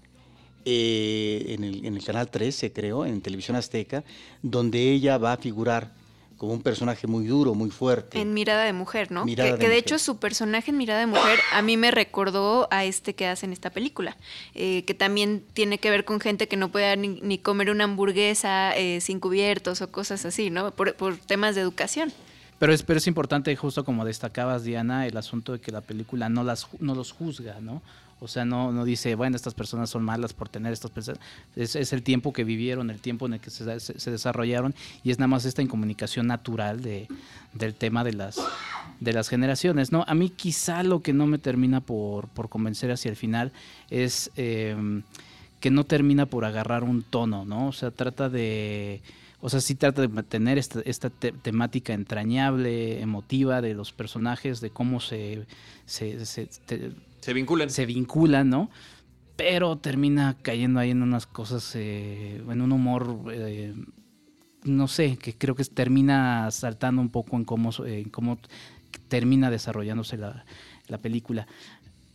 eh, 0.64 1.46
en, 1.48 1.64
el, 1.64 2.05
canal 2.05 2.31
13, 2.31 2.72
creo, 2.72 3.05
en 3.05 3.20
Televisión 3.20 3.57
Azteca, 3.57 4.05
donde 4.40 4.92
ella 4.92 5.18
va 5.18 5.33
a 5.33 5.37
figurar 5.37 5.92
como 6.37 6.53
un 6.53 6.62
personaje 6.62 7.09
muy 7.09 7.27
duro, 7.27 7.55
muy 7.55 7.70
fuerte. 7.70 8.20
En 8.20 8.35
Mirada 8.35 8.64
de 8.64 8.72
Mujer, 8.72 9.11
¿no? 9.11 9.24
que 9.24 9.35
de, 9.35 9.79
hecho 9.79 9.98
su 9.98 10.18
personaje 10.18 10.70
en 10.70 10.79
Mirada 10.79 11.00
de 11.00 11.07
Mujer 11.07 11.38
a 11.53 11.62
mí 11.62 11.77
me 11.77 11.90
recordó 11.90 12.68
a 12.70 12.85
este 12.85 13.14
que 13.14 13.27
hace 13.27 13.46
en 13.46 13.53
esta 13.53 13.70
película, 13.70 14.16
eh, 14.55 14.85
que 14.85 14.94
también 14.94 15.44
tiene 15.55 15.79
que 15.79 15.90
ver 15.90 16.05
con 16.05 16.20
gente 16.20 16.46
que 16.46 16.57
no 16.57 16.70
puede 16.70 16.96
ni, 16.96 17.38
comer 17.38 17.70
una 17.70 17.85
hamburguesa 17.85 18.74
sin 19.00 19.18
cubiertos 19.18 19.81
o 19.81 19.90
cosas 19.90 20.24
así, 20.24 20.50
¿no? 20.50 20.70
por 20.72 21.16
temas 21.27 21.57
de 21.57 21.62
educación. 21.62 22.12
Pero 22.64 22.72
es, 22.72 22.83
pero 22.83 22.96
es 22.96 23.07
importante, 23.07 23.55
justo 23.57 23.85
como 23.85 24.07
destacabas, 24.07 24.64
Diana, 24.64 25.07
el 25.07 25.18
asunto 25.18 25.53
de 25.53 25.61
que 25.61 25.70
la 25.70 25.83
película 25.83 26.31
no, 26.31 26.42
las, 26.42 26.66
no 26.81 26.94
los 26.94 27.12
juzga, 27.12 27.61
¿no? 27.61 27.83
O 28.20 28.27
sea, 28.27 28.46
no, 28.46 28.72
no 28.72 28.87
dice, 28.87 29.14
bueno, 29.16 29.37
estas 29.37 29.53
personas 29.53 29.90
son 29.90 30.03
malas 30.03 30.33
por 30.33 30.48
tener 30.48 30.72
estas 30.72 30.90
personas. 30.90 31.20
Es, 31.57 31.92
el 31.92 32.03
tiempo 32.03 32.33
que 32.33 32.42
vivieron, 32.42 32.88
el 32.88 33.00
tiempo 33.00 33.27
en 33.27 33.35
el 33.35 33.40
que 33.40 33.50
se, 33.50 34.11
desarrollaron 34.11 34.74
y 35.03 35.11
es 35.11 35.18
nada 35.18 35.27
más 35.27 35.44
esta 35.44 35.61
incomunicación 35.61 36.27
natural 36.27 36.81
de, 36.81 37.07
del 37.53 37.74
tema 37.74 38.03
de 38.03 38.14
las, 38.14 38.40
de 38.98 39.12
las 39.12 39.29
generaciones, 39.29 39.92
¿no? 39.92 40.07
A 40.09 40.14
mí 40.14 40.31
quizá 40.31 40.83
lo 40.85 41.03
que 41.03 41.12
no 41.12 41.27
me 41.27 41.37
termina 41.37 41.83
por, 41.83 42.29
por 42.29 42.48
convencer 42.48 42.90
hacia 42.90 43.11
el 43.11 43.16
final 43.16 43.53
es 43.90 44.31
eh, 44.37 45.03
que 45.61 45.70
no 45.70 45.85
termina 45.85 46.24
por 46.24 46.46
agarrar 46.46 46.83
un 46.83 47.03
tono, 47.03 47.44
¿no? 47.44 47.68
O 47.68 47.72
sea, 47.72 47.90
trata 47.90 48.31
de 48.31 49.03
o 49.44 49.50
sea, 49.50 49.61
sí 49.61 49.74
trata 49.74 50.00
de 50.00 50.09
mantener 50.09 50.57
esta, 50.57 50.80
esta 50.87 51.11
temática 51.11 51.92
entrañable, 51.92 53.02
emotiva 53.02 53.61
de 53.61 53.74
los 53.74 53.92
personajes, 53.92 54.62
de 54.62 54.70
cómo 54.70 55.00
se, 55.00 55.44
se, 55.85 56.16
vinculan. 57.35 57.68
Se 57.68 57.85
vinculan, 57.85 58.48
¿no? 58.48 58.70
pero 59.37 59.76
termina 59.76 60.35
cayendo 60.40 60.80
ahí 60.80 60.92
en 60.92 61.02
unas 61.02 61.26
cosas, 61.26 61.76
eh, 61.76 62.42
en 62.48 62.62
un 62.62 62.72
humor, 62.72 63.18
eh, 63.33 63.74
no 64.62 64.88
sé, 64.88 65.18
que 65.18 65.37
creo 65.37 65.54
que 65.54 65.64
termina 65.66 66.50
saltando 66.50 67.02
un 67.02 67.11
poco 67.11 67.37
en 67.37 67.44
cómo, 67.44 67.70
en 67.85 68.09
cómo 68.09 68.38
termina 69.09 69.50
desarrollándose 69.50 70.16
la, 70.16 70.46
la 70.88 70.96
película. 70.96 71.46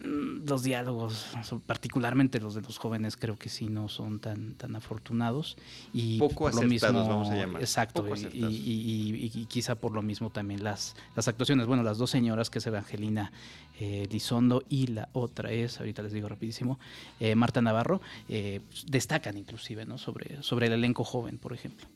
Mm, 0.01 0.47
los 0.47 0.63
diálogos, 0.63 1.27
particularmente 1.65 2.39
los 2.39 2.55
de 2.55 2.61
los 2.61 2.77
jóvenes, 2.77 3.17
creo 3.17 3.37
que 3.37 3.49
sí 3.49 3.67
no 3.67 3.89
son 3.89 4.19
tan, 4.19 4.53
tan 4.53 4.75
afortunados. 4.77 5.57
Y 5.93 6.17
Poco 6.19 6.45
por 6.45 6.55
lo 6.55 6.61
mismo, 6.61 6.93
vamos 6.93 7.29
a 7.29 7.35
llamar. 7.35 7.61
Exacto, 7.61 8.05
y, 8.31 9.45
quizá 9.49 9.75
por 9.75 9.91
lo 9.91 10.01
mismo 10.01 10.29
también 10.29 10.63
las, 10.63 10.95
las 11.17 11.27
actuaciones. 11.27 11.67
Bueno, 11.67 11.83
las 11.83 11.97
dos 11.97 12.09
señoras, 12.09 12.49
que 12.49 12.59
es 12.59 12.67
Evangelina 12.67 13.33
eh, 13.77 14.07
Lizondo 14.09 14.63
y 14.69 14.87
la 14.87 15.09
otra 15.11 15.51
es, 15.51 15.79
ahorita 15.79 16.01
les 16.01 16.13
digo 16.13 16.29
rapidísimo, 16.29 16.79
eh, 17.19 17.35
Marta 17.35 17.61
Navarro, 17.61 18.01
eh, 18.29 18.61
destacan 18.87 19.37
inclusive 19.37 19.85
¿no? 19.85 19.97
sobre, 19.97 20.41
sobre 20.43 20.67
el 20.67 20.73
elenco 20.73 21.03
joven, 21.03 21.37
por 21.37 21.51
ejemplo. 21.51 21.87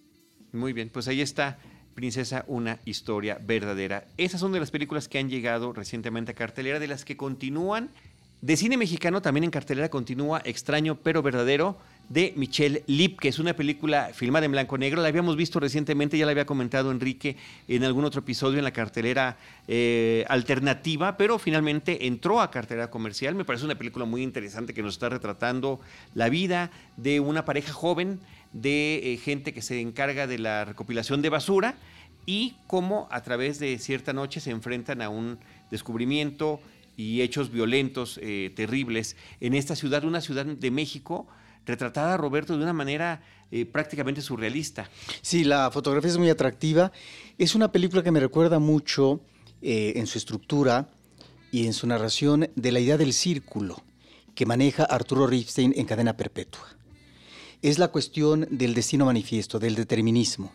Muy 0.51 0.73
bien, 0.73 0.89
pues 0.89 1.07
ahí 1.07 1.21
está. 1.21 1.57
Princesa, 1.93 2.43
una 2.47 2.79
historia 2.85 3.39
verdadera. 3.41 4.05
Esas 4.17 4.39
son 4.39 4.51
de 4.51 4.59
las 4.59 4.71
películas 4.71 5.07
que 5.07 5.19
han 5.19 5.29
llegado 5.29 5.73
recientemente 5.73 6.31
a 6.31 6.35
cartelera, 6.35 6.79
de 6.79 6.87
las 6.87 7.05
que 7.05 7.17
continúan. 7.17 7.89
De 8.41 8.57
cine 8.57 8.75
mexicano 8.75 9.21
también 9.21 9.45
en 9.45 9.51
cartelera 9.51 9.89
continúa 9.89 10.41
Extraño 10.43 10.95
pero 10.95 11.21
verdadero 11.21 11.77
de 12.09 12.33
Michelle 12.35 12.83
Lip, 12.87 13.19
que 13.19 13.29
es 13.29 13.39
una 13.39 13.55
película 13.55 14.11
filmada 14.13 14.45
en 14.45 14.51
blanco 14.51 14.77
negro. 14.77 15.01
La 15.01 15.07
habíamos 15.07 15.37
visto 15.37 15.59
recientemente, 15.59 16.17
ya 16.17 16.25
la 16.25 16.31
había 16.31 16.45
comentado 16.45 16.91
Enrique 16.91 17.37
en 17.67 17.83
algún 17.83 18.03
otro 18.03 18.19
episodio 18.19 18.57
en 18.57 18.65
la 18.65 18.73
cartelera 18.73 19.37
eh, 19.67 20.25
alternativa, 20.27 21.15
pero 21.15 21.39
finalmente 21.39 22.05
entró 22.05 22.41
a 22.41 22.51
cartelera 22.51 22.89
comercial. 22.89 23.35
Me 23.35 23.45
parece 23.45 23.65
una 23.65 23.75
película 23.75 24.05
muy 24.05 24.21
interesante 24.21 24.73
que 24.73 24.83
nos 24.83 24.95
está 24.95 25.09
retratando 25.09 25.79
la 26.13 26.29
vida 26.29 26.71
de 26.97 27.19
una 27.19 27.45
pareja 27.45 27.71
joven 27.71 28.19
de 28.53 29.13
eh, 29.13 29.17
gente 29.17 29.53
que 29.53 29.61
se 29.61 29.81
encarga 29.81 30.27
de 30.27 30.39
la 30.39 30.63
recopilación 30.63 31.21
de 31.21 31.29
basura 31.29 31.75
y 32.25 32.55
cómo 32.67 33.07
a 33.11 33.21
través 33.23 33.59
de 33.59 33.77
cierta 33.79 34.13
noche 34.13 34.39
se 34.39 34.51
enfrentan 34.51 35.01
a 35.01 35.09
un 35.09 35.39
descubrimiento 35.71 36.61
y 36.95 37.21
hechos 37.21 37.51
violentos 37.51 38.19
eh, 38.21 38.51
terribles 38.55 39.17
en 39.41 39.55
esta 39.55 39.75
ciudad, 39.75 40.05
una 40.05 40.21
ciudad 40.21 40.45
de 40.45 40.71
México 40.71 41.27
retratada, 41.65 42.15
Roberto, 42.17 42.55
de 42.55 42.63
una 42.63 42.73
manera 42.73 43.23
eh, 43.51 43.65
prácticamente 43.65 44.21
surrealista. 44.21 44.89
Sí, 45.21 45.43
la 45.43 45.71
fotografía 45.71 46.11
es 46.11 46.17
muy 46.17 46.29
atractiva. 46.29 46.91
Es 47.37 47.55
una 47.55 47.71
película 47.71 48.03
que 48.03 48.11
me 48.11 48.19
recuerda 48.19 48.59
mucho 48.59 49.21
en 49.65 50.07
su 50.07 50.17
estructura 50.17 50.89
y 51.49 51.67
en 51.67 51.71
su 51.71 51.87
narración 51.87 52.49
de 52.53 52.71
la 52.73 52.81
idea 52.81 52.97
del 52.97 53.13
círculo 53.13 53.81
que 54.35 54.45
maneja 54.45 54.83
Arturo 54.83 55.25
Ripstein 55.25 55.73
en 55.77 55.85
Cadena 55.85 56.17
Perpetua 56.17 56.67
es 57.63 57.79
la 57.79 57.87
cuestión 57.87 58.45
del 58.51 58.75
destino 58.75 59.05
manifiesto, 59.05 59.57
del 59.57 59.73
determinismo. 59.73 60.51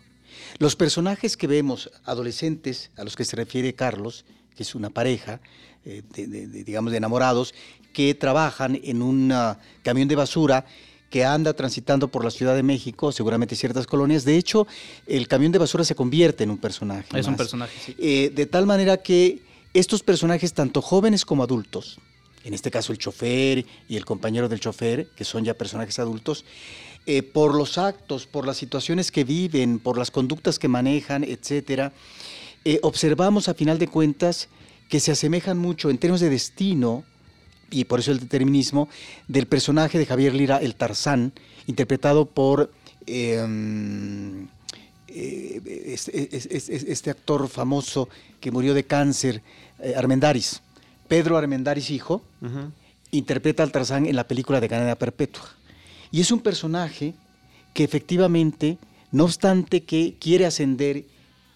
Los 0.59 0.77
personajes 0.77 1.37
que 1.37 1.47
vemos, 1.47 1.90
adolescentes 2.05 2.90
a 2.97 3.03
los 3.03 3.16
que 3.16 3.25
se 3.25 3.35
refiere 3.35 3.75
Carlos, 3.75 4.25
que 4.55 4.62
es 4.62 4.75
una 4.75 4.90
pareja, 4.90 5.40
eh, 5.85 6.03
digamos, 6.14 6.92
de 6.92 6.99
enamorados, 6.99 7.55
que 7.92 8.14
trabajan 8.14 8.79
en 8.85 9.03
un 9.03 9.33
ah, 9.33 9.59
camión 9.83 10.07
de 10.07 10.16
basura 10.16 10.66
que 11.11 11.25
anda 11.25 11.55
transitando 11.55 12.09
por 12.09 12.23
la 12.23 12.31
Ciudad 12.31 12.55
de 12.55 12.62
México, 12.62 13.11
seguramente 13.11 13.57
ciertas 13.57 13.87
colonias. 13.87 14.25
De 14.25 14.37
hecho, 14.37 14.66
el 15.07 15.27
camión 15.27 15.51
de 15.53 15.59
basura 15.59 15.85
se 15.85 15.94
convierte 15.94 16.44
en 16.44 16.51
un 16.51 16.59
personaje. 16.59 17.18
Es 17.18 17.27
un 17.27 17.37
personaje, 17.37 17.73
sí. 17.85 17.97
Eh, 17.99 18.31
de 18.35 18.44
tal 18.44 18.66
manera 18.66 18.99
que 18.99 19.40
estos 19.73 20.03
personajes, 20.03 20.53
tanto 20.53 20.83
jóvenes 20.83 21.25
como 21.25 21.42
adultos, 21.42 21.99
en 22.44 22.53
este 22.53 22.71
caso 22.71 22.92
el 22.92 22.99
chofer 22.99 23.64
y 23.88 23.97
el 23.97 24.05
compañero 24.05 24.49
del 24.49 24.61
chofer, 24.61 25.09
que 25.16 25.25
son 25.25 25.44
ya 25.44 25.55
personajes 25.55 25.99
adultos, 25.99 26.44
eh, 27.11 27.23
por 27.23 27.55
los 27.55 27.79
actos, 27.79 28.27
por 28.27 28.47
las 28.47 28.59
situaciones 28.59 29.11
que 29.11 29.25
viven, 29.25 29.79
por 29.79 29.97
las 29.97 30.11
conductas 30.11 30.59
que 30.59 30.68
manejan, 30.68 31.25
etcétera, 31.25 31.90
eh, 32.66 32.81
observamos 32.83 33.49
a 33.49 33.55
final 33.55 33.79
de 33.79 33.88
cuentas 33.88 34.51
que 34.90 35.01
se 35.01 35.12
asemejan 35.12 35.57
mucho 35.57 35.88
en 35.88 35.97
términos 35.97 36.21
de 36.21 36.29
destino, 36.29 37.05
y 37.71 37.87
por 37.87 38.01
eso 38.01 38.12
el 38.12 38.21
determinismo, 38.21 38.90
del 39.27 39.47
personaje 39.47 39.97
de 39.97 40.05
Javier 40.05 40.35
Lira, 40.35 40.59
el 40.59 40.75
Tarzán, 40.75 41.33
interpretado 41.66 42.27
por 42.27 42.71
em, 43.07 44.47
eh, 45.09 45.97
este, 45.97 47.09
actor 47.09 47.49
famoso 47.49 48.11
que 48.38 48.51
murió 48.51 48.75
de 48.75 48.85
cáncer, 48.85 49.42
Armendaris. 49.97 50.61
Pedro 51.09 51.38
Armendaris, 51.38 51.88
hijo, 51.88 52.21
interpreta 53.12 53.62
al 53.62 53.73
Tarzán 53.73 54.05
en 54.05 54.14
la 54.14 54.29
película 54.29 54.61
de 54.61 54.68
Cadena 54.68 54.94
Perpetua. 54.94 55.58
Y 56.11 56.21
es 56.21 56.31
un 56.31 56.40
personaje 56.40 57.14
que 57.75 57.85
efectivamente, 57.85 58.79
no 59.12 59.25
obstante 59.25 59.83
que 59.83 60.16
quiere 60.18 60.47
ascender 60.47 61.05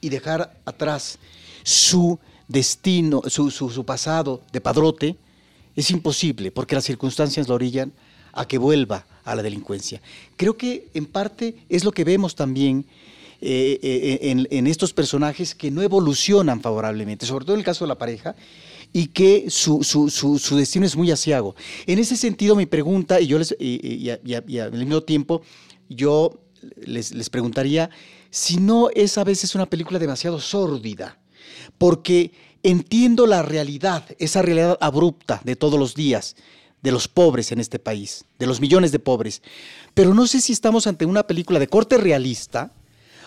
y 0.00 0.08
dejar 0.08 0.56
atrás 0.64 1.18
su 1.62 2.18
destino, 2.48 3.22
su, 3.28 3.84
pasado 3.84 4.42
de 4.52 4.60
padrote, 4.60 5.16
es 5.74 5.90
imposible 5.90 6.50
porque 6.50 6.74
las 6.74 6.84
circunstancias 6.84 7.48
lo 7.48 7.54
orillan 7.54 7.92
a 8.32 8.46
que 8.46 8.58
vuelva 8.58 9.06
a 9.24 9.34
la 9.34 9.42
delincuencia. 9.42 10.00
Creo 10.36 10.56
que 10.56 10.88
en 10.94 11.06
parte 11.06 11.56
es 11.68 11.84
lo 11.84 11.92
que 11.92 12.04
vemos 12.04 12.34
también 12.34 12.84
eh, 13.40 13.78
eh, 13.82 14.18
en, 14.30 14.46
en, 14.50 14.66
estos 14.66 14.92
personajes 14.92 15.54
que 15.54 15.70
no 15.70 15.82
evolucionan 15.82 16.60
favorablemente, 16.60 17.26
sobre 17.26 17.44
todo 17.44 17.54
en 17.54 17.60
el 17.60 17.64
caso 17.64 17.84
de 17.84 17.88
la 17.88 17.98
pareja, 17.98 18.36
y 18.92 19.06
que 19.08 19.46
su, 19.48 19.82
su, 19.82 20.10
su, 20.10 20.56
destino 20.56 20.84
es 20.84 20.96
muy 20.96 21.10
asiago. 21.10 21.54
En 21.86 21.98
ese 21.98 22.16
sentido, 22.16 22.54
mi 22.54 22.66
pregunta, 22.66 23.20
y 23.20 23.26
yo 23.26 23.38
les, 23.38 23.56
y, 23.58 24.10
al 24.58 24.72
mismo 24.72 25.02
tiempo, 25.02 25.42
yo 25.88 26.40
les, 26.76 27.12
les 27.12 27.30
preguntaría 27.30 27.90
si 28.30 28.58
no 28.58 28.90
es 28.94 29.18
a 29.18 29.24
veces 29.24 29.54
una 29.54 29.66
película 29.66 29.98
demasiado 29.98 30.40
sórdida, 30.40 31.18
porque 31.78 32.32
entiendo 32.62 33.26
la 33.26 33.42
realidad, 33.42 34.04
esa 34.18 34.42
realidad 34.42 34.78
abrupta 34.80 35.40
de 35.44 35.56
todos 35.56 35.78
los 35.78 35.94
días, 35.94 36.36
de 36.82 36.92
los 36.92 37.08
pobres 37.08 37.52
en 37.52 37.60
este 37.60 37.78
país, 37.78 38.24
de 38.38 38.46
los 38.46 38.60
millones 38.60 38.92
de 38.92 38.98
pobres. 38.98 39.42
Pero 39.94 40.14
no 40.14 40.26
sé 40.26 40.40
si 40.40 40.52
estamos 40.52 40.86
ante 40.86 41.06
una 41.06 41.26
película 41.26 41.58
de 41.58 41.68
corte 41.68 41.96
realista, 41.96 42.72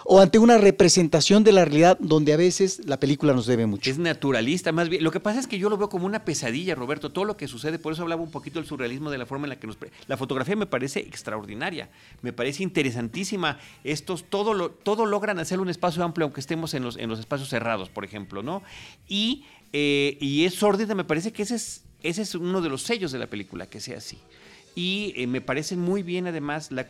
o 0.08 0.22
ante 0.22 0.38
una 0.38 0.60
representación 0.60 1.44
de 1.44 1.52
la 1.52 1.66
realidad 1.66 1.98
donde 2.00 2.32
a 2.32 2.38
veces 2.38 2.86
la 2.86 3.00
película 3.00 3.34
nos 3.34 3.48
debe 3.48 3.66
mucho. 3.66 3.90
Es 3.90 3.98
naturalista, 3.98 4.72
más 4.72 4.88
bien. 4.88 5.04
Lo 5.04 5.10
que 5.10 5.20
pasa 5.20 5.40
es 5.40 5.48
que 5.48 5.58
yo 5.58 5.68
lo 5.68 5.78
veo 5.78 5.90
como 5.90 6.06
una 6.06 6.24
pesadilla, 6.24 6.76
Roberto, 6.76 7.12
todo 7.12 7.26
lo 7.26 7.36
que 7.36 7.48
sucede, 7.48 7.80
por 7.80 7.92
eso 7.92 8.04
hablaba 8.04 8.22
un 8.22 8.30
poquito 8.30 8.60
del 8.60 8.68
surrealismo 8.68 9.10
de 9.10 9.18
la 9.18 9.26
forma 9.26 9.46
en 9.46 9.50
la 9.50 9.60
que 9.60 9.66
nos... 9.66 9.78
La 10.06 10.16
fotografía 10.16 10.56
me 10.56 10.68
parece 10.68 11.00
extraordinaria, 11.00 11.90
me 12.22 12.34
parece 12.34 12.62
interesantísima. 12.62 13.58
Estos, 13.84 14.26
todo, 14.26 14.54
lo, 14.54 14.70
todo 14.70 15.08
logran 15.08 15.40
hacer 15.40 15.60
un 15.60 15.70
espacio 15.70 16.04
amplio, 16.04 16.26
aunque 16.26 16.40
estemos 16.40 16.76
en 16.76 16.84
los, 16.84 16.98
en 16.98 17.10
los 17.10 17.20
espacios 17.20 17.50
cerrados, 17.50 17.90
por 17.90 18.06
ejemplo, 18.06 18.44
¿no? 18.44 18.62
Y, 19.08 19.46
eh, 19.74 20.20
y 20.22 20.46
es 20.46 20.54
sórdida, 20.54 20.94
me 20.94 21.04
parece 21.04 21.34
que 21.34 21.42
ese 21.42 21.56
es, 21.56 21.84
ese 22.04 22.22
es 22.22 22.36
uno 22.36 22.62
de 22.62 22.70
los 22.70 22.84
sellos 22.84 23.12
de 23.12 23.18
la 23.18 23.28
película, 23.28 23.66
que 23.66 23.80
sea 23.80 23.98
así 23.98 24.20
y 24.76 25.14
eh, 25.16 25.26
me 25.26 25.40
parece 25.40 25.78
muy 25.78 26.04
bien 26.04 26.28
además, 26.28 26.70
la, 26.72 26.86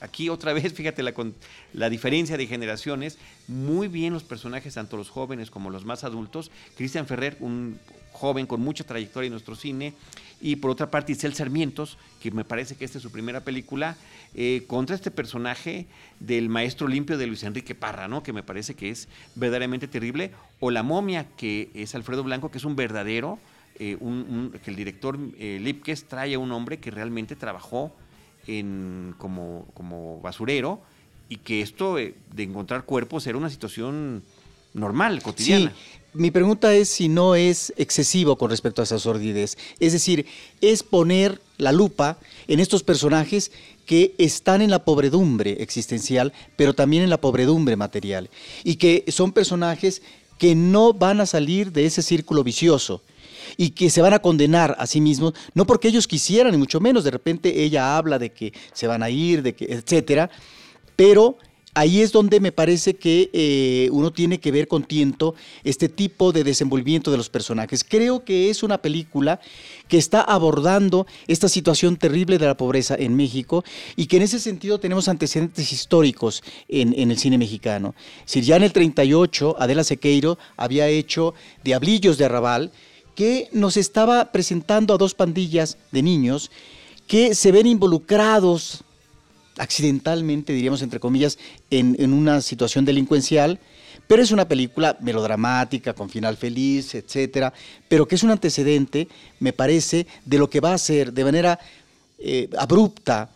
aquí 0.00 0.28
otra 0.28 0.52
vez, 0.54 0.72
fíjate 0.72 1.02
la, 1.02 1.12
la 1.72 1.90
diferencia 1.90 2.36
de 2.36 2.46
generaciones, 2.46 3.18
muy 3.48 3.88
bien 3.88 4.12
los 4.12 4.22
personajes, 4.22 4.74
tanto 4.74 4.96
los 4.96 5.10
jóvenes 5.10 5.50
como 5.50 5.70
los 5.70 5.84
más 5.84 6.04
adultos. 6.04 6.52
Cristian 6.76 7.06
Ferrer, 7.06 7.36
un 7.40 7.78
joven 8.12 8.46
con 8.46 8.60
mucha 8.60 8.84
trayectoria 8.84 9.26
en 9.26 9.32
nuestro 9.32 9.56
cine, 9.56 9.92
y 10.40 10.56
por 10.56 10.70
otra 10.70 10.90
parte 10.90 11.12
Isel 11.12 11.34
Sarmientos, 11.34 11.98
que 12.20 12.30
me 12.30 12.44
parece 12.44 12.76
que 12.76 12.84
esta 12.84 12.98
es 12.98 13.02
su 13.02 13.10
primera 13.10 13.40
película, 13.40 13.96
eh, 14.34 14.64
contra 14.66 14.94
este 14.94 15.10
personaje 15.10 15.86
del 16.20 16.48
maestro 16.48 16.86
limpio 16.88 17.18
de 17.18 17.26
Luis 17.26 17.42
Enrique 17.42 17.74
Parra, 17.74 18.06
¿no? 18.06 18.22
que 18.22 18.32
me 18.32 18.42
parece 18.42 18.74
que 18.74 18.90
es 18.90 19.08
verdaderamente 19.34 19.88
terrible, 19.88 20.30
o 20.60 20.70
La 20.70 20.82
momia, 20.82 21.26
que 21.36 21.70
es 21.74 21.94
Alfredo 21.94 22.22
Blanco, 22.22 22.50
que 22.50 22.58
es 22.58 22.64
un 22.64 22.76
verdadero 22.76 23.38
eh, 23.78 23.98
que 24.64 24.70
el 24.70 24.76
director 24.76 25.18
eh, 25.38 25.58
Lipkes 25.60 26.04
trae 26.04 26.34
a 26.34 26.38
un 26.38 26.52
hombre 26.52 26.78
que 26.78 26.90
realmente 26.90 27.36
trabajó 27.36 27.92
en, 28.46 29.14
como, 29.18 29.66
como 29.74 30.20
basurero 30.20 30.80
y 31.28 31.36
que 31.36 31.60
esto 31.60 31.98
eh, 31.98 32.14
de 32.32 32.42
encontrar 32.44 32.84
cuerpos 32.84 33.26
era 33.26 33.36
una 33.36 33.50
situación 33.50 34.22
normal, 34.74 35.22
cotidiana. 35.22 35.70
Sí. 35.70 36.00
Mi 36.14 36.30
pregunta 36.30 36.72
es 36.74 36.88
si 36.88 37.08
no 37.08 37.34
es 37.34 37.74
excesivo 37.76 38.36
con 38.36 38.50
respecto 38.50 38.80
a 38.80 38.84
esa 38.84 38.98
sordidez. 38.98 39.58
Es 39.80 39.92
decir, 39.92 40.26
es 40.60 40.82
poner 40.82 41.40
la 41.58 41.72
lupa 41.72 42.18
en 42.48 42.60
estos 42.60 42.82
personajes 42.82 43.52
que 43.84 44.14
están 44.16 44.62
en 44.62 44.70
la 44.70 44.84
pobredumbre 44.84 45.62
existencial, 45.62 46.32
pero 46.56 46.74
también 46.74 47.02
en 47.02 47.10
la 47.10 47.20
pobredumbre 47.20 47.76
material. 47.76 48.30
Y 48.64 48.76
que 48.76 49.04
son 49.08 49.32
personajes 49.32 50.00
que 50.38 50.54
no 50.54 50.94
van 50.94 51.20
a 51.20 51.26
salir 51.26 51.72
de 51.72 51.86
ese 51.86 52.02
círculo 52.02 52.42
vicioso 52.42 53.02
y 53.56 53.70
que 53.70 53.90
se 53.90 54.02
van 54.02 54.14
a 54.14 54.18
condenar 54.18 54.76
a 54.78 54.86
sí 54.86 55.00
mismos, 55.00 55.34
no 55.54 55.66
porque 55.66 55.88
ellos 55.88 56.06
quisieran, 56.06 56.52
ni 56.52 56.58
mucho 56.58 56.80
menos, 56.80 57.04
de 57.04 57.10
repente 57.10 57.62
ella 57.62 57.96
habla 57.96 58.18
de 58.18 58.30
que 58.30 58.52
se 58.72 58.86
van 58.86 59.02
a 59.02 59.10
ir, 59.10 59.42
de 59.42 59.54
que, 59.54 59.66
etcétera, 59.66 60.30
pero 60.96 61.36
ahí 61.76 62.00
es 62.00 62.10
donde 62.10 62.40
me 62.40 62.52
parece 62.52 62.94
que 62.94 63.28
eh, 63.34 63.90
uno 63.92 64.10
tiene 64.10 64.40
que 64.40 64.50
ver 64.50 64.66
con 64.66 64.84
tiento 64.84 65.34
este 65.62 65.90
tipo 65.90 66.32
de 66.32 66.42
desenvolvimiento 66.42 67.10
de 67.10 67.18
los 67.18 67.28
personajes. 67.28 67.84
Creo 67.84 68.24
que 68.24 68.48
es 68.48 68.62
una 68.62 68.78
película 68.78 69.40
que 69.86 69.98
está 69.98 70.22
abordando 70.22 71.06
esta 71.28 71.50
situación 71.50 71.98
terrible 71.98 72.38
de 72.38 72.46
la 72.46 72.56
pobreza 72.56 72.96
en 72.98 73.14
México 73.14 73.62
y 73.94 74.06
que 74.06 74.16
en 74.16 74.22
ese 74.22 74.40
sentido 74.40 74.80
tenemos 74.80 75.06
antecedentes 75.08 75.70
históricos 75.70 76.42
en, 76.66 77.10
el 77.10 77.18
cine 77.18 77.36
mexicano. 77.36 77.94
Si 78.24 78.40
ya 78.40 78.56
en 78.56 78.62
el 78.62 78.72
38 78.72 79.56
Adela 79.58 79.84
Sequeiro 79.84 80.38
había 80.56 80.88
hecho 80.88 81.34
Diablillos 81.62 82.16
de 82.16 82.24
Arrabal, 82.24 82.72
que 83.16 83.48
nos 83.50 83.76
estaba 83.76 84.30
presentando 84.30 84.94
a 84.94 84.98
dos 84.98 85.14
pandillas 85.14 85.78
de 85.90 86.02
niños 86.02 86.52
que 87.08 87.34
se 87.34 87.50
ven 87.50 87.66
involucrados 87.66 88.84
accidentalmente, 89.58 90.52
diríamos 90.52 90.82
entre 90.82 91.00
comillas, 91.00 91.38
en, 91.70 92.12
una 92.12 92.42
situación 92.42 92.84
delincuencial, 92.84 93.58
pero 94.06 94.22
es 94.22 94.30
una 94.30 94.46
película 94.46 94.96
melodramática, 95.00 95.94
con 95.94 96.10
final 96.10 96.36
feliz, 96.36 96.94
etcétera, 96.94 97.52
pero 97.88 98.06
que 98.06 98.16
es 98.16 98.22
un 98.22 98.30
antecedente, 98.30 99.08
me 99.40 99.52
parece, 99.52 100.06
de 100.24 100.38
lo 100.38 100.50
que 100.50 100.60
va 100.60 100.74
a 100.74 100.78
ser 100.78 101.12
de 101.12 101.24
manera 101.24 101.58
eh, 102.18 102.50
abrupta, 102.58 103.30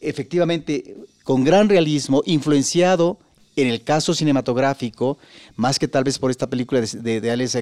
efectivamente, 0.00 0.96
con 1.24 1.44
gran 1.44 1.68
realismo, 1.68 2.22
influenciado 2.24 3.18
en 3.62 3.68
el 3.68 3.82
caso 3.82 4.14
cinematográfico, 4.14 5.18
más 5.56 5.78
que 5.78 5.88
tal 5.88 6.04
vez 6.04 6.18
por 6.18 6.30
esta 6.30 6.48
película 6.48 6.80
de, 6.80 7.20
de, 7.20 7.30
Alex 7.30 7.58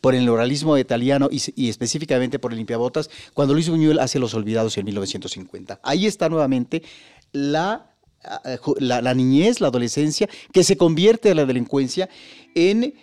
por 0.00 0.14
el 0.14 0.24
neuralismo 0.24 0.76
italiano 0.76 1.28
y, 1.30 1.68
específicamente 1.68 2.38
por 2.38 2.52
el 2.52 2.58
limpiabotas, 2.58 3.10
cuando 3.32 3.54
Luis 3.54 3.68
Buñuel 3.68 3.98
hace 3.98 4.18
Los 4.18 4.34
Olvidados 4.34 4.76
en 4.76 4.84
1950. 4.84 5.80
Ahí 5.82 6.06
está 6.06 6.28
nuevamente 6.28 6.82
la, 7.32 7.90
la, 8.78 9.14
niñez, 9.14 9.60
la 9.60 9.68
adolescencia, 9.68 10.28
que 10.52 10.62
se 10.62 10.76
convierte 10.76 11.30
a 11.30 11.34
la 11.34 11.46
delincuencia 11.46 12.10
en, 12.54 12.94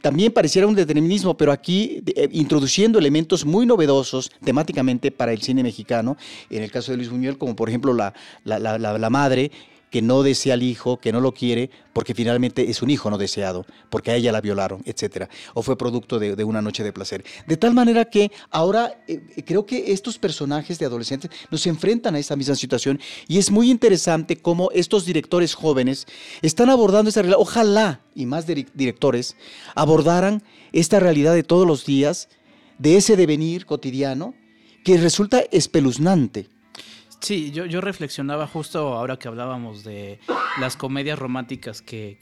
también 0.00 0.32
pareciera 0.32 0.66
un 0.66 0.74
determinismo, 0.74 1.36
pero 1.36 1.52
aquí 1.52 2.02
eh, 2.14 2.28
introduciendo 2.32 2.98
elementos 2.98 3.44
muy 3.44 3.66
novedosos 3.66 4.30
temáticamente 4.44 5.10
para 5.10 5.32
el 5.32 5.42
cine 5.42 5.62
mexicano, 5.62 6.16
en 6.50 6.62
el 6.62 6.70
caso 6.70 6.92
de 6.92 6.98
Luis 6.98 7.10
Buñuel, 7.10 7.38
como 7.38 7.56
por 7.56 7.68
ejemplo 7.68 7.92
la, 7.94 8.14
la 8.44 9.10
madre 9.10 9.50
que 9.92 10.00
no 10.00 10.22
desea 10.22 10.54
al 10.54 10.62
hijo, 10.62 10.98
que 10.98 11.12
no 11.12 11.20
lo 11.20 11.34
quiere, 11.34 11.68
porque 11.92 12.14
finalmente 12.14 12.70
es 12.70 12.80
un 12.80 12.88
hijo 12.88 13.10
no 13.10 13.18
deseado, 13.18 13.66
porque 13.90 14.10
a 14.10 14.16
ella 14.16 14.32
la 14.32 14.40
violaron, 14.40 14.80
etc. 14.86 15.28
O 15.52 15.62
fue 15.62 15.76
producto 15.76 16.18
de, 16.18 16.42
una 16.44 16.62
noche 16.62 16.82
de 16.82 16.94
placer. 16.94 17.22
De 17.46 17.58
tal 17.58 17.74
manera 17.74 18.06
que 18.06 18.32
ahora 18.50 19.04
eh, 19.06 19.20
creo 19.44 19.66
que 19.66 19.92
estos 19.92 20.18
personajes 20.18 20.78
de 20.78 20.86
adolescentes 20.86 21.30
nos 21.50 21.66
enfrentan 21.66 22.14
a 22.14 22.18
esta 22.18 22.36
misma 22.36 22.54
situación 22.54 22.98
y 23.28 23.36
es 23.36 23.50
muy 23.50 23.70
interesante 23.70 24.38
cómo 24.38 24.70
estos 24.72 25.04
directores 25.04 25.52
jóvenes 25.52 26.06
están 26.40 26.70
abordando 26.70 27.10
esta 27.10 27.20
realidad. 27.20 27.40
Ojalá 27.42 28.00
y 28.14 28.24
más 28.24 28.46
directores 28.46 29.36
abordaran 29.74 30.42
esta 30.72 31.00
realidad 31.00 31.34
de 31.34 31.42
todos 31.42 31.66
los 31.66 31.84
días, 31.84 32.30
de 32.78 32.96
ese 32.96 33.14
devenir 33.14 33.66
cotidiano, 33.66 34.32
que 34.84 34.96
resulta 34.96 35.44
espeluznante. 35.52 36.48
Sí, 37.22 37.52
yo, 37.52 37.66
yo 37.66 37.80
reflexionaba 37.80 38.48
justo 38.48 38.94
ahora 38.94 39.16
que 39.16 39.28
hablábamos 39.28 39.84
de 39.84 40.18
las 40.60 40.76
comedias 40.76 41.16
románticas 41.16 41.80
que, 41.80 42.18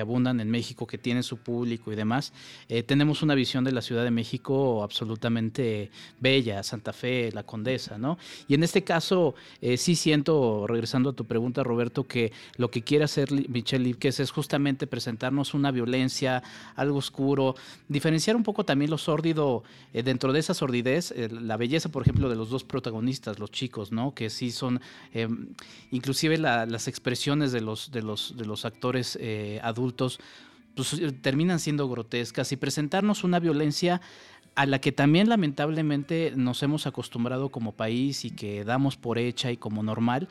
abundan 0.00 0.40
en 0.40 0.50
México, 0.50 0.88
que 0.88 0.98
tienen 0.98 1.22
su 1.22 1.38
público 1.38 1.92
y 1.92 1.96
demás. 1.96 2.32
Eh, 2.68 2.82
tenemos 2.82 3.22
una 3.22 3.36
visión 3.36 3.62
de 3.62 3.70
la 3.70 3.80
Ciudad 3.80 4.02
de 4.02 4.10
México 4.10 4.82
absolutamente 4.82 5.90
bella, 6.18 6.64
Santa 6.64 6.92
Fe, 6.92 7.30
La 7.32 7.44
Condesa, 7.44 7.96
¿no? 7.96 8.18
Y 8.48 8.54
en 8.54 8.64
este 8.64 8.82
caso, 8.82 9.36
eh, 9.60 9.76
sí 9.76 9.94
siento, 9.94 10.66
regresando 10.66 11.10
a 11.10 11.12
tu 11.12 11.26
pregunta, 11.26 11.62
Roberto, 11.62 12.08
que 12.08 12.32
lo 12.56 12.72
que 12.72 12.82
quiere 12.82 13.04
hacer 13.04 13.30
Michelle 13.48 13.84
Lipkes 13.84 14.18
es 14.18 14.32
justamente 14.32 14.88
presentarnos 14.88 15.54
una 15.54 15.70
violencia, 15.70 16.42
algo 16.74 16.98
oscuro, 16.98 17.54
diferenciar 17.88 18.34
un 18.34 18.42
poco 18.42 18.64
también 18.64 18.90
lo 18.90 18.98
sórdido 18.98 19.62
eh, 19.92 20.02
dentro 20.02 20.32
de 20.32 20.40
esa 20.40 20.54
sordidez, 20.54 21.14
la 21.30 21.56
belleza, 21.56 21.88
por 21.88 22.02
ejemplo, 22.02 22.28
de 22.28 22.36
los 22.36 22.50
dos 22.50 22.64
protagonistas, 22.64 23.38
los 23.38 23.52
chicos, 23.52 23.92
¿no? 23.92 24.12
Que 24.12 24.28
sí 24.40 24.50
son, 24.50 24.80
em, 25.12 25.48
inclusive 25.90 26.38
las 26.38 26.88
expresiones 26.88 27.52
de 27.52 27.60
los, 27.60 27.90
de 27.90 28.02
los, 28.02 28.34
de 28.36 28.46
los 28.46 28.64
actores 28.64 29.18
eh, 29.20 29.60
adultos, 29.62 30.18
pues, 30.74 30.94
eh, 30.94 31.12
terminan 31.12 31.60
siendo 31.60 31.88
grotescas. 31.88 32.50
Y 32.52 32.56
presentarnos 32.56 33.22
una 33.22 33.38
violencia 33.38 34.00
a 34.54 34.64
la 34.64 34.80
que 34.80 34.92
también 34.92 35.28
lamentablemente 35.28 36.32
nos 36.36 36.62
hemos 36.62 36.86
acostumbrado 36.86 37.50
como 37.50 37.72
país 37.72 38.24
y 38.24 38.30
que 38.30 38.64
damos 38.64 38.96
por 38.96 39.18
hecha 39.18 39.52
y 39.52 39.56
como 39.56 39.82
normal 39.82 40.28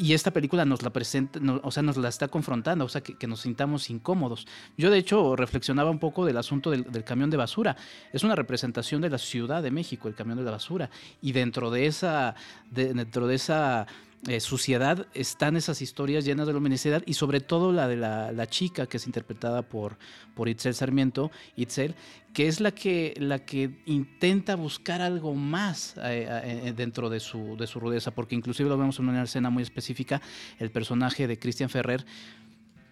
y 0.00 0.14
esta 0.14 0.30
película 0.30 0.64
nos 0.64 0.82
la 0.82 0.88
presenta, 0.88 1.38
o 1.62 1.70
sea, 1.70 1.82
nos 1.82 1.98
la 1.98 2.08
está 2.08 2.28
confrontando, 2.28 2.86
o 2.86 2.88
sea, 2.88 3.02
que, 3.02 3.26
nos 3.26 3.42
sintamos 3.42 3.90
incómodos. 3.90 4.46
Yo, 4.78 4.90
de 4.90 4.96
hecho, 4.96 5.36
reflexionaba 5.36 5.90
un 5.90 5.98
poco 5.98 6.24
del 6.24 6.38
asunto 6.38 6.70
del, 6.70 7.04
camión 7.04 7.28
de 7.28 7.36
basura. 7.36 7.76
Es 8.10 8.24
una 8.24 8.34
representación 8.34 9.02
de 9.02 9.10
la 9.10 9.18
Ciudad 9.18 9.62
de 9.62 9.70
México, 9.70 10.08
el 10.08 10.14
camión 10.14 10.38
de 10.38 10.44
la 10.44 10.52
basura. 10.52 10.88
Y 11.20 11.32
dentro 11.32 11.70
de 11.70 11.84
esa, 11.84 12.34
dentro 12.70 13.26
de 13.26 13.34
esa 13.34 13.86
eh, 14.28 14.40
suciedad 14.40 15.06
están 15.14 15.56
esas 15.56 15.80
historias 15.80 16.26
llenas 16.26 16.46
de 16.46 16.52
luminosidad 16.52 17.02
y 17.06 17.14
sobre 17.14 17.40
todo 17.40 17.72
la 17.72 17.88
de 17.88 17.96
la, 17.96 18.46
chica 18.48 18.86
que 18.86 18.98
es 18.98 19.06
interpretada 19.06 19.62
por, 19.62 19.96
por 20.34 20.48
Itzel 20.48 20.74
Sarmiento, 20.74 21.30
Itzel, 21.56 21.94
que 22.34 22.46
es 22.46 22.60
la 22.60 22.72
que, 22.72 23.14
la 23.16 23.38
que 23.38 23.82
intenta 23.86 24.56
buscar 24.56 25.00
algo 25.00 25.34
más 25.34 25.96
eh, 25.96 26.26
eh, 26.28 26.74
dentro 26.76 27.08
de 27.08 27.18
su, 27.18 27.56
de 27.56 27.66
su 27.66 27.80
rudeza, 27.80 28.10
porque 28.10 28.34
inclusive 28.34 28.68
lo 28.68 28.76
vemos 28.76 28.98
en 28.98 29.08
una 29.08 29.22
escena 29.22 29.48
muy 29.48 29.62
específica, 29.62 30.20
el 30.58 30.70
personaje 30.70 31.26
de 31.26 31.38
Christian 31.38 31.70
Ferrer, 31.70 32.04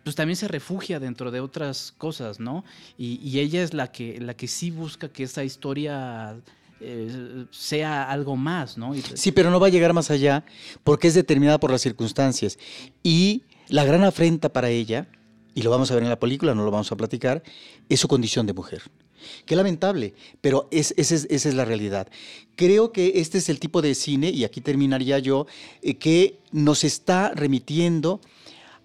pues 0.05 0.17
también 0.17 0.37
se 0.37 0.49
refugia 0.49 0.99
dentro 0.99 1.31
de 1.31 1.41
otras 1.41 1.93
cosas, 1.99 2.41
¿no? 2.41 2.65
Y, 2.97 3.39
ella 3.39 3.63
es 3.63 3.75
la 3.75 3.93
que, 3.93 4.19
la 4.19 4.33
que 4.33 4.49
sí 4.49 4.71
busca 4.71 5.11
que 5.11 5.25
esa 5.25 5.45
historia 5.45 6.41
eh, 6.81 7.47
sea 7.51 8.11
algo 8.11 8.37
más, 8.37 8.79
¿no? 8.79 8.93
Sí, 9.15 9.33
pero 9.33 9.51
no 9.51 9.61
va 9.61 9.67
a 9.67 9.71
llegar 9.71 9.93
más 9.93 10.11
allá 10.11 10.45
porque 10.85 11.09
es 11.09 11.15
determinada 11.15 11.59
por 11.59 11.71
las 11.71 11.83
circunstancias. 11.83 12.59
Y 13.03 13.43
la 13.69 13.85
gran 13.85 14.05
afrenta 14.05 14.53
para 14.53 14.71
ella, 14.71 15.09
y 15.55 15.63
lo 15.63 15.71
vamos 15.71 15.91
a 15.91 15.95
ver 15.95 16.03
en 16.05 16.09
la 16.09 16.21
película, 16.21 16.55
no 16.55 16.65
lo 16.65 16.71
vamos 16.71 16.91
a 16.93 16.97
platicar, 16.97 17.43
es 17.89 18.01
su 18.01 18.09
condición 18.09 18.47
de 18.47 18.53
mujer. 18.53 18.83
Qué 19.45 19.57
lamentable, 19.57 20.15
pero 20.41 20.69
esa 20.71 20.95
es 20.97 21.55
la 21.55 21.65
realidad. 21.65 22.09
Creo 22.55 22.93
que 22.93 23.13
este 23.17 23.39
es 23.39 23.49
el 23.49 23.59
tipo 23.59 23.83
de 23.83 23.95
cine, 23.95 24.31
y 24.31 24.45
aquí 24.45 24.61
terminaría 24.61 25.19
yo, 25.19 25.47
eh, 25.83 25.95
que 25.97 26.39
nos 26.53 26.85
está 26.85 27.33
remitiendo 27.35 28.21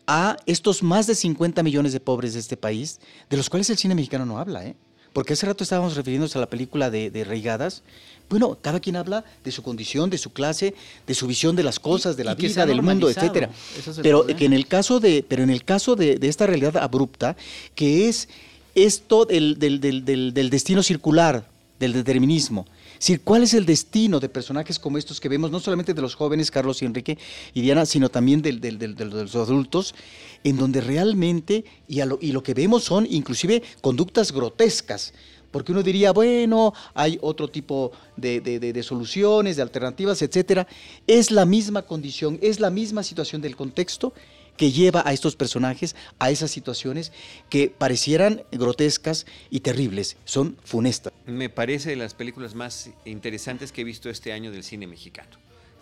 a 0.08 0.38
estos 0.46 0.84
más 0.84 1.08
de 1.08 1.16
50 1.16 1.64
millones 1.64 1.94
de 1.94 2.00
pobres 2.00 2.34
de 2.34 2.40
este 2.40 2.58
país, 2.58 3.00
de 3.30 3.38
los 3.38 3.50
cuales 3.50 3.70
el 3.70 3.78
cine 3.78 3.96
mexicano 3.96 4.26
no 4.26 4.38
habla, 4.38 4.66
¿eh? 4.66 4.76
Porque 5.14 5.34
hace 5.34 5.46
rato 5.46 5.64
estábamos 5.64 5.96
refiriéndonos 5.96 6.36
a 6.36 6.40
la 6.40 6.48
película 6.48 6.90
de, 6.90 7.10
de 7.10 7.24
Reigadas. 7.24 7.84
Bueno, 8.30 8.58
cada 8.62 8.80
quien 8.80 8.96
habla 8.96 9.24
de 9.44 9.52
su 9.52 9.62
condición, 9.62 10.10
de 10.10 10.18
su 10.18 10.34
clase, 10.34 10.74
de 11.06 11.14
su 11.14 11.28
visión 11.28 11.56
de 11.56 11.64
las 11.64 11.80
cosas, 11.80 12.18
de 12.18 12.24
la 12.24 12.34
vida, 12.34 12.66
del 12.66 12.82
mundo, 12.82 13.10
etcétera. 13.10 13.50
pero 14.02 14.26
que 14.26 14.46
en 14.46 14.54
el 14.54 14.66
caso 14.66 15.00
de, 15.00 15.24
pero 15.28 15.44
en 15.44 15.50
el 15.50 15.64
caso 15.64 15.96
de, 15.96 16.18
esta 16.22 16.48
realidad 16.48 16.78
abrupta, 16.78 17.36
que 17.76 18.10
es 18.10 18.30
esto 18.74 19.26
del, 19.26 19.60
del, 19.60 19.80
del, 19.80 20.34
del 20.34 20.50
destino 20.50 20.82
circular, 20.82 21.46
del 21.80 21.94
determinismo, 21.94 22.66
decir, 23.04 23.22
¿cuál 23.22 23.44
es 23.44 23.54
el 23.54 23.66
destino 23.66 24.22
de 24.22 24.30
personajes 24.30 24.80
como 24.80 24.98
estos 24.98 25.20
que 25.20 25.28
vemos, 25.28 25.52
no 25.52 25.60
solamente 25.60 25.94
de 25.94 26.02
los 26.02 26.16
jóvenes, 26.16 26.50
Carlos 26.50 26.82
y 26.82 26.86
Enrique 26.86 27.18
y 27.54 27.62
Diana, 27.62 27.86
sino 27.86 28.08
también 28.08 28.42
de 28.42 28.54
los 29.06 29.36
adultos, 29.36 29.94
en 30.46 30.56
donde 30.56 30.80
realmente, 30.80 31.66
y, 31.88 32.02
lo, 32.02 32.44
que 32.44 32.54
vemos 32.54 32.86
son 32.86 33.06
inclusive 33.10 33.62
conductas 33.82 34.32
grotescas, 34.32 35.14
porque 35.52 35.74
uno 35.74 35.84
diría, 35.84 36.14
bueno, 36.14 36.74
hay 36.94 37.20
otro 37.22 37.50
tipo 37.50 37.92
de, 38.16 38.40
de, 38.40 38.84
soluciones, 38.84 39.58
de 39.58 39.62
alternativas, 39.62 40.22
etcétera. 40.22 40.66
Es 41.06 41.30
la 41.30 41.46
misma 41.46 41.82
condición, 41.84 42.40
es 42.42 42.62
la 42.62 42.70
misma 42.70 43.04
situación 43.04 43.42
del 43.42 43.56
contexto 43.58 44.14
que 44.58 44.72
lleva 44.72 45.04
a 45.06 45.14
estos 45.14 45.36
personajes 45.36 45.96
a 46.20 46.32
esas 46.32 46.52
situaciones 46.52 47.12
que 47.50 47.70
parecieran 47.70 48.44
grotescas 48.52 49.26
y 49.50 49.62
terribles, 49.62 50.18
son 50.26 50.58
funestas. 50.64 51.14
Me 51.26 51.50
parece 51.50 51.90
de 51.90 51.96
las 51.96 52.14
películas 52.14 52.56
más 52.56 52.92
interesantes 53.06 53.72
que 53.72 53.82
he 53.82 53.84
visto 53.84 54.10
este 54.10 54.34
año 54.34 54.52
del 54.52 54.64
cine 54.64 54.88
mexicano. 54.88 55.38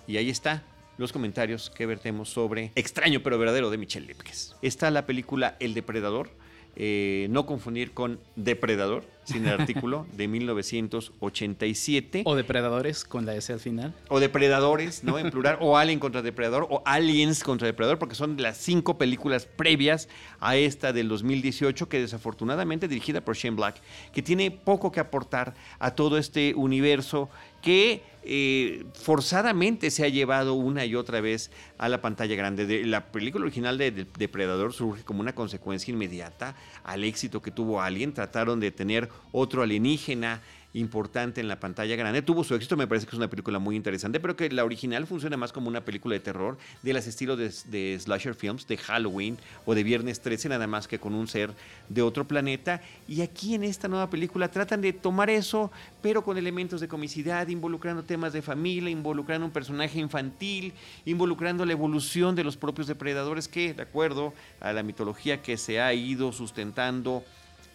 Y 0.07 0.17
ahí 0.17 0.29
está, 0.29 0.63
los 0.97 1.11
comentarios 1.11 1.69
que 1.69 1.85
vertemos 1.85 2.29
sobre 2.29 2.71
Extraño 2.75 3.23
pero 3.23 3.37
verdadero 3.37 3.69
de 3.69 3.77
Michelle 3.77 4.07
Lipkes. 4.07 4.55
Está 4.61 4.91
la 4.91 5.05
película 5.05 5.55
El 5.59 5.73
Depredador, 5.73 6.29
eh, 6.75 7.27
no 7.29 7.45
confundir 7.45 7.91
con 7.91 8.19
Depredador, 8.35 9.03
sin 9.23 9.45
el 9.45 9.59
artículo, 9.59 10.05
de 10.17 10.27
1987. 10.27 12.23
O 12.25 12.35
Depredadores 12.35 13.03
con 13.03 13.25
la 13.25 13.35
S 13.35 13.51
al 13.51 13.59
final. 13.59 13.93
O 14.09 14.19
Depredadores, 14.19 15.03
¿no? 15.03 15.19
En 15.19 15.29
plural. 15.31 15.57
o 15.59 15.77
Alien 15.77 15.99
contra 15.99 16.21
Depredador. 16.21 16.67
O 16.69 16.81
Aliens 16.85 17.43
contra 17.43 17.67
Depredador, 17.67 17.99
porque 17.99 18.15
son 18.15 18.41
las 18.41 18.57
cinco 18.57 18.97
películas 18.97 19.45
previas 19.45 20.09
a 20.39 20.55
esta 20.55 20.93
del 20.93 21.09
2018, 21.09 21.89
que 21.89 21.99
desafortunadamente 21.99 22.87
dirigida 22.87 23.21
por 23.21 23.35
Shane 23.35 23.55
Black, 23.55 23.81
que 24.13 24.21
tiene 24.21 24.51
poco 24.51 24.91
que 24.91 24.99
aportar 24.99 25.53
a 25.79 25.91
todo 25.95 26.17
este 26.17 26.53
universo 26.55 27.29
que 27.61 28.03
eh, 28.23 28.85
forzadamente 28.93 29.89
se 29.89 30.05
ha 30.05 30.09
llevado 30.09 30.53
una 30.53 30.85
y 30.85 30.95
otra 30.95 31.21
vez 31.21 31.49
a 31.77 31.89
la 31.89 32.01
pantalla 32.01 32.35
grande. 32.35 32.65
De, 32.65 32.85
la 32.85 33.11
película 33.11 33.45
original 33.45 33.77
de, 33.77 33.91
Depredador 33.91 34.73
surge 34.73 35.03
como 35.03 35.21
una 35.21 35.33
consecuencia 35.33 35.91
inmediata 35.91 36.55
al 36.83 37.03
éxito 37.03 37.41
que 37.41 37.51
tuvo 37.51 37.81
Alien. 37.81 38.13
Trataron 38.13 38.59
de 38.59 38.71
tener 38.71 39.09
otro 39.31 39.63
alienígena 39.63 40.41
importante 40.73 41.41
en 41.41 41.47
la 41.47 41.59
pantalla 41.59 41.95
grande. 41.95 42.21
Tuvo 42.21 42.43
su 42.43 42.55
éxito, 42.55 42.77
me 42.77 42.87
parece 42.87 43.05
que 43.05 43.11
es 43.11 43.17
una 43.17 43.29
película 43.29 43.59
muy 43.59 43.75
interesante, 43.75 44.19
pero 44.19 44.35
que 44.35 44.49
la 44.49 44.63
original 44.63 45.05
funciona 45.05 45.37
más 45.37 45.51
como 45.51 45.67
una 45.67 45.81
película 45.81 46.13
de 46.13 46.19
terror, 46.19 46.57
de 46.81 46.93
las 46.93 47.07
estilos 47.07 47.37
de, 47.37 47.99
slasher 47.99 48.35
films, 48.35 48.67
de 48.67 48.77
Halloween 48.77 49.37
o 49.65 49.75
de 49.75 49.83
Viernes 49.83 50.21
13, 50.21 50.49
nada 50.49 50.67
más 50.67 50.87
que 50.87 50.99
con 50.99 51.13
un 51.13 51.27
ser 51.27 51.51
de 51.89 52.01
otro 52.01 52.27
planeta. 52.27 52.81
Y 53.07 53.21
aquí 53.21 53.55
en 53.55 53.63
esta 53.63 53.87
nueva 53.87 54.09
película 54.09 54.49
tratan 54.49 54.81
de 54.81 54.93
tomar 54.93 55.29
eso, 55.29 55.71
pero 56.01 56.23
con 56.23 56.37
elementos 56.37 56.79
de 56.81 56.87
comicidad, 56.87 57.47
involucrando 57.47 58.03
temas 58.03 58.33
de 58.33 58.41
familia, 58.41 58.89
involucrando 58.89 59.45
un 59.45 59.51
personaje 59.51 59.99
infantil, 59.99 60.73
involucrando 61.05 61.65
la 61.65 61.73
evolución 61.73 62.35
de 62.35 62.43
los 62.43 62.57
propios 62.57 62.87
depredadores 62.87 63.47
que, 63.47 63.73
de 63.73 63.81
acuerdo 63.81 64.33
a 64.59 64.71
la 64.73 64.83
mitología 64.83 65.41
que 65.41 65.57
se 65.57 65.81
ha 65.81 65.93
ido 65.93 66.31
sustentando 66.31 67.23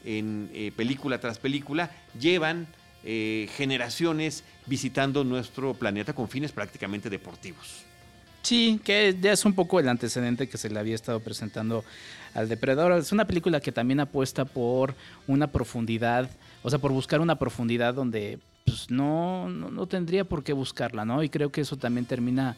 en 0.05 0.51
eh, 0.55 0.72
película 0.74 1.20
tras 1.20 1.38
película, 1.38 1.90
llevan 2.18 2.66
eh, 3.05 3.49
generaciones 3.57 4.44
visitando 4.66 5.24
nuestro 5.24 5.74
planeta 5.74 6.12
con 6.12 6.28
fines 6.28 6.53
prácticamente 6.53 7.09
deportivos. 7.09 7.84
Sí, 8.42 8.80
que 8.84 9.16
ya 9.20 9.32
es 9.32 9.44
un 9.44 9.55
poco 9.55 9.80
el 9.80 9.88
antecedente 9.88 10.49
que 10.49 10.57
se 10.57 10.70
le 10.70 10.78
había 10.78 10.94
estado 10.94 11.18
presentando 11.18 11.84
al 12.32 12.49
Depredador. 12.49 12.92
Es 12.92 13.11
una 13.11 13.26
película 13.26 13.61
que 13.61 13.72
también 13.72 13.99
apuesta 13.99 14.44
por 14.44 14.94
una 15.26 15.49
profundidad, 15.49 16.30
o 16.62 16.70
sea, 16.70 16.78
por 16.78 16.92
buscar 16.92 17.20
una 17.20 17.40
profundidad 17.40 17.94
donde 17.94 18.38
pues, 18.64 18.88
no, 18.88 19.49
no, 19.49 19.86
tendría 19.86 20.24
por 20.24 20.44
qué 20.44 20.53
buscarla, 20.53 21.05
¿no? 21.05 21.24
Y 21.24 21.28
creo 21.28 21.51
que 21.51 21.61
eso 21.61 21.76
también 21.76 22.07
termina, 22.07 22.57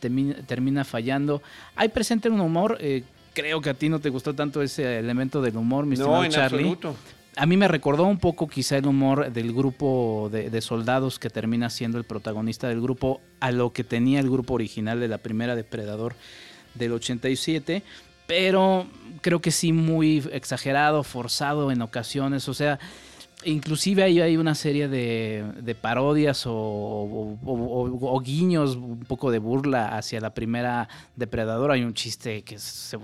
termina, 0.00 0.84
fallando. 0.84 1.40
Hay 1.76 1.88
presente 1.88 2.28
un 2.28 2.40
humor, 2.40 2.76
eh, 2.80 3.02
creo 3.32 3.62
que 3.62 3.70
a 3.70 3.74
ti 3.74 3.88
no 3.88 4.00
te 4.00 4.10
gustó 4.10 4.34
tanto 4.34 4.60
ese 4.60 4.98
elemento 4.98 5.40
del 5.40 5.56
humor, 5.56 5.86
mi 5.86 5.96
no, 5.96 6.24
en 6.24 6.34
Absoluto 6.34 6.94
a 7.36 7.46
mí 7.46 7.56
me 7.56 7.68
recordó 7.68 8.04
un 8.04 8.18
poco 8.18 8.46
quizá 8.46 8.76
el 8.76 8.86
humor 8.86 9.32
del 9.32 9.52
grupo 9.52 10.28
de, 10.30 10.60
soldados 10.60 11.18
que 11.18 11.30
termina 11.30 11.70
siendo 11.70 11.98
el 11.98 12.04
protagonista 12.04 12.68
del 12.68 12.80
grupo 12.80 13.20
a 13.40 13.50
lo 13.52 13.72
que 13.72 13.84
tenía 13.84 14.20
el 14.20 14.30
grupo 14.30 14.54
original 14.54 15.00
de 15.00 15.08
la 15.08 15.18
primera 15.18 15.56
Depredador 15.56 16.14
del 16.74 16.92
87, 16.92 17.82
pero 18.26 18.86
creo 19.22 19.40
que 19.40 19.50
sí 19.50 19.72
muy 19.72 20.22
exagerado, 20.32 21.02
forzado 21.04 21.70
en 21.70 21.80
ocasiones, 21.80 22.48
o 22.48 22.54
sea, 22.54 22.78
inclusive 23.44 24.02
ahí 24.02 24.20
hay 24.20 24.36
una 24.36 24.54
serie 24.54 24.88
de, 24.88 25.76
parodias 25.80 26.44
o, 26.46 27.38
o, 27.44 28.20
guiños, 28.20 28.76
un 28.76 29.00
poco 29.00 29.30
de 29.30 29.38
burla 29.38 29.96
hacia 29.96 30.20
la 30.20 30.34
primera 30.34 30.88
Depredador, 31.16 31.70
hay 31.70 31.82
un 31.82 31.94
chiste 31.94 32.42
que 32.42 32.58
se 32.58 32.98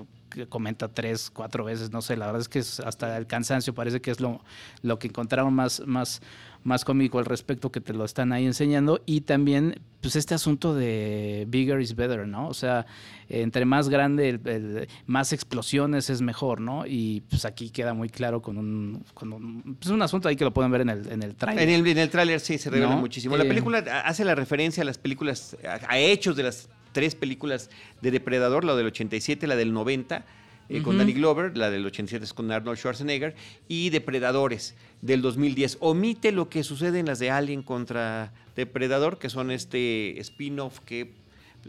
comenta 0.48 0.88
tres, 0.88 1.30
cuatro 1.30 1.64
veces, 1.64 1.90
no 1.90 2.02
sé, 2.02 2.16
la 2.16 2.26
verdad 2.26 2.42
es 2.42 2.48
que 2.48 2.58
hasta 2.58 3.16
el 3.16 3.26
cansancio 3.26 3.74
parece 3.74 4.00
que 4.00 4.10
es 4.10 4.20
lo, 4.20 4.40
lo 4.82 4.98
que 4.98 5.08
encontraron 5.08 5.54
más, 5.54 5.82
más, 5.86 6.20
más 6.64 6.84
cómico 6.84 7.18
al 7.18 7.24
respecto 7.24 7.70
que 7.70 7.80
te 7.80 7.92
lo 7.92 8.04
están 8.04 8.32
ahí 8.32 8.46
enseñando 8.46 9.00
y 9.06 9.22
también 9.22 9.80
pues 10.00 10.14
este 10.14 10.34
asunto 10.34 10.74
de 10.74 11.44
bigger 11.48 11.80
is 11.80 11.96
better, 11.96 12.26
¿no? 12.26 12.48
O 12.48 12.54
sea, 12.54 12.86
entre 13.28 13.64
más 13.64 13.88
grande, 13.88 14.86
más 15.06 15.32
explosiones 15.32 16.08
es 16.08 16.20
mejor, 16.20 16.60
¿no? 16.60 16.86
Y 16.86 17.22
pues 17.28 17.44
aquí 17.44 17.70
queda 17.70 17.94
muy 17.94 18.08
claro 18.08 18.40
con 18.40 18.58
un, 18.58 19.04
con 19.14 19.32
un, 19.32 19.76
pues 19.80 19.90
un 19.90 20.02
asunto 20.02 20.28
ahí 20.28 20.36
que 20.36 20.44
lo 20.44 20.52
pueden 20.52 20.70
ver 20.70 20.82
en 20.82 20.90
el, 20.90 21.10
en 21.10 21.22
el 21.22 21.34
tráiler. 21.34 21.68
En 21.68 21.74
el, 21.74 21.86
en 21.86 21.98
el 21.98 22.10
tráiler 22.10 22.38
sí, 22.38 22.58
se 22.58 22.70
revela 22.70 22.96
muchísimo. 22.96 23.36
La 23.36 23.44
eh, 23.44 23.48
película 23.48 23.78
hace 24.04 24.24
la 24.24 24.34
referencia 24.34 24.82
a 24.82 24.86
las 24.86 24.98
películas, 24.98 25.56
a 25.64 25.98
hechos 25.98 26.36
de 26.36 26.44
las 26.44 26.68
tres 26.92 27.14
películas 27.14 27.70
de 28.02 28.10
Depredador, 28.10 28.64
la 28.64 28.76
del 28.76 28.86
87, 28.86 29.46
la 29.46 29.56
del 29.56 29.72
90, 29.72 30.24
eh, 30.70 30.82
con 30.82 30.98
Danny 30.98 31.14
Glover, 31.14 31.56
la 31.56 31.70
del 31.70 31.86
87 31.86 32.24
es 32.24 32.34
con 32.34 32.50
Arnold 32.52 32.78
Schwarzenegger, 32.78 33.34
y 33.68 33.90
Depredadores 33.90 34.74
del 35.00 35.22
2010. 35.22 35.78
Omite 35.80 36.30
lo 36.30 36.50
que 36.50 36.62
sucede 36.62 36.98
en 36.98 37.06
las 37.06 37.18
de 37.18 37.30
Alien 37.30 37.62
contra 37.62 38.32
Depredador, 38.54 39.18
que 39.18 39.30
son 39.30 39.50
este 39.50 40.20
spin-off 40.20 40.80
que 40.80 41.10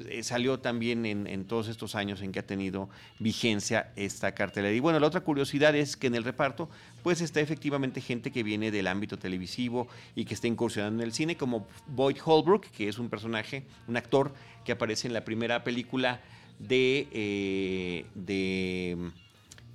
eh, 0.07 0.23
salió 0.23 0.59
también 0.59 1.05
en, 1.05 1.45
todos 1.45 1.67
estos 1.67 1.95
años 1.95 2.21
en 2.21 2.31
que 2.31 2.39
ha 2.39 2.45
tenido 2.45 2.89
vigencia 3.19 3.91
esta 3.95 4.33
cartelera. 4.33 4.73
Y 4.73 4.79
bueno, 4.79 4.99
la 4.99 5.07
otra 5.07 5.21
curiosidad 5.21 5.75
es 5.75 5.97
que 5.97 6.07
en 6.07 6.15
el 6.15 6.23
reparto, 6.23 6.69
pues 7.03 7.21
está 7.21 7.39
efectivamente 7.39 8.01
gente 8.01 8.31
que 8.31 8.43
viene 8.43 8.71
del 8.71 8.87
ámbito 8.87 9.17
televisivo 9.17 9.87
y 10.15 10.25
que 10.25 10.33
está 10.33 10.47
incursionando 10.47 11.03
en 11.03 11.07
el 11.07 11.13
cine, 11.13 11.37
como 11.37 11.67
Boyd 11.87 12.17
Holbrook, 12.23 12.65
que 12.67 12.87
es 12.87 12.99
un 12.99 13.09
personaje, 13.09 13.65
un 13.87 13.97
actor 13.97 14.33
que 14.65 14.71
aparece 14.71 15.07
en 15.07 15.13
la 15.13 15.25
primera 15.25 15.63
película 15.63 16.21
de, 16.59 17.07
eh, 17.11 18.05
de 18.15 19.11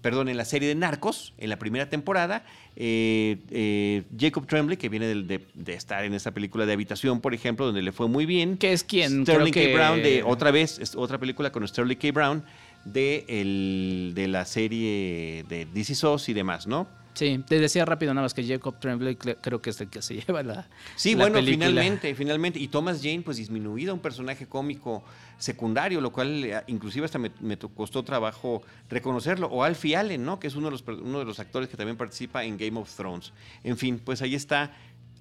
perdón, 0.04 0.28
en 0.28 0.36
la 0.36 0.44
serie 0.44 0.68
de 0.68 0.74
Narcos, 0.74 1.32
en 1.38 1.48
la 1.48 1.58
primera 1.58 1.88
temporada, 1.88 2.44
eh, 2.76 3.38
eh, 3.50 4.02
Jacob 4.20 4.46
Tremblay, 4.46 4.76
que 4.76 4.90
viene 4.90 5.06
de, 5.06 5.40
estar 5.68 6.04
en 6.04 6.12
esta 6.12 6.32
película 6.32 6.66
de 6.66 6.74
Habitación, 6.74 7.22
por 7.22 7.32
ejemplo, 7.32 7.64
donde 7.64 7.80
le 7.80 7.90
fue 7.90 8.06
muy 8.06 8.26
bien. 8.26 8.58
¿Qué 8.58 8.74
es 8.74 8.84
quién? 8.84 9.22
Sterling 9.22 9.50
K. 9.50 9.60
Brown, 9.72 10.02
de 10.02 10.22
otra 10.22 10.50
vez, 10.50 10.94
otra 10.94 11.16
película 11.16 11.50
con 11.52 11.66
Sterling 11.66 11.96
K. 11.96 12.12
Brown, 12.12 12.44
de, 12.84 13.24
el, 13.28 14.12
de 14.14 14.28
la 14.28 14.44
serie 14.44 15.42
de 15.48 15.66
DC 15.72 15.94
SOS 15.94 16.28
y 16.28 16.34
demás, 16.34 16.66
¿no? 16.66 16.86
Sí, 17.14 17.42
te 17.46 17.60
decía 17.60 17.84
rápido 17.84 18.12
nada 18.12 18.24
más 18.24 18.34
que 18.34 18.44
Jacob 18.44 18.78
Tremblay 18.80 19.14
creo 19.14 19.62
que 19.62 19.70
es 19.70 19.80
el 19.80 19.88
que 19.88 20.02
se 20.02 20.14
lleva 20.20 20.42
la. 20.42 20.68
Sí, 20.96 21.14
bueno, 21.14 21.40
finalmente, 21.40 22.14
finalmente. 22.14 22.58
Y 22.58 22.68
Thomas 22.68 23.00
Jane, 23.00 23.22
pues 23.22 23.36
disminuido, 23.36 23.94
un 23.94 24.00
personaje 24.00 24.46
cómico 24.46 25.04
secundario, 25.38 26.00
lo 26.00 26.10
cual 26.12 26.44
eh, 26.44 26.62
inclusive 26.66 27.04
hasta 27.04 27.18
me, 27.18 27.30
costó 27.74 28.02
trabajo 28.02 28.62
reconocerlo. 28.90 29.46
O 29.46 29.62
Alfie 29.62 29.96
Allen, 29.96 30.24
¿no? 30.24 30.40
Que 30.40 30.48
es 30.48 30.56
uno 30.56 30.66
de, 30.66 30.72
los, 30.72 30.84
uno 30.86 31.20
de 31.20 31.24
los 31.24 31.38
actores 31.38 31.68
que 31.68 31.76
también 31.76 31.96
participa 31.96 32.44
en 32.44 32.58
Game 32.58 32.78
of 32.78 32.92
Thrones. 32.94 33.32
En 33.62 33.76
fin, 33.76 34.00
pues 34.04 34.20
ahí 34.20 34.34
está 34.34 34.72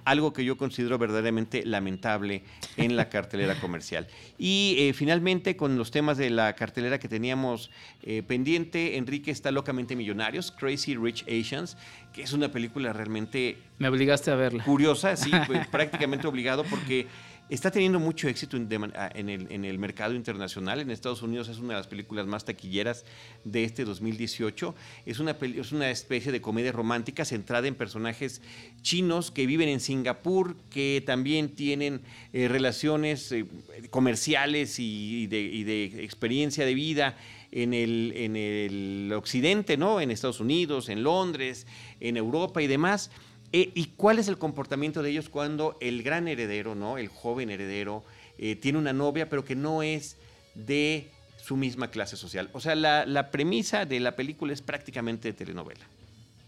algo 0.06 0.34
que 0.34 0.44
yo 0.44 0.58
considero 0.58 0.98
verdaderamente 0.98 1.66
lamentable 1.66 2.44
en 2.78 2.96
la 2.96 3.10
cartelera 3.10 3.60
comercial. 3.60 4.08
Y 4.38 4.76
eh, 4.80 4.94
finalmente, 4.94 5.56
con 5.56 5.78
los 5.78 5.92
temas 5.92 6.18
de 6.18 6.30
la 6.30 6.54
cartelera 6.54 7.00
que 7.00 7.08
teníamos 7.08 7.70
eh, 8.02 8.24
pendiente, 8.24 8.98
Enrique 8.98 9.32
está 9.32 9.52
locamente 9.52 9.96
Millonarios, 9.96 10.52
Crazy 10.52 10.96
Rich 10.96 11.26
Asians, 11.28 11.78
que 12.14 12.24
es 12.24 12.34
una 12.34 12.52
película 12.52 12.94
realmente... 12.94 13.58
Me 13.80 13.88
obligaste 13.88 14.32
a 14.32 14.36
verla. 14.36 14.64
Curiosa, 14.64 15.16
sí, 15.16 15.32
pues, 15.48 15.68
prácticamente 15.72 16.28
obligado 16.28 16.64
porque 16.64 17.08
Está 17.50 17.72
teniendo 17.72 18.00
mucho 18.00 18.30
éxito 18.30 18.58
ah, 18.96 19.12
en, 19.14 19.30
el, 19.30 19.78
mercado 19.78 20.16
internacional. 20.16 20.80
En 20.80 20.90
Estados 20.90 21.22
Unidos 21.22 21.50
es 21.50 21.60
una 21.60 21.74
de 21.74 21.80
las 21.80 21.88
películas 21.88 22.26
más 22.26 22.46
taquilleras 22.46 23.04
de 23.44 23.66
este 23.66 23.84
2018. 23.84 24.74
Es 25.06 25.20
una, 25.20 25.32
es 25.42 25.72
una 25.74 25.92
especie 25.92 26.32
de 26.32 26.40
comedia 26.40 26.72
romántica 26.72 27.26
centrada 27.26 27.68
en 27.68 27.76
personajes 27.76 28.42
chinos 28.82 29.30
que 29.30 29.46
viven 29.46 29.68
en 29.68 29.82
Singapur, 29.82 30.56
que 30.70 31.04
también 31.06 31.50
tienen 31.50 32.02
eh, 32.32 32.48
relaciones 32.48 33.30
eh, 33.34 33.46
comerciales 33.90 34.80
y, 34.80 35.28
de, 35.28 36.02
experiencia 36.02 36.66
de 36.66 36.74
vida 36.74 37.18
en 37.52 37.74
el, 37.74 38.14
en 38.16 38.36
el 38.38 39.12
occidente, 39.14 39.76
¿no? 39.76 40.00
En 40.00 40.12
Estados 40.12 40.40
Unidos, 40.40 40.88
en 40.88 41.04
Londres, 41.04 41.68
en 42.00 42.16
Europa 42.16 42.62
y 42.62 42.68
demás. 42.68 43.12
Eh, 43.56 43.72
¿Y 43.76 43.86
cuál 43.96 44.18
es 44.18 44.28
el 44.28 44.40
comportamiento 44.40 45.04
de 45.04 45.12
ellos 45.12 45.30
cuando 45.30 45.78
el 45.80 46.02
gran 46.02 46.28
heredero, 46.28 46.74
¿no? 46.74 46.98
el 46.98 47.08
joven 47.08 47.52
heredero, 47.52 48.04
eh, 48.40 48.56
tiene 48.56 48.80
una 48.80 48.94
novia, 48.94 49.30
pero 49.30 49.46
que 49.46 49.56
no 49.56 49.84
es 49.84 50.18
de 50.56 51.12
su 51.38 51.56
misma 51.56 51.92
clase 51.92 52.18
social? 52.18 52.50
O 52.54 52.60
sea, 52.60 52.74
la, 52.74 53.06
la 53.06 53.30
premisa 53.30 53.86
de 53.86 54.00
la 54.00 54.16
película 54.16 54.54
es 54.54 54.64
prácticamente 54.64 55.28
de 55.28 55.34
telenovela. 55.34 55.86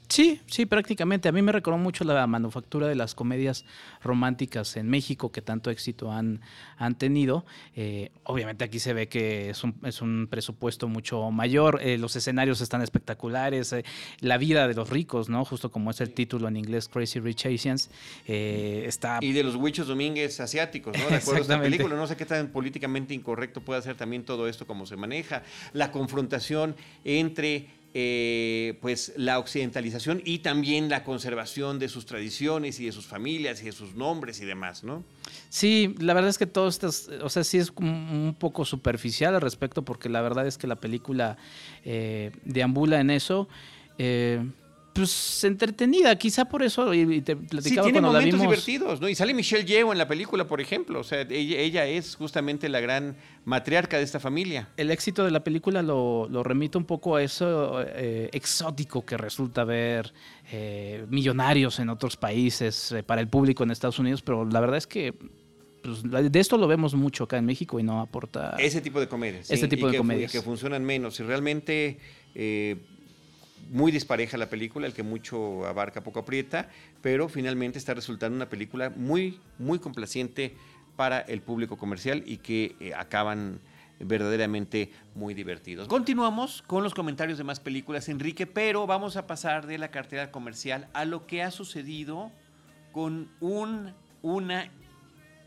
Sí, 0.08 0.42
sí, 0.48 0.66
prácticamente. 0.66 1.30
A 1.30 1.32
mí 1.32 1.42
me 1.42 1.52
recordó 1.52 1.78
mucho 1.78 2.04
la 2.04 2.26
manufactura 2.28 2.88
de 2.88 2.96
las 2.96 3.16
comedias 3.16 3.66
románticas 4.04 4.78
en 4.78 4.88
México 4.90 5.32
que 5.32 5.42
tanto 5.42 5.72
éxito 5.72 6.12
han, 6.12 6.42
han 6.78 6.96
tenido. 6.96 7.46
Eh, 7.76 8.12
obviamente 8.24 8.64
aquí 8.64 8.80
se 8.80 8.94
ve 8.94 9.08
que 9.08 9.50
es 9.50 9.64
un, 9.64 9.76
es 9.84 10.02
un 10.02 10.28
presupuesto 10.30 10.88
mucho 10.88 11.32
mayor, 11.32 11.80
eh, 11.82 11.98
los 11.98 12.16
escenarios 12.16 12.62
están 12.62 12.82
espectaculares, 12.82 13.74
eh, 13.74 13.84
la 14.20 14.38
vida 14.38 14.68
de 14.68 14.74
los 14.74 14.90
ricos, 14.90 15.30
¿no? 15.30 15.44
Justo 15.44 15.72
como 15.72 15.92
es 15.92 16.02
el 16.02 16.12
título 16.12 16.48
en 16.48 16.58
inglés, 16.58 16.88
Crazy 16.88 17.20
Rich 17.20 17.48
Asians, 17.48 17.90
está... 18.26 19.20
Y 19.22 19.34
de 19.34 19.44
los 19.44 19.56
huichos 19.56 19.88
domínguez 19.88 20.40
asiáticos, 20.40 20.98
¿no? 20.98 21.10
De 21.10 21.16
acuerdo 21.16 21.40
a 21.40 21.42
esta 21.42 21.62
película, 21.62 21.96
no 21.96 22.08
sé 22.08 22.16
qué 22.16 22.26
tan 22.26 22.48
políticamente 22.50 23.14
incorrecto 23.14 23.62
puede 23.62 23.82
ser 23.82 23.96
también 23.96 24.24
todo 24.24 24.48
esto 24.48 24.68
como 24.68 24.86
se 24.86 24.96
maneja, 24.96 25.44
la 25.74 25.92
confrontación 25.92 26.76
entre 27.04 27.68
eh, 27.98 28.78
pues 28.82 29.14
la 29.16 29.40
occidentalización 29.40 30.22
y 30.26 30.40
también 30.40 30.90
la 30.90 31.06
conservación 31.06 31.80
de 31.80 31.88
sus 31.88 32.06
tradiciones 32.06 32.78
y 32.82 32.86
de 32.88 32.92
sus 32.92 33.06
familias 33.06 33.62
y 33.62 33.68
de 33.68 33.72
sus 33.72 33.96
nombres 33.96 34.42
y 34.42 34.46
demás, 34.46 34.84
¿no? 34.84 35.02
Sí, 35.48 35.96
la 36.00 36.14
verdad 36.14 36.30
es 36.30 36.38
que 36.38 36.46
todo 36.46 36.68
esto, 36.68 36.90
o 37.24 37.30
sea, 37.30 37.46
sí 37.46 37.58
es 37.58 37.72
un 37.78 38.36
poco 38.38 38.66
superficial 38.66 39.34
al 39.34 39.40
respecto 39.40 39.86
porque 39.86 40.10
la 40.10 40.22
verdad 40.22 40.46
es 40.46 40.58
que 40.58 40.68
la 40.68 40.76
película 40.76 41.38
eh, 41.86 42.32
deambula 42.44 43.00
en 43.00 43.12
eso. 43.12 43.48
Eh, 43.98 44.46
pues 44.96 45.44
entretenida, 45.44 46.18
quizá 46.18 46.46
por 46.46 46.64
eso 46.64 46.94
y 46.94 47.20
te 47.20 47.36
platicaba 47.36 47.86
sí, 47.86 47.92
tiene 47.92 48.00
momentos 48.00 48.40
divertidos, 48.40 49.02
¿no? 49.02 49.10
Y 49.10 49.16
sale 49.16 49.34
Michelle 49.34 49.66
Yeoh 49.66 49.92
en 49.92 49.98
la 49.98 50.08
película, 50.08 50.48
por 50.48 50.62
ejemplo, 50.62 51.02
o 51.02 51.04
sea, 51.04 51.28
ella, 51.30 51.86
es 51.86 52.16
justamente 52.16 52.70
la 52.70 52.80
gran 52.80 53.18
matriarca 53.44 53.98
de 53.98 54.04
esta 54.04 54.22
familia. 54.22 54.70
El 54.78 54.92
éxito 54.92 55.26
de 55.26 55.32
la 55.32 55.44
película 55.44 55.82
lo, 55.82 56.30
remite 56.44 56.78
un 56.78 56.86
poco 56.86 57.18
a 57.18 57.24
eso 57.24 57.84
eh, 57.86 58.30
exótico 58.32 59.06
que 59.06 59.18
resulta 59.18 59.66
ver 59.66 60.14
eh, 60.50 61.06
millonarios 61.10 61.80
en 61.80 61.90
otros 61.90 62.16
países 62.16 62.94
eh, 62.94 63.04
para 63.04 63.20
el 63.20 63.28
público 63.28 63.66
en 63.66 63.72
Estados 63.72 64.00
Unidos, 64.00 64.22
pero 64.22 64.46
la 64.46 64.62
verdad 64.62 64.78
es 64.78 64.88
que 64.88 65.14
pues, 65.84 66.04
de 66.32 66.40
esto 66.40 66.58
lo 66.58 66.70
vemos 66.70 66.96
mucho 66.96 67.26
acá 67.26 67.38
en 67.38 67.46
México 67.46 67.82
y 67.82 67.84
no 67.84 68.00
aporta 68.00 68.56
ese 68.60 68.80
tipo 68.80 69.02
de 69.02 69.10
comedias. 69.10 69.52
Ese 69.52 69.68
tipo 69.68 69.92
de 69.92 69.98
comedias 69.98 70.32
que 70.32 70.42
funcionan 70.42 70.86
menos 70.86 71.20
y 71.20 71.24
realmente 71.24 72.00
muy 73.70 73.92
dispareja 73.92 74.38
la 74.38 74.50
película, 74.50 74.88
el 74.88 74.94
que 74.94 75.04
mucho 75.04 75.66
abarca 75.66 76.04
poco 76.04 76.20
aprieta, 76.20 76.70
pero 77.02 77.30
finalmente 77.30 77.78
está 77.78 77.94
resultando 77.94 78.36
una 78.36 78.50
película 78.50 78.92
muy, 78.96 79.40
muy 79.58 79.80
complaciente 79.80 80.56
para 80.96 81.20
el 81.20 81.42
público 81.42 81.78
comercial 81.78 82.24
y 82.26 82.38
que 82.38 82.76
eh, 82.80 82.94
acaban 82.96 83.60
verdaderamente 84.00 84.92
muy 85.14 85.34
divertidos. 85.34 85.88
Continuamos 85.88 86.62
con 86.62 86.84
los 86.84 86.94
comentarios 86.94 87.38
de 87.38 87.44
más 87.44 87.60
películas, 87.60 88.10
Enrique, 88.10 88.46
pero 88.46 88.88
vamos 88.88 89.16
a 89.16 89.26
pasar 89.26 89.68
de 89.68 89.78
la 89.78 89.90
cartera 89.90 90.32
comercial 90.32 90.88
a 90.94 91.06
lo 91.06 91.26
que 91.28 91.44
ha 91.44 91.52
sucedido 91.52 92.32
con 92.92 93.30
un, 93.40 93.94
una 94.22 94.70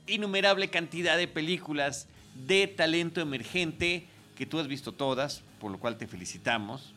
innumerable 0.06 0.68
cantidad 0.68 1.16
de 1.16 1.28
películas 1.28 2.08
de 2.46 2.66
talento 2.66 3.20
emergente 3.20 4.06
que 4.36 4.46
tú 4.46 4.58
has 4.58 4.68
visto 4.68 4.92
todas, 4.92 5.42
por 5.60 5.70
lo 5.70 5.78
cual 5.78 5.98
te 5.98 6.06
felicitamos 6.06 6.94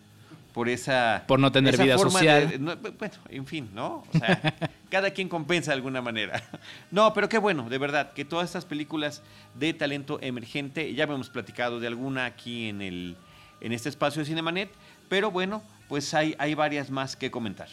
por 0.54 0.70
esa... 0.70 1.24
Por 1.28 1.40
no 1.40 1.52
tener 1.52 1.78
vida 1.78 1.98
social. 1.98 2.60
bueno, 2.60 3.16
en 3.30 3.46
fin, 3.46 3.70
¿no? 3.74 4.04
O 4.14 4.18
sea, 4.18 4.42
cada 4.90 5.12
quien 5.12 5.30
compensa 5.30 5.72
de 5.72 5.76
alguna 5.76 6.02
manera. 6.02 6.42
No, 6.92 7.14
pero 7.14 7.30
qué 7.30 7.38
bueno, 7.38 7.70
de 7.70 7.78
verdad, 7.78 8.12
que 8.14 8.26
todas 8.26 8.50
estas 8.50 8.66
películas 8.66 9.22
de 9.56 9.74
talento 9.74 10.20
emergente, 10.22 10.94
ya 10.94 11.06
hemos 11.06 11.30
platicado 11.30 11.80
de 11.80 11.88
alguna 11.88 12.26
aquí 12.26 12.68
en, 12.68 12.82
el, 12.82 13.16
en 13.62 13.72
este 13.72 13.88
espacio 13.88 14.22
de 14.22 14.26
Cinemanet, 14.26 14.70
pero 15.08 15.32
bueno, 15.32 15.64
pues 15.88 16.14
hay, 16.14 16.36
hay 16.38 16.54
varias 16.54 16.90
más 16.90 17.16
que 17.16 17.32
comentar. 17.32 17.70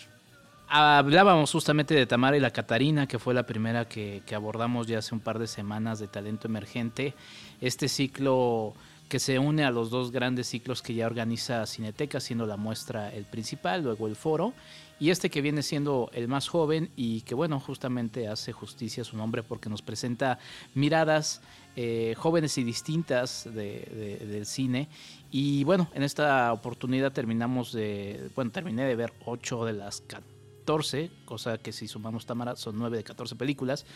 Hablábamos 0.68 1.50
justamente 1.50 1.94
de 1.94 2.06
Tamara 2.06 2.36
y 2.36 2.40
la 2.40 2.50
Catarina, 2.50 3.06
que 3.06 3.18
fue 3.18 3.34
la 3.34 3.44
primera 3.44 3.86
que, 3.86 4.22
que 4.26 4.34
abordamos 4.34 4.86
ya 4.86 4.98
hace 4.98 5.14
un 5.14 5.20
par 5.20 5.38
de 5.38 5.46
semanas 5.46 5.98
de 5.98 6.08
talento 6.08 6.46
emergente. 6.46 7.14
Este 7.60 7.88
ciclo 7.88 8.74
que 9.08 9.18
se 9.18 9.38
une 9.38 9.64
a 9.64 9.70
los 9.70 9.90
dos 9.90 10.12
grandes 10.12 10.48
ciclos 10.48 10.82
que 10.82 10.94
ya 10.94 11.06
organiza 11.06 11.66
Cineteca, 11.66 12.20
siendo 12.20 12.46
la 12.46 12.56
muestra 12.56 13.12
el 13.12 13.24
principal, 13.24 13.82
luego 13.82 14.06
el 14.06 14.16
foro, 14.16 14.52
y 15.00 15.10
este 15.10 15.30
que 15.30 15.40
viene 15.40 15.62
siendo 15.62 16.10
el 16.12 16.28
más 16.28 16.48
joven 16.48 16.90
y 16.96 17.22
que 17.22 17.34
bueno, 17.34 17.60
justamente 17.60 18.28
hace 18.28 18.52
justicia 18.52 19.02
a 19.02 19.04
su 19.04 19.16
nombre 19.16 19.42
porque 19.42 19.68
nos 19.68 19.80
presenta 19.80 20.38
miradas 20.74 21.40
eh, 21.76 22.14
jóvenes 22.18 22.58
y 22.58 22.64
distintas 22.64 23.48
del 23.52 24.44
cine. 24.44 24.88
Y 25.30 25.62
bueno, 25.64 25.88
en 25.94 26.02
esta 26.02 26.52
oportunidad 26.52 27.12
terminamos 27.12 27.72
de, 27.72 28.30
bueno, 28.34 28.50
terminé 28.50 28.84
de 28.84 28.96
ver 28.96 29.12
8 29.24 29.64
de 29.66 29.72
las 29.74 30.00
14, 30.00 31.10
cosa 31.24 31.58
que 31.58 31.72
si 31.72 31.86
sumamos 31.86 32.26
Tamara 32.26 32.56
son 32.56 32.76
9 32.78 32.96
de 32.96 33.04
14 33.04 33.36
películas 33.36 33.86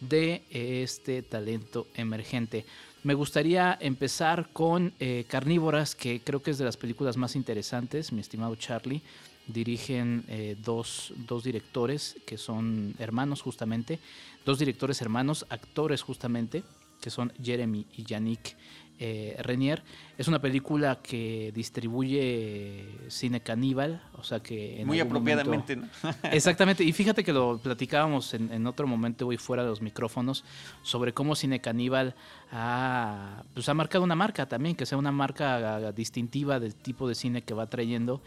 de 0.00 0.44
este 0.50 1.22
talento 1.22 1.86
emergente. 1.94 2.66
Me 3.02 3.14
gustaría 3.14 3.78
empezar 3.80 4.50
con 4.52 4.92
eh, 5.00 5.24
Carnívoras, 5.26 5.94
que 5.94 6.20
creo 6.20 6.42
que 6.42 6.50
es 6.50 6.58
de 6.58 6.66
las 6.66 6.76
películas 6.76 7.16
más 7.16 7.34
interesantes, 7.34 8.12
mi 8.12 8.20
estimado 8.20 8.54
Charlie. 8.56 9.00
Dirigen 9.46 10.24
eh, 10.28 10.54
dos, 10.62 11.14
dos, 11.26 11.42
directores 11.42 12.16
que 12.26 12.36
son 12.36 12.94
hermanos 12.98 13.40
justamente, 13.40 13.98
dos 14.44 14.58
directores 14.58 15.00
hermanos, 15.00 15.46
actores 15.48 16.02
justamente, 16.02 16.62
que 17.00 17.08
son 17.08 17.32
Jeremy 17.42 17.86
y 17.96 18.04
Yannick 18.04 18.54
eh, 19.02 19.34
Renier. 19.38 19.82
Es 20.18 20.28
una 20.28 20.42
película 20.42 20.98
que 21.02 21.52
distribuye 21.54 22.86
cine 23.08 23.40
caníbal, 23.40 24.02
o 24.12 24.22
sea 24.22 24.40
que... 24.40 24.82
Muy 24.84 25.00
apropiadamente, 25.00 25.74
¿no? 25.74 25.88
exactamente, 26.30 26.84
y 26.84 26.92
fíjate 26.92 27.24
que 27.24 27.32
lo 27.32 27.56
platicábamos 27.56 28.34
en, 28.34 28.66
otro 28.66 28.86
momento 28.86 29.26
hoy 29.26 29.38
fuera 29.38 29.62
de 29.62 29.70
los 29.70 29.80
micrófonos 29.80 30.44
sobre 30.82 31.14
cómo 31.14 31.34
cine 31.34 31.62
caníbal 31.62 32.14
ha, 32.52 33.42
pues 33.54 33.70
ha 33.70 33.74
marcado 33.74 34.04
una 34.04 34.14
marca 34.14 34.46
también, 34.46 34.76
que 34.76 34.84
sea 34.84 34.98
una 34.98 35.12
marca 35.12 35.92
distintiva 35.92 36.60
del 36.60 36.74
tipo 36.74 37.08
de 37.08 37.14
cine 37.14 37.40
que 37.40 37.54
va 37.54 37.68
trayendo. 37.68 38.20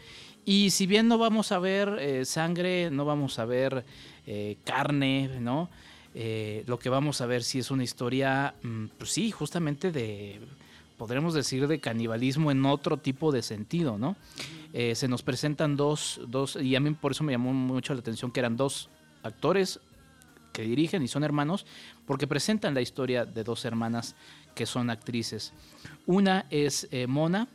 Y 0.44 0.70
si 0.70 0.88
bien 0.88 1.06
no 1.06 1.18
vamos 1.18 1.52
a 1.52 1.60
ver 1.60 1.98
eh, 2.00 2.24
sangre, 2.24 2.90
no 2.90 3.04
vamos 3.04 3.38
a 3.38 3.44
ver 3.44 3.84
eh, 4.26 4.56
carne, 4.64 5.30
¿no? 5.40 5.70
lo 6.66 6.78
que 6.78 6.88
vamos 6.88 7.20
a 7.20 7.26
ver 7.26 7.42
si 7.42 7.58
es 7.58 7.72
una 7.72 7.82
historia, 7.82 8.54
mm, 8.62 8.86
pues 8.98 9.10
sí, 9.10 9.32
justamente 9.32 9.90
de 9.90 10.38
podremos 11.04 11.34
decir, 11.34 11.68
de 11.68 11.80
canibalismo 11.80 12.50
en 12.50 12.64
otro 12.64 12.96
tipo 12.96 13.30
de 13.30 13.42
sentido, 13.42 13.98
¿no? 13.98 14.16
Eh, 14.72 14.94
se 14.94 15.06
nos 15.06 15.22
presentan 15.22 15.76
dos, 15.76 16.18
dos, 16.28 16.56
y 16.56 16.76
a 16.76 16.80
mí 16.80 16.92
por 16.92 17.12
eso 17.12 17.22
me 17.24 17.32
llamó 17.32 17.52
mucho 17.52 17.92
la 17.92 18.00
atención 18.00 18.30
que 18.30 18.40
eran 18.40 18.56
dos 18.56 18.88
actores 19.22 19.80
que 20.54 20.62
dirigen 20.62 21.02
y 21.02 21.08
son 21.08 21.22
hermanos, 21.22 21.66
porque 22.06 22.26
presentan 22.26 22.72
la 22.72 22.80
historia 22.80 23.26
de 23.26 23.44
dos 23.44 23.66
hermanas 23.66 24.16
que 24.54 24.64
son 24.64 24.88
actrices. 24.88 25.52
Una 26.06 26.46
es 26.48 26.88
eh, 26.90 27.06
Mona, 27.06 27.48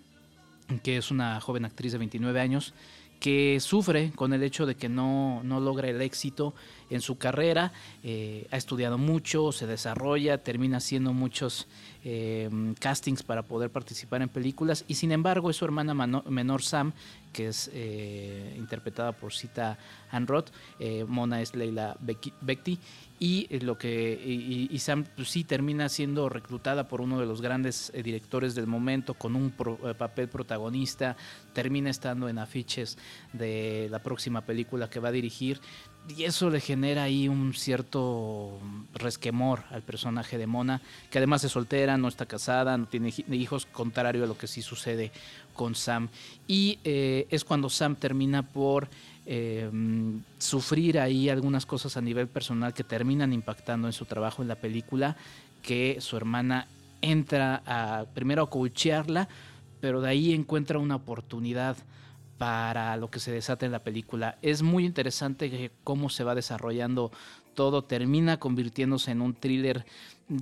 que 0.83 0.97
es 0.97 1.09
una 1.09 1.41
joven 1.41 1.65
actriz 1.65 1.93
de 1.93 1.97
29 1.97 2.39
años, 2.39 2.75
que 3.19 3.59
sufre 3.59 4.11
con 4.15 4.33
el 4.33 4.43
hecho 4.43 4.65
de 4.65 4.75
que 4.75 4.89
no, 4.89 5.41
logra 5.43 5.89
el 5.89 6.01
éxito 6.01 6.53
en 6.89 7.01
su 7.01 7.17
carrera, 7.17 7.71
eh, 8.03 8.47
ha 8.51 8.57
estudiado 8.57 8.97
mucho, 8.97 9.51
se 9.51 9.67
desarrolla, 9.67 10.39
termina 10.39 10.77
haciendo 10.77 11.13
muchos 11.13 11.67
eh, 12.03 12.49
castings 12.79 13.23
para 13.23 13.43
poder 13.43 13.69
participar 13.69 14.21
en 14.21 14.29
películas 14.29 14.85
y 14.87 14.95
sin 14.95 15.11
embargo 15.11 15.49
es 15.49 15.57
su 15.57 15.65
hermana 15.65 15.93
menor 15.93 16.63
Sam, 16.63 16.93
que 17.31 17.47
es 17.47 17.69
eh, 17.73 18.55
interpretada 18.57 19.11
por 19.11 19.33
Sita 19.33 19.77
Anroth, 20.11 20.49
Mona 21.07 21.41
es 21.41 21.55
Leila 21.55 21.95
Bekti 21.99 22.79
y 23.19 23.59
lo 23.59 23.77
que 23.77 24.13
y, 24.13 24.79
Sam 24.79 25.03
pues, 25.15 25.29
sí 25.29 25.43
termina 25.43 25.89
siendo 25.89 26.29
reclutada 26.29 26.87
por 26.87 27.01
uno 27.01 27.19
de 27.19 27.25
los 27.25 27.41
grandes 27.41 27.91
eh, 27.93 28.01
directores 28.01 28.55
del 28.55 28.65
momento 28.65 29.13
con 29.13 29.35
un 29.35 29.53
eh, 29.83 29.93
papel 29.93 30.29
protagonista. 30.29 31.17
Termina 31.53 31.89
estando 31.89 32.29
en 32.29 32.39
afiches 32.39 32.97
de 33.33 33.89
la 33.91 33.99
próxima 33.99 34.41
película 34.41 34.89
que 34.89 35.01
va 35.01 35.09
a 35.09 35.11
dirigir. 35.11 35.59
Y 36.07 36.23
eso 36.23 36.49
le 36.49 36.61
genera 36.61 37.03
ahí 37.03 37.27
un 37.27 37.53
cierto 37.53 38.57
resquemor 38.93 39.65
al 39.69 39.83
personaje 39.83 40.37
de 40.37 40.47
Mona 40.47 40.81
que 41.11 41.19
además 41.19 41.43
es 41.43 41.51
soltera 41.51 41.97
no 41.97 42.07
está 42.07 42.25
casada 42.25 42.75
no 42.77 42.87
tiene 42.87 43.13
hijos 43.31 43.67
contrario 43.67 44.23
a 44.23 44.27
lo 44.27 44.35
que 44.35 44.47
sí 44.47 44.63
sucede 44.63 45.11
con 45.59 45.75
Sam 45.75 46.07
y 46.47 46.79
eh, 46.85 47.27
es 47.29 47.43
cuando 47.43 47.69
Sam 47.69 47.97
termina 47.97 48.43
por 48.43 48.87
eh, 49.25 49.69
sufrir 50.37 50.97
ahí 50.97 51.27
algunas 51.27 51.65
cosas 51.65 51.97
a 51.97 52.01
nivel 52.01 52.29
personal 52.29 52.73
que 52.73 52.85
terminan 52.85 53.33
impactando 53.33 53.85
en 53.89 53.91
su 53.91 54.05
trabajo 54.05 54.41
en 54.41 54.47
la 54.47 54.55
película, 54.55 55.17
que 55.61 55.97
su 55.99 56.15
hermana 56.15 56.69
entra 57.01 58.07
primero 58.13 58.43
a 58.43 58.49
coachearla, 58.49 59.27
pero 59.81 59.99
de 59.99 60.07
ahí 60.07 60.33
encuentra 60.33 60.79
una 60.79 60.95
oportunidad 60.95 61.75
para 62.37 62.95
lo 62.95 63.11
que 63.11 63.19
se 63.19 63.33
desata 63.33 63.65
en 63.65 63.73
la 63.73 63.83
película. 63.83 64.37
Es 64.41 64.61
muy 64.61 64.85
interesante 64.85 65.71
cómo 65.83 66.09
se 66.09 66.23
va 66.23 66.35
desarrollando 66.35 67.11
todo, 67.53 67.83
termina 67.83 68.37
convirtiéndose 68.37 69.11
en 69.11 69.21
un 69.21 69.33
thriller 69.33 69.85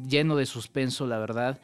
lleno 0.07 0.35
de 0.35 0.45
suspenso, 0.45 1.07
la 1.07 1.17
verdad, 1.17 1.59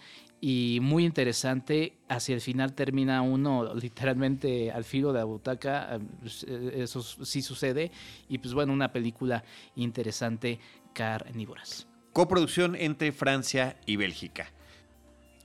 y 0.46 0.80
muy 0.82 1.06
interesante. 1.06 1.94
Hacia 2.10 2.36
el 2.36 2.42
final 2.42 2.74
termina 2.74 3.22
uno 3.22 3.74
literalmente 3.82 4.72
al 4.72 4.84
filo 4.84 5.14
de 5.14 5.20
la 5.20 5.24
butaca, 5.24 5.96
eh, 5.96 6.74
eso 6.76 7.02
sí 7.02 7.42
sucede, 7.42 7.92
y 8.28 8.40
pues 8.40 8.54
bueno, 8.54 8.74
una 8.74 8.92
película 8.92 9.46
interesante, 9.78 10.60
carnívoras. 10.92 11.88
Coproducción 12.12 12.76
entre 12.76 13.14
Francia 13.14 13.78
y 13.86 13.96
Bélgica. 13.96 14.52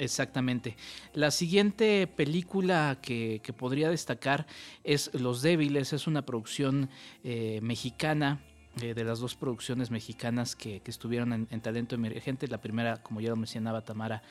Exactamente. 0.01 0.77
La 1.15 1.31
siguiente 1.31 2.09
película 2.09 2.99
que, 3.01 3.41
podría 3.57 3.91
destacar 3.91 4.49
es 4.83 5.15
Los 5.15 5.43
Débiles, 5.43 5.93
es 5.93 6.09
una 6.09 6.23
producción 6.23 6.91
eh, 7.23 7.61
mexicana 7.63 8.41
eh, 8.83 8.95
de 8.95 9.05
las 9.05 9.19
dos 9.19 9.35
producciones 9.35 9.91
mexicanas 9.91 10.55
que, 10.55 10.83
estuvieron 10.85 11.33
en, 11.33 11.61
Talento 11.61 11.95
Emergente. 11.95 12.49
La 12.49 12.61
primera, 12.61 13.03
como 13.03 13.21
ya 13.21 13.31
lo 13.31 13.37
mencionaba 13.37 13.83
Tamara, 13.83 14.23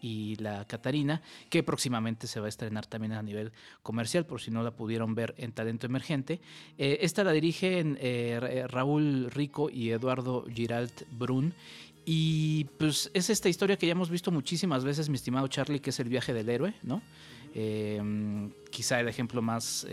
y 0.00 0.36
la 0.36 0.64
Catarina, 0.66 1.22
que 1.48 1.62
próximamente 1.62 2.26
se 2.26 2.38
va 2.40 2.46
a 2.46 2.48
estrenar 2.48 2.86
también 2.86 3.12
a 3.12 3.22
nivel 3.22 3.52
comercial, 3.82 4.26
por 4.26 4.40
si 4.40 4.50
no 4.50 4.62
la 4.62 4.70
pudieron 4.70 5.14
ver 5.14 5.34
en 5.38 5.52
Talento 5.52 5.86
Emergente. 5.86 6.40
Eh, 6.78 6.98
esta 7.00 7.24
la 7.24 7.32
dirigen 7.32 7.96
eh, 8.00 8.66
Raúl 8.68 9.30
Rico 9.30 9.70
y 9.70 9.90
Eduardo 9.90 10.44
Giralt 10.52 11.02
Brun. 11.10 11.54
Y 12.04 12.64
pues 12.78 13.10
es 13.14 13.30
esta 13.30 13.48
historia 13.48 13.76
que 13.76 13.86
ya 13.86 13.92
hemos 13.92 14.10
visto 14.10 14.30
muchísimas 14.30 14.84
veces, 14.84 15.08
mi 15.08 15.16
estimado 15.16 15.48
Charlie, 15.48 15.80
que 15.80 15.90
es 15.90 15.98
el 15.98 16.08
viaje 16.08 16.32
del 16.32 16.48
héroe, 16.48 16.74
¿no? 16.82 17.02
quizá 18.70 19.00
el 19.00 19.08
ejemplo 19.08 19.40
más 19.40 19.86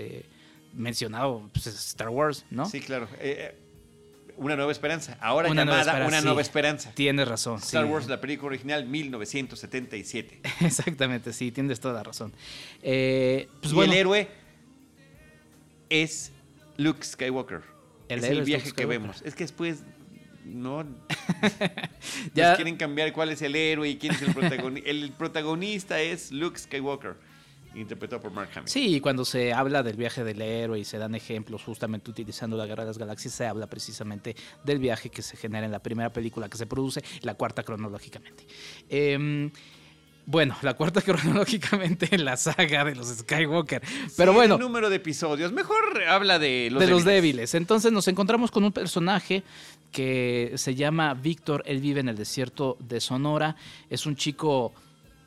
mencionado 0.74 1.49
pues, 1.53 1.68
es 1.68 1.76
Star 1.76 2.09
Wars, 2.09 2.45
¿no? 2.49 2.66
Sí, 2.66 2.82
claro. 2.82 3.07
Una 4.38 4.56
Nueva 4.56 4.72
Esperanza. 4.72 5.18
Ahora 5.22 5.50
llamada 5.50 6.06
Una 6.08 6.22
Nueva 6.22 6.42
Esperanza. 6.42 6.92
Tienes 6.94 7.28
razón. 7.28 7.60
Star 7.60 7.86
Wars, 7.86 8.08
la 8.08 8.20
película 8.20 8.48
original, 8.48 8.86
1977. 8.86 10.42
Exactamente, 10.62 11.34
sí, 11.34 11.52
tienes 11.52 11.80
toda 11.80 11.96
la 11.96 12.04
razón. 12.04 12.34
Eh, 12.82 13.48
pues 13.62 13.74
y 13.74 13.80
el 13.80 13.94
héroe 13.94 14.28
es 15.90 16.32
Luke 16.78 17.04
Skywalker. 17.04 17.62
El 18.10 18.20
es 18.20 18.26
el 18.26 18.44
viaje 18.44 18.72
que 18.72 18.86
vemos. 18.86 19.22
Es 19.24 19.36
que 19.36 19.44
después 19.44 19.84
no 20.46 20.86
ya 22.34 22.56
quieren 22.56 22.76
cambiar 22.76 23.14
cuál 23.14 23.30
es 23.30 23.42
el 23.42 23.56
héroe 23.56 23.88
y 23.88 23.98
quién 23.98 24.14
es 24.14 24.22
el 24.22 24.34
protagonista. 24.34 24.90
el 24.90 25.12
protagonista 25.14 26.02
es 26.02 26.32
Luke 26.32 26.60
Skywalker 26.60 27.16
interpretado 27.76 28.21
por 28.21 28.32
Mark 28.32 28.49
Hamill. 28.55 28.69
Sí, 28.69 28.99
cuando 28.99 29.26
se 29.26 29.53
habla 29.53 29.84
del 29.84 29.95
viaje 29.95 30.24
del 30.24 30.41
héroe 30.41 30.80
y 30.80 30.86
se 30.86 30.97
dan 30.97 31.15
ejemplos 31.15 31.63
justamente 31.63 32.11
utilizando 32.11 32.57
la 32.57 32.65
Guerra 32.65 32.84
de 32.84 32.89
las 32.89 32.97
Galaxias, 32.97 33.34
se 33.34 33.45
habla 33.45 33.67
precisamente 33.67 34.36
del 34.63 34.80
viaje 34.80 35.09
que 35.09 35.21
se 35.21 35.38
genera 35.38 35.65
en 35.65 35.71
la 35.71 35.80
primera 35.80 36.11
película 36.11 36.49
que 36.49 36.57
se 36.57 36.65
produce, 36.65 37.03
la 37.21 37.36
cuarta 37.36 37.63
cronológicamente. 37.63 38.45
Em, 38.89 39.51
bueno, 40.26 40.55
la 40.61 40.74
cuarta 40.76 41.01
cronológicamente 41.03 42.07
en 42.11 42.26
la 42.26 42.38
saga 42.38 42.86
de 42.86 42.95
los 42.95 43.07
Skywalker. 43.07 43.82
Pero 44.15 44.34
bueno. 44.34 44.55
El 44.55 44.61
número 44.61 44.89
de 44.89 44.97
episodios. 44.97 45.51
Mejor 45.51 46.03
habla 46.07 46.39
de 46.39 46.69
los 46.71 46.80
de 46.80 46.86
débiles. 46.86 46.89
los 46.89 47.05
débiles. 47.05 47.55
Entonces 47.55 47.91
nos 47.91 48.07
encontramos 48.07 48.51
con 48.51 48.63
un 48.63 48.71
personaje 48.71 49.43
que 49.91 50.53
se 50.55 50.76
llama 50.76 51.13
Víctor. 51.13 51.63
Él 51.65 51.80
vive 51.80 51.99
en 51.99 52.09
el 52.09 52.15
desierto 52.15 52.78
de 52.80 53.01
Sonora. 53.01 53.55
Es 53.89 54.05
un 54.05 54.15
chico 54.15 54.74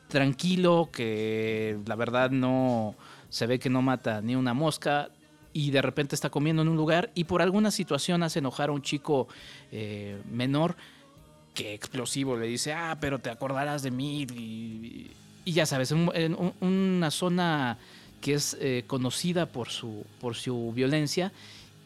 tranquilo, 0.09 0.89
que 0.93 1.79
la 1.87 1.97
verdad 1.97 2.31
no 2.31 2.95
se 3.29 3.47
ve 3.47 3.59
que 3.59 3.71
no 3.71 3.83
mata 3.83 4.21
ni 4.21 4.37
una 4.37 4.55
mosca 4.55 5.11
y 5.53 5.71
de 5.71 5.83
repente 5.83 6.15
está 6.15 6.31
comiendo 6.31 6.63
en 6.63 6.69
un 6.69 6.77
lugar 6.77 7.11
y 7.15 7.25
por 7.25 7.43
alguna 7.43 7.71
situación 7.71 8.23
hace 8.23 8.41
enojar 8.41 8.69
a 8.69 8.73
un 8.73 8.83
chico 8.83 9.27
eh, 9.73 10.21
menor 10.31 10.77
que 11.55 11.73
explosivo 11.73 12.37
le 12.37 12.47
dice, 12.47 12.73
ah, 12.75 12.99
pero 13.01 13.19
te 13.19 13.31
acordarás 13.31 13.83
de 13.83 13.91
mí 13.91 14.27
y, 14.35 15.11
ya 15.51 15.65
sabes, 15.65 15.93
en, 15.93 16.37
una 16.61 17.11
zona 17.11 17.79
que 18.21 18.35
es 18.35 18.57
eh, 18.61 18.85
conocida 18.87 19.47
por 19.47 19.71
su, 19.71 20.05
por 20.21 20.35
su 20.35 20.73
violencia, 20.75 21.33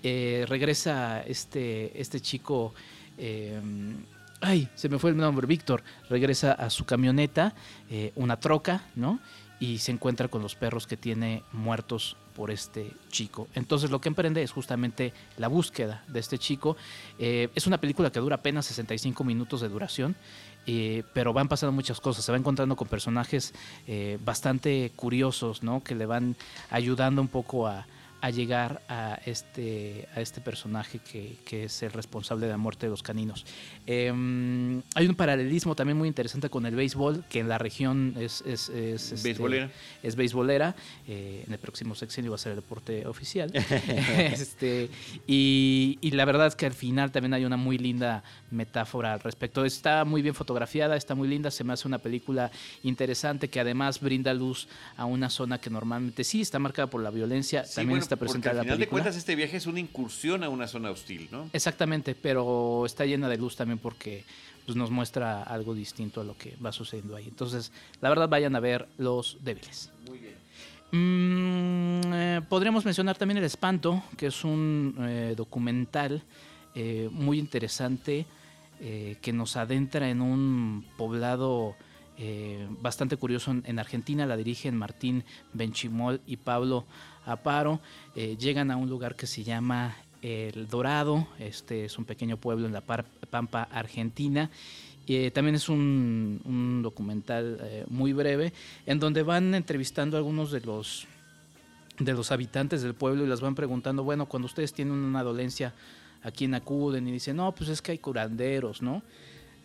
eh, 0.03 0.45
regresa 0.49 1.23
este, 1.23 2.01
este 2.01 2.21
chico 2.21 2.75
ay, 4.41 4.69
se 4.75 4.89
me 4.89 4.99
fue 4.99 5.11
el 5.11 5.17
nombre, 5.17 5.47
Víctor, 5.47 5.83
regresa 6.09 6.53
a 6.53 6.71
su 6.71 6.85
camioneta, 6.85 7.55
eh, 7.91 8.13
una 8.17 8.39
troca, 8.39 8.83
¿no? 8.95 9.21
Y 9.59 9.79
se 9.79 9.93
encuentra 9.93 10.29
con 10.29 10.43
los 10.43 10.55
perros 10.55 10.87
que 10.87 10.97
tiene 10.97 11.43
muertos 11.53 12.17
por 12.35 12.51
este 12.51 12.93
chico. 13.11 13.49
Entonces 13.55 13.91
lo 13.91 14.01
que 14.01 14.09
emprende 14.09 14.43
es 14.43 14.53
justamente 14.53 15.13
la 15.37 15.49
búsqueda 15.49 16.03
de 16.09 16.21
este 16.21 16.39
chico. 16.39 16.77
Eh, 17.19 17.51
es 17.55 17.67
una 17.67 17.79
película 17.79 18.11
que 18.11 18.21
dura 18.21 18.37
apenas 18.37 18.65
65 18.67 19.23
minutos 19.23 19.61
de 19.61 19.69
duración, 19.69 20.17
eh, 20.67 21.03
pero 21.13 21.35
van 21.35 21.49
pasando 21.49 21.73
muchas 21.73 22.01
cosas. 22.01 22.25
Se 22.25 22.33
va 22.33 22.39
encontrando 22.39 22.75
con 22.77 22.89
personajes 22.89 23.53
bastante 24.25 24.93
curiosos, 24.97 25.63
¿no? 25.63 25.83
Que 25.83 25.95
le 25.95 26.07
van 26.07 26.37
ayudando 26.71 27.21
un 27.21 27.29
poco 27.29 27.67
a, 27.67 27.87
a 28.21 28.31
llegar 28.31 28.83
a 28.89 29.19
este, 29.25 30.09
a 30.15 30.21
este 30.21 30.41
personaje 30.41 30.99
que, 30.99 31.65
es 31.65 31.83
el 31.83 31.93
responsable 31.93 32.47
de 32.47 32.53
la 32.53 32.59
muerte 32.59 32.87
de 32.87 32.91
los 32.91 33.03
caninos. 33.03 33.45
Em, 33.87 34.83
hay 34.95 35.07
un 35.07 35.15
paralelismo 35.15 35.75
también 35.75 35.97
muy 35.99 36.09
interesante 36.09 36.49
con 36.49 36.67
el 36.67 36.75
béisbol, 36.75 37.25
que 37.29 37.41
en 37.41 37.49
la 37.49 37.59
región 37.59 38.15
es, 38.19 38.43
es, 38.43 38.69
es, 38.69 39.13
este, 39.13 39.29
beisbolera. 39.29 39.71
es 40.03 40.17
beisbolera. 40.17 40.75
Eh, 41.09 41.45
en 41.47 41.53
el 41.53 41.59
próximo 41.59 41.95
sexenio 41.95 42.31
va 42.31 42.37
a 42.37 42.39
ser 42.39 42.51
el 42.51 42.57
deporte 42.57 43.07
oficial. 43.07 43.51
este, 44.19 44.91
y, 45.27 45.99
y, 46.01 46.11
la 46.13 46.25
verdad 46.25 46.47
es 46.47 46.57
que 46.57 46.67
al 46.67 46.75
final 46.75 47.11
también 47.11 47.35
hay 47.35 47.45
una 47.45 47.57
muy 47.57 47.79
linda 47.79 48.23
metáfora 48.51 49.13
al 49.13 49.21
respecto. 49.21 49.65
Está 49.65 50.05
muy 50.05 50.23
bien 50.23 50.35
fotografiada, 50.35 50.97
está 50.97 51.15
muy 51.15 51.29
linda, 51.29 51.51
se 51.51 51.65
me 51.65 51.73
hace 51.73 51.89
una 51.89 51.99
película 51.99 52.51
interesante 52.83 53.49
que 53.49 53.61
además 53.61 54.01
brinda 54.01 54.35
luz 54.35 54.69
a 54.97 55.05
una 55.05 55.31
zona 55.31 55.59
que 55.59 55.71
normalmente 55.71 56.25
sí 56.25 56.41
está 56.41 56.59
marcada 56.59 56.89
por 56.89 57.03
la 57.03 57.11
violencia. 57.11 57.65
también 57.75 57.99
porque 58.17 58.49
al 58.49 58.61
final 58.61 58.79
de 58.79 58.89
cuentas 58.89 59.17
este 59.17 59.35
viaje 59.35 59.57
es 59.57 59.67
una 59.67 59.81
incursión 59.81 60.45
a 60.45 60.49
una 60.49 60.67
zona 60.67 60.91
hostil, 60.91 61.29
¿no? 61.31 61.51
Exactamente, 61.53 62.15
pero 62.15 62.85
está 62.87 63.05
llena 63.07 63.29
de 63.29 63.37
luz 63.37 63.57
también 63.57 63.79
porque 63.79 64.25
pues, 64.71 64.77
nos 64.77 64.91
muestra 64.93 65.43
algo 65.43 65.75
distinto 65.75 66.21
a 66.21 66.25
lo 66.25 66.39
que 66.39 66.55
va 66.65 66.71
sucediendo 66.71 67.17
ahí. 67.17 67.27
Entonces, 67.27 67.73
la 68.01 68.09
verdad, 68.09 68.29
vayan 68.29 68.55
a 68.55 68.61
ver 68.61 68.87
Los 68.99 69.39
Débiles. 69.43 69.91
Muy 70.07 70.19
bien. 70.19 70.35
Mm, 70.93 72.13
eh, 72.13 72.41
podríamos 72.49 72.85
mencionar 72.85 73.19
también 73.19 73.39
El 73.39 73.45
Espanto, 73.45 74.03
que 74.17 74.27
es 74.27 74.45
un 74.45 74.95
eh, 75.01 75.35
documental 75.37 76.23
eh, 76.77 77.09
muy 77.11 77.41
interesante 77.41 78.27
que 78.81 79.33
nos 79.35 79.57
adentra 79.57 80.09
en 80.09 80.23
un 80.23 80.87
poblado 80.97 81.77
bastante 82.81 83.19
curioso 83.19 83.51
en, 83.51 83.63
en, 83.67 83.79
Argentina. 83.79 84.25
La 84.25 84.39
dirigen 84.39 84.75
Martín 84.75 85.23
Benchimol 85.53 86.23
y 86.27 86.39
Pablo 86.39 86.87
a 87.31 87.37
paro, 87.37 87.81
eh, 88.15 88.37
llegan 88.39 88.71
a 88.71 88.77
un 88.77 88.89
lugar 88.89 89.15
que 89.15 89.27
se 89.27 89.45
llama 89.45 89.97
El 90.23 90.69
Dorado, 90.69 91.27
este 91.39 91.85
es 91.85 91.99
un 91.99 92.05
pequeño 92.05 92.37
pueblo 92.37 92.67
en 92.67 92.73
la 92.73 92.83
Pampa 92.83 93.63
Argentina. 93.71 94.51
Eh, 95.07 95.31
también 95.31 95.55
es 95.57 95.69
un, 95.69 96.81
documental 96.83 97.59
eh, 97.63 97.85
muy 97.89 98.13
breve 98.13 98.53
en 98.87 99.01
donde 99.01 99.23
van 99.23 99.55
entrevistando 99.55 100.17
a 100.17 100.19
algunos 100.19 100.53
de 100.53 100.61
los, 100.61 101.07
de 101.99 102.13
los 102.13 102.31
habitantes 102.31 102.83
del 102.83 102.95
pueblo 102.95 103.25
y 103.25 103.29
les 103.29 103.41
van 103.41 103.55
preguntando, 103.55 104.05
bueno, 104.05 104.27
cuando 104.27 104.47
ustedes 104.47 104.73
tienen 104.73 104.95
una 104.95 105.23
dolencia, 105.23 105.73
¿a 106.23 106.31
quién 106.31 106.55
acuden? 106.55 107.09
Y 107.09 107.13
dicen, 107.13 107.37
no, 107.37 107.53
pues 107.53 107.71
es 107.71 107.81
que 107.83 107.93
hay 107.93 107.99
curanderos, 107.99 108.83
¿no? 108.83 109.03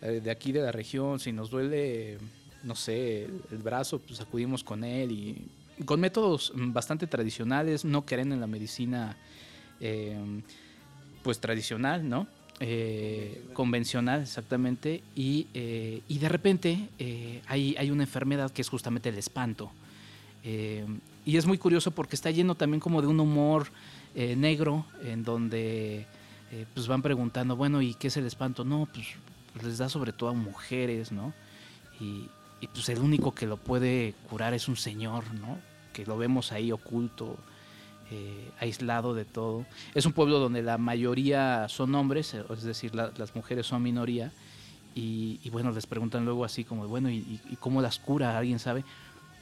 de 0.00 0.30
aquí 0.30 0.52
de 0.52 0.60
la 0.60 0.70
región, 0.70 1.18
si 1.18 1.32
nos 1.32 1.50
duele, 1.50 2.18
no 2.62 2.76
sé, 2.76 3.24
el 3.24 3.58
brazo, 3.58 3.98
pues 3.98 4.20
acudimos 4.20 4.62
con 4.62 4.84
él 4.84 5.10
y 5.10 5.48
con 5.84 6.00
métodos 6.00 6.52
bastante 6.54 7.06
tradicionales, 7.06 7.84
no 7.84 8.06
creen 8.06 8.32
en 8.32 8.40
la 8.40 8.46
medicina 8.46 9.16
eh, 9.80 10.16
pues 11.22 11.40
tradicional, 11.40 12.08
¿no? 12.08 12.26
Eh, 12.60 13.44
convencional. 13.52 14.22
exactamente, 14.22 15.02
y, 15.14 15.48
eh, 15.52 16.00
y 16.08 16.18
de 16.18 16.28
repente 16.28 16.88
hay, 17.46 17.76
hay, 17.78 17.90
una 17.90 18.04
enfermedad 18.04 18.50
que 18.50 18.62
es 18.62 18.68
justamente 18.68 19.10
el 19.10 19.18
espanto. 19.18 19.70
y 20.44 21.36
es 21.36 21.44
muy 21.44 21.58
curioso 21.58 21.90
porque 21.90 22.16
está 22.16 22.30
lleno 22.30 22.54
también 22.54 22.80
como 22.80 23.02
de 23.02 23.08
un 23.08 23.20
humor 23.20 23.66
negro, 24.14 24.86
en 25.04 25.24
donde 25.24 26.06
pues 26.72 26.86
van 26.86 27.02
preguntando, 27.02 27.56
bueno, 27.56 27.82
¿y 27.82 27.94
qué 27.94 28.06
es 28.06 28.16
el 28.16 28.24
espanto? 28.24 28.64
No, 28.64 28.88
pues, 28.90 29.08
pues 29.52 29.64
les 29.66 29.78
da 29.78 29.88
sobre 29.88 30.12
todo 30.12 30.30
a 30.30 30.32
mujeres, 30.32 31.12
¿no? 31.12 31.34
Y, 32.00 32.28
y 32.60 32.68
pues 32.68 32.88
el 32.88 32.98
único 32.98 33.34
que 33.34 33.46
lo 33.46 33.56
puede 33.56 34.14
curar 34.28 34.54
es 34.54 34.68
un 34.68 34.76
señor, 34.76 35.24
¿no? 35.34 35.58
Que 35.92 36.06
lo 36.06 36.16
vemos 36.16 36.52
ahí 36.52 36.72
oculto, 36.72 37.36
eh, 38.10 38.50
aislado 38.60 39.14
de 39.14 39.24
todo. 39.24 39.66
Es 39.94 40.06
un 40.06 40.12
pueblo 40.12 40.38
donde 40.38 40.62
la 40.62 40.78
mayoría 40.78 41.68
son 41.68 41.94
hombres, 41.94 42.34
eh, 42.34 42.44
es 42.50 42.62
decir, 42.62 42.94
las 42.94 43.34
mujeres 43.34 43.66
son 43.66 43.82
minoría. 43.82 44.32
Y, 44.94 45.50
bueno, 45.50 45.72
les 45.72 45.86
preguntan 45.86 46.24
luego 46.24 46.42
así 46.42 46.64
como, 46.64 46.88
bueno, 46.88 47.10
¿y, 47.10 47.38
cómo 47.60 47.82
las 47.82 47.98
cura? 47.98 48.38
¿Alguien 48.38 48.58
sabe? 48.58 48.82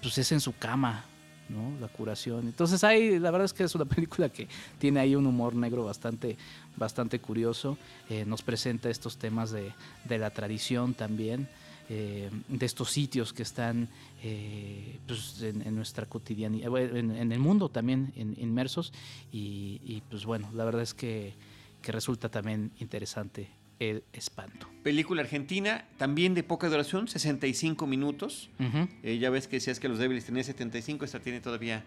Pues 0.02 0.18
es 0.18 0.32
en 0.32 0.40
su 0.40 0.56
cama, 0.56 1.04
¿no? 1.48 1.78
La 1.80 1.86
curación. 1.86 2.48
Entonces 2.48 2.82
hay, 2.82 3.20
la 3.20 3.30
verdad 3.30 3.44
es 3.44 3.52
que 3.52 3.62
es 3.62 3.74
una 3.76 3.84
película 3.84 4.30
que 4.30 4.48
tiene 4.78 4.98
ahí 4.98 5.14
un 5.14 5.26
humor 5.26 5.54
negro 5.54 5.84
bastante, 5.84 6.36
bastante 6.76 7.20
curioso. 7.20 7.78
Eh, 8.10 8.24
nos 8.26 8.42
presenta 8.42 8.90
estos 8.90 9.16
temas 9.16 9.52
de, 9.52 9.72
de 10.04 10.18
la 10.18 10.30
tradición 10.30 10.92
también. 10.92 11.48
Eh, 11.90 12.30
de 12.48 12.64
estos 12.64 12.90
sitios 12.90 13.34
que 13.34 13.42
están 13.42 13.90
eh, 14.22 14.98
pues, 15.06 15.42
en, 15.42 15.74
nuestra 15.74 16.06
cotidianidad, 16.06 16.74
en, 16.78 17.30
el 17.30 17.38
mundo 17.38 17.68
también 17.68 18.12
inmersos. 18.16 18.92
Y, 19.30 20.02
pues 20.08 20.24
bueno, 20.24 20.50
la 20.54 20.64
verdad 20.64 20.82
es 20.82 20.94
que, 20.94 21.34
resulta 21.82 22.30
también 22.30 22.70
interesante 22.80 23.50
el 23.78 24.04
espanto. 24.14 24.66
Película 24.82 25.20
argentina, 25.20 25.86
también 25.98 26.32
de 26.32 26.42
poca 26.42 26.70
duración, 26.70 27.08
65 27.08 27.86
minutos. 27.86 28.48
Eh, 29.02 29.18
ya 29.18 29.28
ves 29.28 29.46
que 29.48 29.56
decías 29.56 29.78
que 29.78 29.90
los 29.90 29.98
débiles 29.98 30.24
tenían 30.24 30.44
75, 30.44 31.04
esta 31.04 31.20
tiene 31.20 31.40
todavía 31.40 31.84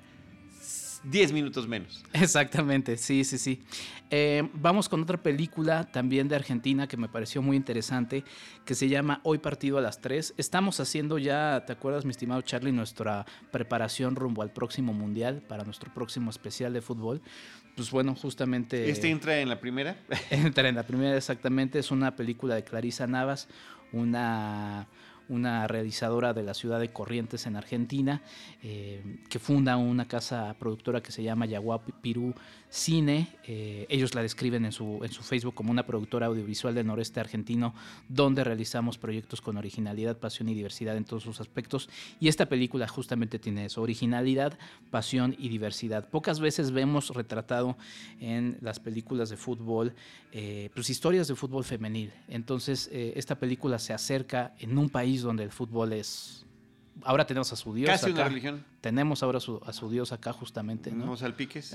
10 1.04 1.32
minutos 1.34 1.68
menos. 1.68 2.04
Exactamente, 2.14 2.98
sí, 2.98 3.24
sí, 3.24 3.38
sí. 3.38 3.64
Eh, 4.10 4.48
vamos 4.54 4.88
con 4.88 5.02
otra 5.02 5.18
película 5.18 5.84
también 5.92 6.28
de 6.28 6.36
Argentina 6.36 6.88
que 6.88 6.98
me 6.98 7.10
pareció 7.10 7.42
muy 7.42 7.58
interesante, 7.58 8.24
que 8.66 8.76
se 8.76 8.88
llama 8.88 9.20
Hoy 9.24 9.38
partido 9.40 9.78
a 9.78 9.82
las 9.82 10.00
3. 10.02 10.36
Estamos 10.38 10.80
haciendo 10.80 11.18
ya, 11.18 11.64
¿te 11.66 11.74
acuerdas, 11.74 12.06
mi 12.06 12.12
estimado 12.12 12.42
Charlie, 12.42 12.72
nuestra 12.72 13.26
preparación 13.52 14.16
rumbo 14.16 14.42
al 14.42 14.52
próximo 14.52 14.94
Mundial, 14.94 15.42
para 15.48 15.64
nuestro 15.64 15.94
próximo 15.94 16.30
especial 16.30 16.74
de 16.74 16.82
fútbol? 16.82 17.22
Pues 17.76 17.92
bueno, 17.92 18.16
justamente... 18.16 18.90
¿Este 18.90 19.10
entra 19.10 19.40
en 19.40 19.50
la 19.50 19.60
primera? 19.60 19.98
entra 20.32 20.70
en 20.70 20.76
la 20.76 20.84
primera, 20.84 21.16
exactamente. 21.16 21.80
Es 21.80 21.92
una 21.92 22.16
película 22.16 22.56
de 22.56 22.64
Clarisa 22.64 23.08
Navas, 23.08 23.48
una 23.92 24.88
una 25.30 25.68
realizadora 25.68 26.34
de 26.34 26.44
la 26.44 26.54
ciudad 26.54 26.80
de 26.80 26.90
Corrientes 26.90 27.46
en 27.46 27.56
Argentina, 27.56 28.22
eh, 28.64 29.02
que 29.30 29.40
funda 29.40 29.78
una 29.78 30.08
casa 30.08 30.56
productora 30.60 31.02
que 31.02 31.12
se 31.12 31.24
llama 31.24 31.46
Yaguá 31.46 31.82
Pirú 32.02 32.34
Cine. 32.70 33.30
Eh, 33.46 33.86
ellos 33.90 34.14
la 34.14 34.22
describen 34.22 34.66
en 34.66 34.72
su, 34.72 35.00
en 35.02 35.12
su 35.12 35.24
Facebook 35.24 35.56
como 35.56 35.72
una 35.72 35.86
productora 35.86 36.26
audiovisual 36.26 36.76
del 36.76 36.86
noreste 36.88 37.20
argentino, 37.20 37.74
donde 38.10 38.44
realizamos 38.44 38.98
proyectos 38.98 39.42
con 39.42 39.58
originalidad, 39.58 40.18
pasión 40.18 40.50
y 40.50 40.54
diversidad 40.54 40.98
en 40.98 41.06
todos 41.06 41.24
sus 41.24 41.40
aspectos. 41.40 41.90
Y 42.20 42.28
esta 42.28 42.48
película 42.48 42.88
justamente 42.88 43.40
tiene 43.40 43.66
eso, 43.66 43.82
originalidad, 43.82 44.58
pasión 44.92 45.36
y 45.38 45.50
diversidad. 45.50 46.10
Pocas 46.10 46.40
veces 46.40 46.72
vemos 46.72 47.10
retratado 47.10 47.78
en 48.20 48.58
las 48.62 48.80
películas 48.80 49.30
de 49.30 49.38
fútbol, 49.38 49.94
eh, 50.32 50.70
pues 50.74 50.90
historias 50.90 51.28
de 51.28 51.36
fútbol 51.36 51.64
femenil. 51.64 52.12
Entonces, 52.28 52.90
esta 52.92 53.36
película 53.36 53.80
se 53.80 53.94
acerca 53.94 54.54
en 54.60 54.78
un 54.78 54.90
país 54.90 55.22
donde 55.22 55.44
el 55.44 55.52
fútbol 55.52 55.94
es 55.94 56.46
ahora 57.04 57.26
tenemos 57.26 57.52
a 57.54 57.56
su 57.56 57.74
Dios. 57.74 57.90
Casi 57.90 58.12
una 58.12 58.26
religión. 58.26 58.64
Tenemos 58.88 59.22
ahora 59.22 59.40
a 59.40 59.74
su 59.74 59.90
Dios 59.90 60.14
acá 60.14 60.32
justamente. 60.32 60.92
¿no? 60.92 61.02
Vamos 61.02 61.22
al 61.22 61.34
piques. 61.34 61.74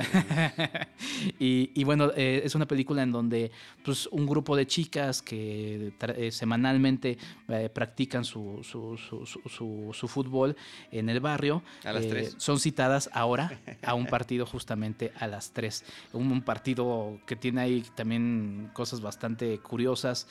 y, 1.38 1.84
bueno, 1.84 2.10
eh, 2.16 2.40
es 2.42 2.54
una 2.54 2.66
película 2.66 3.02
en 3.02 3.12
donde 3.12 3.50
pues, 3.84 4.06
un 4.06 4.24
grupo 4.24 4.56
de 4.56 4.66
chicas 4.66 5.20
que 5.20 5.92
eh, 6.00 6.30
semanalmente 6.32 7.18
eh, 7.48 7.68
practican 7.68 8.24
su 8.24 8.60
su, 8.62 8.96
su, 8.96 9.90
su, 9.92 10.08
fútbol 10.08 10.56
en 10.90 11.10
el 11.10 11.20
barrio. 11.20 11.62
A 11.84 11.92
las 11.92 12.08
tres. 12.08 12.34
Son 12.38 12.58
citadas 12.58 13.10
ahora 13.12 13.60
a 13.82 13.92
un 13.92 14.06
partido 14.06 14.46
justamente 14.46 15.12
a 15.18 15.26
las 15.26 15.52
tres. 15.52 15.84
Un, 16.14 16.40
partido 16.40 17.20
que 17.26 17.36
tiene 17.36 17.60
ahí 17.60 17.84
también 17.94 18.70
cosas 18.72 19.02
bastante 19.02 19.58
curiosas, 19.58 20.28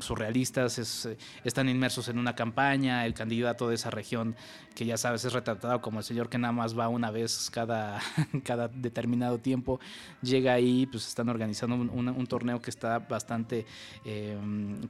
surrealistas, 0.00 0.78
es, 0.78 1.06
están 1.44 1.68
inmersos 1.68 2.08
en 2.08 2.18
una 2.18 2.34
campaña, 2.34 3.04
el 3.04 3.12
candidato 3.12 3.68
de 3.68 3.74
esa 3.74 3.90
región 3.90 4.36
que 4.74 4.86
ya 4.86 4.96
sabes 4.96 5.24
es 5.24 5.32
retratado 5.34 5.65
como 5.80 5.98
el 5.98 6.04
señor 6.04 6.28
que 6.28 6.38
nada 6.38 6.52
más 6.52 6.78
va 6.78 6.88
una 6.88 7.10
vez 7.10 7.50
cada, 7.50 8.00
cada 8.44 8.68
determinado 8.68 9.38
tiempo, 9.38 9.80
llega 10.22 10.52
ahí, 10.52 10.86
pues 10.86 11.06
están 11.06 11.28
organizando 11.28 11.76
un, 11.76 12.26
torneo 12.26 12.60
que 12.60 12.70
está 12.70 12.98
bastante 12.98 13.66
eh, 14.04 14.36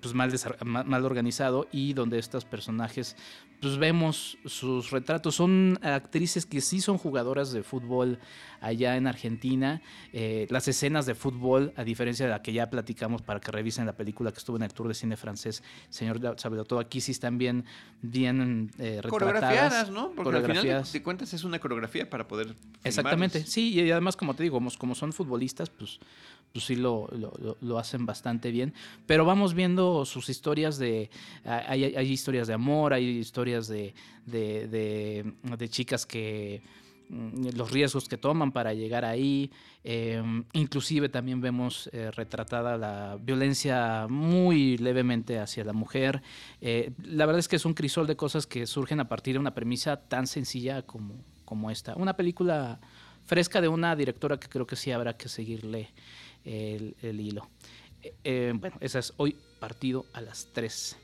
pues 0.00 0.14
mal, 0.14 0.32
mal 0.64 1.04
organizado 1.04 1.66
y 1.70 1.92
donde 1.92 2.18
estos 2.18 2.44
personajes 2.44 3.16
pues 3.60 3.78
vemos 3.78 4.38
sus 4.44 4.90
retratos. 4.90 5.34
Son 5.34 5.78
actrices 5.82 6.46
que 6.46 6.60
sí 6.60 6.80
son 6.80 6.98
jugadoras 6.98 7.52
de 7.52 7.62
fútbol 7.62 8.18
allá 8.60 8.96
en 8.96 9.06
Argentina. 9.06 9.82
Eh, 10.12 10.46
las 10.50 10.68
escenas 10.68 11.06
de 11.06 11.14
fútbol, 11.14 11.72
a 11.76 11.84
diferencia 11.84 12.26
de 12.26 12.32
la 12.32 12.42
que 12.42 12.52
ya 12.52 12.68
platicamos 12.68 13.22
para 13.22 13.40
que 13.40 13.50
revisen 13.50 13.86
la 13.86 13.96
película 13.96 14.32
que 14.32 14.38
estuvo 14.38 14.56
en 14.56 14.62
el 14.62 14.72
Tour 14.72 14.88
de 14.88 14.94
Cine 14.94 15.16
francés, 15.16 15.62
señor 15.88 16.20
sabe 16.38 16.62
todo, 16.64 16.78
aquí 16.78 17.00
sí 17.00 17.12
están 17.12 17.38
bien, 17.38 17.64
bien 18.02 18.70
eh, 18.78 19.00
Coreografiadas, 19.08 19.90
¿no? 19.90 20.12
Porque 20.12 20.38
al 20.56 20.62
final 20.62 20.92
de, 20.92 21.02
cuentas 21.02 21.32
es 21.34 21.44
una 21.44 21.58
coreografía 21.58 22.08
para 22.08 22.26
poder... 22.26 22.54
Exactamente, 22.84 23.44
sí, 23.44 23.74
y 23.74 23.90
además 23.90 24.16
como 24.16 24.34
te 24.34 24.42
digo, 24.42 24.60
como, 24.78 24.94
son 24.94 25.12
futbolistas, 25.12 25.70
pues 25.70 25.98
pues 26.52 26.64
sí 26.64 26.76
lo, 26.76 27.06
lo, 27.60 27.78
hacen 27.78 28.06
bastante 28.06 28.50
bien. 28.50 28.72
Pero 29.06 29.26
vamos 29.26 29.52
viendo 29.52 30.06
sus 30.06 30.30
historias 30.30 30.78
de. 30.78 31.10
Hay, 31.44 31.84
hay 31.84 32.10
historias 32.10 32.48
de 32.48 32.54
amor, 32.54 32.94
hay 32.94 33.04
historias 33.04 33.68
de, 33.68 33.92
de, 34.24 34.66
de, 35.42 35.68
chicas 35.68 36.06
que 36.06 36.62
los 37.08 37.70
riesgos 37.70 38.08
que 38.08 38.16
toman 38.16 38.52
para 38.52 38.74
llegar 38.74 39.04
ahí. 39.04 39.50
Em, 39.84 40.44
inclusive 40.52 41.08
también 41.08 41.40
vemos 41.40 41.88
eh, 41.92 42.10
retratada 42.10 42.76
la 42.76 43.18
violencia 43.20 44.06
muy 44.08 44.76
levemente 44.78 45.38
hacia 45.38 45.64
la 45.64 45.72
mujer. 45.72 46.22
Eh, 46.60 46.92
la 47.02 47.26
verdad 47.26 47.40
es 47.40 47.48
que 47.48 47.56
es 47.56 47.64
un 47.64 47.74
crisol 47.74 48.06
de 48.06 48.16
cosas 48.16 48.46
que 48.46 48.66
surgen 48.66 49.00
a 49.00 49.08
partir 49.08 49.34
de 49.34 49.40
una 49.40 49.54
premisa 49.54 49.96
tan 49.96 50.26
sencilla 50.26 50.82
como, 50.82 51.14
como 51.44 51.70
esta. 51.70 51.94
Una 51.96 52.16
película 52.16 52.80
fresca 53.26 53.60
de 53.60 53.68
una 53.68 53.94
directora 53.96 54.38
que 54.38 54.48
creo 54.48 54.66
que 54.66 54.76
sí 54.76 54.90
habrá 54.92 55.16
que 55.16 55.28
seguirle 55.28 55.90
el, 56.44 57.20
hilo. 57.20 57.48
Eh, 58.02 58.14
eh, 58.24 58.52
bueno, 58.54 58.76
esa 58.80 59.00
es 59.00 59.12
hoy 59.16 59.36
partido 59.60 60.06
a 60.12 60.20
las 60.20 60.48
3. 60.52 60.96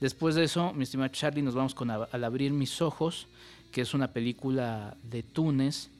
Después 0.00 0.34
de 0.34 0.44
eso, 0.44 0.72
mi 0.72 0.84
estimado 0.84 1.08
Charlie, 1.10 1.42
nos 1.42 1.54
vamos 1.54 1.74
con 1.74 1.90
Al 1.90 2.24
abrir 2.24 2.52
mis 2.52 2.80
ojos, 2.82 3.28
que 3.70 3.82
es 3.82 3.94
una 3.94 4.12
película 4.12 4.96
de 5.02 5.22
Túnez, 5.22 5.90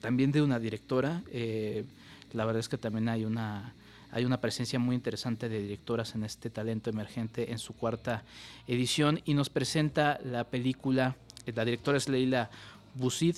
también 0.00 0.32
de 0.32 0.42
una 0.42 0.58
directora. 0.58 1.22
Eh, 1.30 1.84
la 2.32 2.44
verdad 2.44 2.60
es 2.60 2.68
que 2.68 2.78
también 2.78 3.08
hay 3.08 3.24
una, 3.24 3.74
hay 4.10 4.24
una 4.24 4.40
presencia 4.40 4.78
muy 4.78 4.94
interesante 4.94 5.48
de 5.48 5.60
directoras 5.60 6.14
en 6.14 6.24
este 6.24 6.50
talento 6.50 6.90
emergente 6.90 7.50
en 7.50 7.58
su 7.58 7.74
cuarta 7.74 8.24
edición 8.66 9.20
y 9.24 9.34
nos 9.34 9.48
presenta 9.50 10.18
la 10.24 10.44
película, 10.44 11.16
la 11.46 11.64
directora 11.64 11.98
es 11.98 12.08
Leila 12.08 12.50
Bousid 12.94 13.36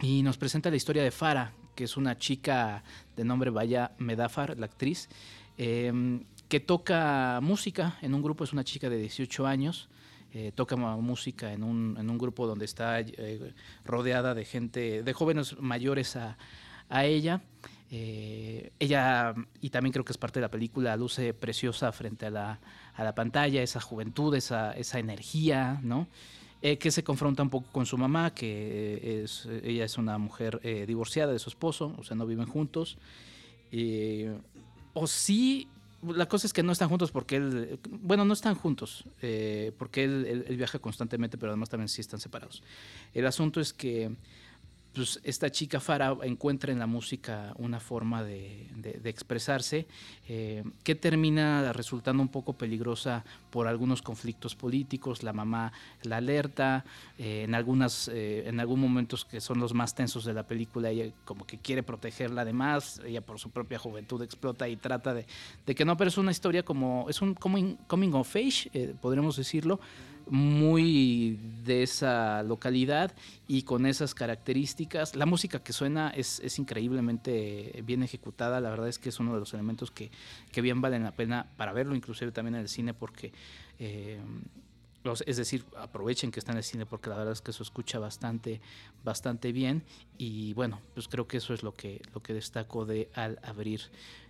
y 0.00 0.22
nos 0.22 0.38
presenta 0.38 0.70
la 0.70 0.76
historia 0.76 1.02
de 1.02 1.10
Farah, 1.10 1.52
que 1.74 1.84
es 1.84 1.96
una 1.96 2.16
chica 2.18 2.82
de 3.16 3.24
nombre 3.24 3.50
Vaya 3.50 3.92
Medafar, 3.98 4.58
la 4.58 4.66
actriz, 4.66 5.08
em, 5.56 6.24
que 6.48 6.60
toca 6.60 7.40
música 7.42 7.98
en 8.00 8.14
un 8.14 8.22
grupo, 8.22 8.44
es 8.44 8.52
una 8.52 8.64
chica 8.64 8.88
de 8.88 8.96
18 8.96 9.46
años. 9.46 9.88
Eh, 10.34 10.52
toca 10.54 10.76
música 10.76 11.54
en 11.54 11.62
un, 11.62 11.96
en 11.98 12.10
un, 12.10 12.18
grupo 12.18 12.46
donde 12.46 12.66
está 12.66 13.00
eh, 13.00 13.54
rodeada 13.82 14.34
de 14.34 14.44
gente, 14.44 15.02
de 15.02 15.12
jóvenes 15.14 15.58
mayores 15.58 16.16
a, 16.16 16.36
ella. 17.04 17.40
Eh, 17.90 18.70
ella, 18.78 19.34
y 19.62 19.70
también 19.70 19.92
creo 19.92 20.04
que 20.04 20.12
es 20.12 20.18
parte 20.18 20.38
de 20.38 20.42
la 20.42 20.50
película, 20.50 20.94
luce 20.98 21.32
preciosa 21.32 21.92
frente 21.92 22.26
a 22.26 22.30
la, 22.30 22.60
a 22.94 23.04
la 23.04 23.14
pantalla, 23.14 23.62
esa 23.62 23.80
juventud, 23.80 24.34
esa, 24.34 24.72
esa 24.72 24.98
energía, 24.98 25.80
¿no? 25.82 26.08
Que 26.60 26.90
se 26.90 27.04
confronta 27.04 27.42
un 27.42 27.50
poco 27.50 27.70
con 27.70 27.86
su 27.86 27.96
mamá, 27.96 28.34
que 28.34 29.22
es, 29.22 29.46
ella 29.62 29.84
es 29.84 29.96
una 29.96 30.18
mujer 30.18 30.60
divorciada 30.86 31.32
de 31.32 31.38
su 31.38 31.50
esposo, 31.50 31.94
o 31.96 32.02
sea, 32.02 32.16
no 32.16 32.26
viven 32.26 32.46
juntos. 32.46 32.98
o 34.92 35.06
sí, 35.06 35.68
la 36.02 36.26
cosa 36.26 36.46
es 36.46 36.52
que 36.52 36.62
no 36.62 36.72
están 36.72 36.88
juntos 36.88 37.10
porque 37.10 37.36
él, 37.36 37.78
bueno, 37.90 38.24
no 38.24 38.32
están 38.32 38.54
juntos, 38.54 39.04
eh, 39.20 39.72
porque 39.78 40.04
él, 40.04 40.44
él, 40.46 40.56
viaja 40.56 40.78
constantemente, 40.78 41.38
pero 41.38 41.52
además 41.52 41.68
también 41.68 41.88
sí 41.88 42.00
están 42.00 42.20
separados. 42.20 42.62
El 43.14 43.26
asunto 43.26 43.60
es 43.60 43.72
que 43.72 44.16
pues 44.94 45.20
esta 45.22 45.50
chica 45.50 45.80
Fara 45.80 46.16
encuentra 46.22 46.72
en 46.72 46.78
la 46.78 46.86
música 46.86 47.52
una 47.56 47.78
forma 47.78 48.22
de, 48.22 48.66
expresarse 49.04 49.86
eh, 50.28 50.64
que 50.82 50.94
termina 50.94 51.72
resultando 51.72 52.22
un 52.22 52.28
poco 52.28 52.54
peligrosa 52.54 53.24
por 53.50 53.68
algunos 53.68 54.02
conflictos 54.02 54.54
políticos. 54.54 55.22
La 55.22 55.32
mamá 55.32 55.72
la 56.02 56.16
alerta, 56.16 56.84
eh, 57.18 57.42
en, 57.44 57.54
algunas, 57.54 58.08
eh, 58.08 58.44
en 58.46 58.60
algunos 58.60 58.88
momentos 58.88 59.24
que 59.24 59.40
son 59.40 59.60
los 59.60 59.74
más 59.74 59.94
tensos 59.94 60.24
de 60.24 60.34
la 60.34 60.42
película, 60.42 60.90
ella 60.90 61.12
como 61.24 61.46
que 61.46 61.58
quiere 61.58 61.82
protegerla 61.82 62.42
además, 62.42 63.00
ella 63.04 63.20
por 63.20 63.38
su 63.38 63.50
propia 63.50 63.78
juventud 63.78 64.20
explota 64.22 64.68
y 64.68 64.76
trata 64.76 65.14
de, 65.14 65.26
que 65.74 65.84
no, 65.84 65.96
pero 65.96 66.08
es 66.08 66.18
una 66.18 66.30
historia 66.30 66.64
como, 66.64 67.06
es 67.08 67.22
un 67.22 67.34
coming, 67.34 67.76
coming 67.86 68.12
of 68.14 68.34
age, 68.34 68.94
podríamos 69.00 69.36
decirlo, 69.36 69.80
muy 70.30 71.38
de 71.64 71.82
esa 71.82 72.42
localidad 72.42 73.14
y 73.46 73.62
con 73.62 73.86
esas 73.86 74.14
características. 74.14 75.16
La 75.16 75.26
música 75.26 75.62
que 75.62 75.72
suena 75.72 76.10
es, 76.10 76.40
es, 76.40 76.58
increíblemente 76.58 77.82
bien 77.84 78.02
ejecutada, 78.02 78.60
la 78.60 78.70
verdad 78.70 78.88
es 78.88 78.98
que 78.98 79.08
es 79.08 79.20
uno 79.20 79.34
de 79.34 79.40
los 79.40 79.54
elementos 79.54 79.90
que, 79.90 80.10
que 80.52 80.60
bien 80.60 80.80
valen 80.80 81.02
la 81.02 81.12
pena 81.12 81.46
para 81.56 81.72
verlo, 81.72 81.94
inclusive 81.94 82.32
también 82.32 82.56
en 82.56 82.62
el 82.62 82.68
cine, 82.68 82.94
porque... 82.94 83.32
Eh, 83.78 84.18
es 85.24 85.36
decir, 85.36 85.64
aprovechen 85.78 86.30
que 86.30 86.40
está 86.40 86.52
en 86.52 86.58
el 86.58 86.64
cine 86.64 86.84
porque 86.84 87.08
la 87.08 87.16
verdad 87.16 87.32
es 87.32 87.40
que 87.40 87.52
se 87.52 87.62
escucha 87.62 87.98
bastante, 87.98 88.60
bastante 89.04 89.52
bien. 89.52 89.82
Y 90.18 90.52
bueno, 90.54 90.80
pues 90.92 91.08
creo 91.08 91.26
que 91.26 91.38
eso 91.38 91.54
es 91.54 91.62
lo 91.62 91.72
que, 91.72 92.02
lo 92.12 92.22
que 92.22 92.34
destaco 92.34 92.84
de 92.84 93.08
al 93.14 93.38
abrir 93.42 93.80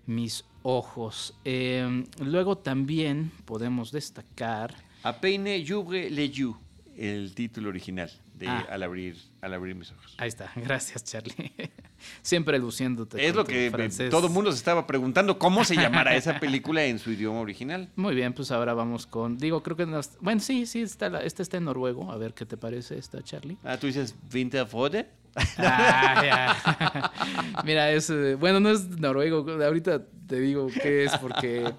mis 0.07 0.45
ojos. 0.63 1.35
Eh, 1.45 2.05
luego 2.21 2.59
también 2.59 3.33
podemos 3.45 3.91
destacar 3.91 4.75
a 5.03 5.21
Peine 5.21 5.63
yeux, 5.63 6.57
el 6.97 7.35
título 7.35 7.69
original 7.69 8.11
de 8.39 8.49
ah. 8.49 8.67
al, 8.71 8.83
abrir, 8.83 9.17
al 9.41 9.55
abrir 9.55 9.75
mis 9.75 9.91
ojos. 9.91 10.15
Ahí 10.17 10.29
está, 10.29 10.51
gracias 10.57 11.05
Charlie. 11.05 11.53
Siempre 12.23 12.59
luciéndote. 12.59 13.27
Es 13.27 13.35
lo 13.35 13.45
que 13.45 13.71
todo 14.11 14.29
el 14.29 14.33
mundo 14.33 14.53
se 14.53 14.59
estaba 14.59 14.87
preguntando, 14.87 15.39
¿cómo 15.39 15.65
se 15.65 15.75
llamará 15.75 16.15
esa 16.15 16.39
película 16.39 16.85
en 16.85 16.99
su 16.99 17.11
idioma 17.11 17.41
original? 17.41 17.89
Muy 17.97 18.15
bien, 18.15 18.33
pues 18.33 18.51
ahora 18.53 18.75
vamos 18.75 19.07
con, 19.07 19.37
digo, 19.39 19.63
creo 19.63 19.77
que, 19.77 19.85
bueno, 20.21 20.41
sí, 20.41 20.67
sí, 20.67 20.83
está 20.83 21.07
esta 21.23 21.43
está 21.43 21.57
en 21.57 21.65
noruego, 21.65 22.13
a 22.13 22.17
ver 22.17 22.35
qué 22.35 22.47
te 22.47 22.57
parece 22.57 22.99
esta, 22.99 23.23
Charlie. 23.23 23.59
Ah, 23.65 23.77
tú 23.77 23.87
dices 23.87 24.15
Vinterfode. 24.31 25.07
Ah, 25.59 27.13
Mira, 27.65 27.93
es, 27.93 28.11
eh, 28.11 28.35
bueno, 28.35 28.59
no 28.59 28.71
es 28.71 28.89
noruego, 28.89 29.47
ahorita 29.63 30.03
te 30.27 30.41
digo 30.41 30.67
qué 30.83 31.05
es 31.05 31.17
porque 31.19 31.73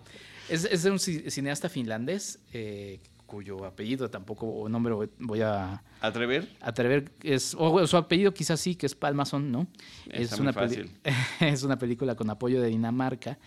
es, 0.49 0.65
es 0.65 0.85
un 0.85 0.99
cineasta 0.99 1.69
finlandés 1.69 2.39
eh, 2.53 2.99
cuyo 3.29 3.63
apellido 3.63 4.09
tampoco, 4.09 4.47
o 4.47 4.67
nombre 4.67 4.93
voy 5.19 5.41
a... 5.41 5.83
¿Atrever? 6.01 6.49
Atrever, 6.61 7.11
es, 7.23 7.55
o 7.57 7.85
su 7.85 7.95
apellido 7.95 8.33
quizás 8.33 8.59
sí, 8.59 8.75
que 8.75 8.87
es 8.87 8.95
Palmason, 8.95 9.51
¿no? 9.51 9.67
es 10.09 10.33
una, 10.39 10.51
fácil. 10.51 10.89
es 11.39 11.63
una 11.63 11.77
película 11.77 12.15
con 12.15 12.29
apoyo 12.29 12.59
de 12.61 12.69
Dinamarca. 12.69 13.37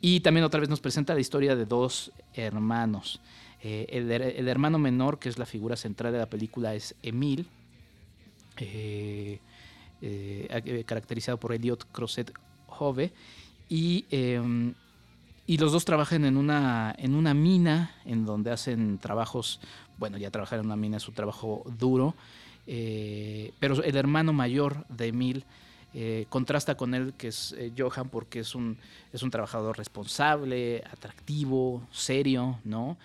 Y 0.00 0.20
también 0.20 0.44
otra 0.44 0.60
vez 0.60 0.68
nos 0.68 0.80
presenta 0.80 1.14
la 1.14 1.20
historia 1.20 1.56
de 1.56 1.64
dos 1.64 2.12
hermanos. 2.34 3.20
Eh, 3.62 3.86
el, 3.88 4.48
hermano 4.48 4.78
menor, 4.78 5.18
que 5.18 5.28
es 5.28 5.38
la 5.38 5.46
figura 5.46 5.76
central 5.76 6.12
de 6.12 6.18
la 6.18 6.28
película, 6.28 6.74
es 6.74 6.94
Emil, 7.02 7.48
eh, 8.58 9.40
eh, 10.02 10.84
caracterizado 10.86 11.40
por 11.40 11.52
Elliot 11.52 11.90
Crosset 11.90 12.32
Hove. 12.66 13.12
Y 13.68 14.04
em, 14.10 14.74
y 15.46 15.58
los 15.58 15.72
dos 15.72 15.84
trabajan 15.84 16.24
en 16.24 16.36
una, 16.36 16.94
en 16.98 17.14
una 17.14 17.34
mina 17.34 17.94
en 18.04 18.24
donde 18.24 18.50
hacen 18.50 18.98
trabajos, 18.98 19.60
bueno, 19.98 20.16
ya 20.16 20.30
trabajar 20.30 20.58
en 20.60 20.66
una 20.66 20.76
mina 20.76 20.96
es 20.96 21.06
un 21.06 21.14
trabajo 21.14 21.64
duro, 21.78 22.14
eh, 22.66 23.52
pero 23.58 23.82
el 23.82 23.96
hermano 23.96 24.32
mayor 24.32 24.86
de 24.88 25.08
Emil 25.08 25.44
eh, 25.92 26.26
contrasta 26.30 26.76
con 26.76 26.94
él, 26.94 27.12
que 27.18 27.28
es 27.28 27.54
eh, 27.58 27.72
Johan, 27.76 28.08
porque 28.08 28.40
es 28.40 28.54
un, 28.54 28.78
es 29.12 29.22
un 29.22 29.30
trabajador 29.30 29.76
responsable, 29.76 30.82
atractivo, 30.90 31.86
serio, 31.92 32.58
¿no? 32.64 32.96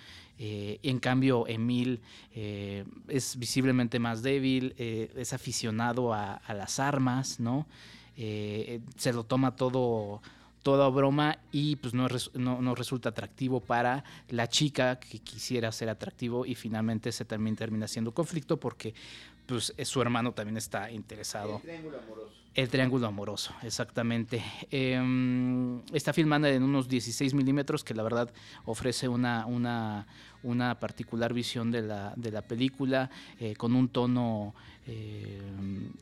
en 0.42 1.00
cambio, 1.00 1.46
Emil 1.50 2.00
es 2.34 3.38
visiblemente 3.38 4.00
más 4.00 4.24
débil, 4.24 4.74
es 4.78 5.34
aficionado 5.34 6.14
a, 6.14 6.40
las 6.48 6.80
armas, 6.80 7.42
¿no? 7.42 7.66
se 8.16 9.12
lo 9.12 9.26
toma 9.26 9.58
todo 9.58 10.22
toda 10.64 10.90
broma 10.90 11.40
y 11.52 11.78
pues 11.78 11.94
no, 11.94 12.08
no, 12.36 12.76
resulta 12.76 13.10
atractivo 13.10 13.60
para 13.60 14.04
la 14.30 14.48
chica 14.48 15.00
que 15.00 15.20
quisiera 15.20 15.72
ser 15.72 15.90
atractivo 15.90 16.46
y 16.46 16.56
finalmente 16.56 17.12
se 17.12 17.26
también 17.26 17.56
termina 17.56 17.88
siendo 17.88 18.14
conflicto 18.14 18.60
porque 18.60 18.94
pues 19.50 19.74
su 19.84 20.02
hermano 20.02 20.32
también 20.32 20.58
está 20.58 20.92
interesado. 20.92 21.56
El 21.56 21.62
triángulo 21.62 21.98
amoroso. 21.98 22.32
El 22.54 22.70
triángulo 22.70 23.08
amoroso, 23.08 23.54
exactamente. 23.64 24.44
Em, 24.70 25.82
está 25.94 26.14
filmada 26.14 26.50
en 26.50 26.62
unos 26.62 26.88
16 26.88 27.34
milímetros 27.34 27.84
que 27.84 27.96
la 27.96 28.04
verdad 28.04 28.32
ofrece 28.66 29.08
una, 29.08 29.46
una, 29.48 30.06
una 30.44 30.80
particular 30.80 31.34
visión 31.34 31.72
de 31.72 31.82
la, 31.82 32.14
de 32.16 32.32
la 32.32 32.42
película 32.42 33.10
eh, 33.40 33.56
con 33.56 33.76
un 33.76 33.90
tono 33.90 34.54
eh, 34.86 35.42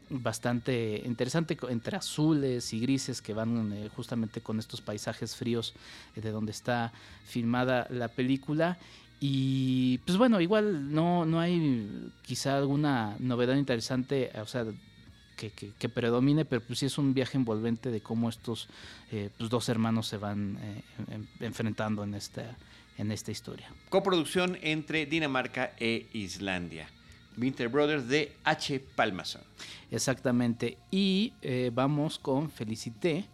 bastante 0.09 1.01
interesante 1.05 1.57
entre 1.69 1.97
azules 1.97 2.73
y 2.73 2.79
grises 2.79 3.21
que 3.21 3.33
van 3.33 3.71
eh, 3.73 3.89
justamente 3.95 4.41
con 4.41 4.59
estos 4.59 4.81
paisajes 4.81 5.35
fríos 5.35 5.73
de 6.15 6.31
donde 6.31 6.51
está 6.51 6.91
filmada 7.25 7.87
la 7.89 8.07
película. 8.09 8.77
Y 9.19 9.97
pues 9.99 10.17
bueno, 10.17 10.39
igual 10.41 10.93
no, 10.93 11.25
no 11.25 11.39
hay 11.39 12.11
quizá 12.21 12.57
alguna 12.57 13.15
novedad 13.19 13.55
interesante, 13.55 14.31
o 14.39 14.45
sea, 14.45 14.65
que, 15.35 15.51
que, 15.51 15.89
predomine, 15.89 16.45
pero 16.45 16.61
pues 16.61 16.79
sí 16.79 16.85
es 16.85 16.97
un 16.97 17.13
viaje 17.13 17.37
envolvente 17.37 17.91
de 17.91 18.01
cómo 18.01 18.29
estos 18.29 18.67
pues 19.09 19.49
dos 19.49 19.69
hermanos 19.69 20.07
se 20.07 20.17
van 20.17 20.57
enfrentando 21.39 22.03
en 22.03 22.15
esta, 22.15 22.57
en 22.97 23.11
esta 23.11 23.31
historia. 23.31 23.67
Coproducción 23.89 24.57
entre 24.61 25.05
Dinamarca 25.05 25.73
e 25.79 26.07
Islandia. 26.13 26.87
Winter 27.37 27.69
Brothers 27.69 28.07
de 28.07 28.33
H. 28.43 28.79
Palmason. 28.95 29.43
Exactamente. 29.91 30.77
Y 30.91 31.33
eh, 31.41 31.71
vamos 31.73 32.17
con 32.17 32.49
Felicité, 32.49 33.25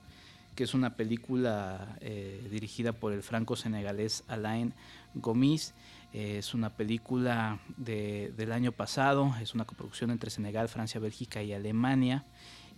que 0.56 0.66
es 0.66 0.74
una 0.74 0.96
película 0.96 1.98
eh, 2.02 2.46
dirigida 2.52 2.92
por 2.92 3.14
el 3.14 3.24
franco-senegalés 3.24 4.24
Alain 4.28 4.74
Gomis. 5.16 5.74
Es 6.11 6.53
una 6.53 6.70
película 6.70 7.59
del 7.78 8.51
año 8.51 8.72
pasado, 8.72 9.34
es 9.41 9.55
una 9.55 9.66
coproducción 9.66 10.11
entre 10.11 10.30
Senegal, 10.30 10.70
Francia, 10.70 10.99
Bélgica 10.99 11.41
y 11.41 11.53
Alemania 11.53 12.24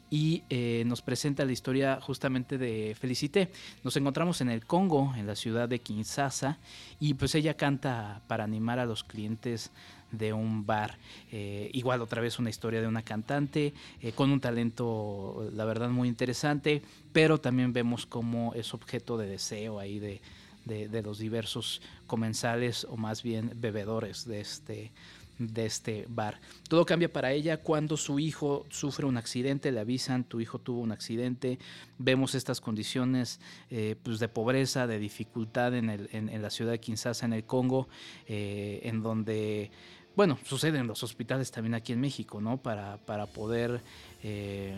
y 0.09 0.43
eh, 0.49 0.83
nos 0.86 1.01
presenta 1.01 1.45
la 1.45 1.51
historia 1.51 1.99
justamente 2.01 2.57
de 2.57 2.95
Felicité. 2.99 3.49
Nos 3.83 3.97
encontramos 3.97 4.41
en 4.41 4.49
el 4.49 4.65
Congo, 4.65 5.13
en 5.17 5.27
la 5.27 5.36
ciudad 5.36 5.67
de 5.67 5.79
Kinshasa, 5.79 6.59
y 6.99 7.15
pues 7.15 7.36
ella 7.36 7.55
canta 7.55 8.21
para 8.27 8.43
animar 8.43 8.79
a 8.79 8.86
los 8.86 9.03
clientes 9.03 9.71
de 10.11 10.31
un 10.31 10.65
bar. 10.65 10.97
Eh, 11.31 11.69
igual 11.73 12.01
otra 12.01 12.21
vez 12.21 12.39
una 12.39 12.49
historia 12.49 12.81
de 12.81 12.88
una 12.88 13.01
cantante 13.01 13.73
eh, 14.01 14.11
con 14.11 14.31
un 14.31 14.39
talento, 14.39 15.49
la 15.53 15.65
verdad, 15.65 15.89
muy 15.89 16.07
interesante, 16.07 16.81
pero 17.11 17.39
también 17.39 17.73
vemos 17.73 18.05
cómo 18.05 18.53
es 18.53 18.73
objeto 18.73 19.17
de 19.17 19.27
deseo 19.27 19.79
ahí 19.79 19.99
de, 19.99 20.21
de 20.66 21.01
los 21.01 21.20
diversos 21.20 21.82
comensales 22.07 22.86
o 22.89 22.97
más 22.97 23.24
bien 23.24 23.51
bebedores 23.55 24.26
de 24.26 24.41
este 24.41 24.91
de 25.38 25.66
este 25.66 26.05
bar. 26.07 26.39
Todo 26.70 26.86
cambia 26.86 27.11
para 27.11 27.32
ella 27.32 27.57
cuando 27.57 27.97
su 27.97 28.20
hijo 28.20 28.66
sufre 28.70 29.05
un 29.05 29.18
accidente, 29.18 29.72
le 29.72 29.80
avisan, 29.80 30.24
tu 30.24 30.39
hijo 30.39 30.59
tuvo 30.59 30.82
un 30.82 30.91
accidente, 30.91 31.59
vemos 31.97 32.36
estas 32.36 32.61
condiciones 32.61 33.39
eh, 33.70 33.95
pues 34.01 34.20
de 34.20 34.28
pobreza, 34.28 34.88
de 34.88 34.99
dificultad 34.99 35.76
en, 35.76 35.89
el, 35.89 36.09
en, 36.11 36.41
la 36.41 36.49
ciudad 36.49 36.72
de 36.72 36.80
Kinshasa, 36.80 37.26
en 37.26 37.34
el 37.34 37.43
Congo, 37.43 37.88
eh, 38.28 38.82
en 38.84 39.01
donde 39.01 39.72
bueno, 40.16 40.39
sucede 40.45 40.80
en 40.80 40.88
los 40.88 41.03
hospitales 41.03 41.51
también 41.51 41.74
aquí 41.74 41.91
en 41.91 41.99
México, 41.99 42.39
¿no? 42.39 42.55
Para, 42.55 42.95
para 42.99 43.26
poder 43.26 43.82
eh, 44.24 44.74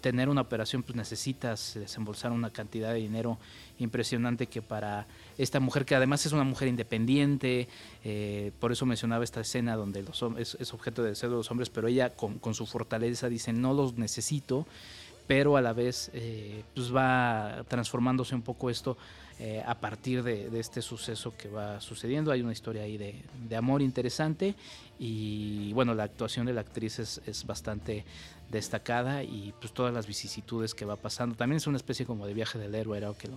tener 0.00 0.28
una 0.28 0.40
operación 0.40 0.82
pues 0.82 0.96
necesitas 0.96 1.74
desembolsar 1.74 2.32
una 2.32 2.50
cantidad 2.50 2.92
de 2.92 2.98
dinero 2.98 3.38
impresionante 3.78 4.46
que 4.46 4.62
para 4.62 5.06
esta 5.36 5.60
mujer 5.60 5.84
que 5.84 5.94
además 5.94 6.24
es 6.26 6.32
una 6.32 6.44
mujer 6.44 6.68
independiente, 6.68 7.68
eh, 8.04 8.52
por 8.58 8.72
eso 8.72 8.86
mencionaba 8.86 9.24
esta 9.24 9.40
escena 9.40 9.76
donde 9.76 10.02
los 10.02 10.22
es, 10.38 10.56
es 10.60 10.74
objeto 10.74 11.02
de 11.02 11.10
deseo 11.10 11.30
de 11.30 11.36
los 11.36 11.50
hombres, 11.50 11.70
pero 11.70 11.88
ella 11.88 12.10
con, 12.10 12.54
su 12.54 12.66
fortaleza 12.66 13.28
dice 13.28 13.52
no 13.52 13.74
los 13.74 13.96
necesito, 13.98 14.66
pero 15.26 15.56
a 15.56 15.60
la 15.60 15.72
vez 15.72 16.10
eh, 16.14 16.64
pues 16.74 16.94
va 16.94 17.64
transformándose 17.68 18.34
un 18.34 18.42
poco 18.42 18.70
esto 18.70 18.96
eh, 19.40 19.62
a 19.64 19.76
partir 19.76 20.24
de, 20.24 20.50
este 20.58 20.82
suceso 20.82 21.32
que 21.36 21.48
va 21.48 21.80
sucediendo. 21.80 22.32
Hay 22.32 22.42
una 22.42 22.50
historia 22.50 22.82
ahí 22.82 22.98
de, 22.98 23.56
amor 23.56 23.82
interesante 23.82 24.56
y 24.98 25.72
bueno, 25.74 25.94
la 25.94 26.02
actuación 26.02 26.44
de 26.44 26.52
la 26.52 26.62
actriz 26.62 26.98
es, 26.98 27.46
bastante 27.46 28.04
destacada 28.50 29.22
y 29.22 29.54
pues 29.60 29.72
todas 29.72 29.92
las 29.92 30.06
vicisitudes 30.06 30.74
que 30.74 30.84
va 30.84 30.96
pasando. 30.96 31.36
También 31.36 31.58
es 31.58 31.66
una 31.66 31.76
especie 31.76 32.06
como 32.06 32.26
de 32.26 32.34
viaje 32.34 32.58
del 32.58 32.74
héroe, 32.74 33.04
ahora 33.04 33.18
que 33.18 33.28
lo, 33.28 33.36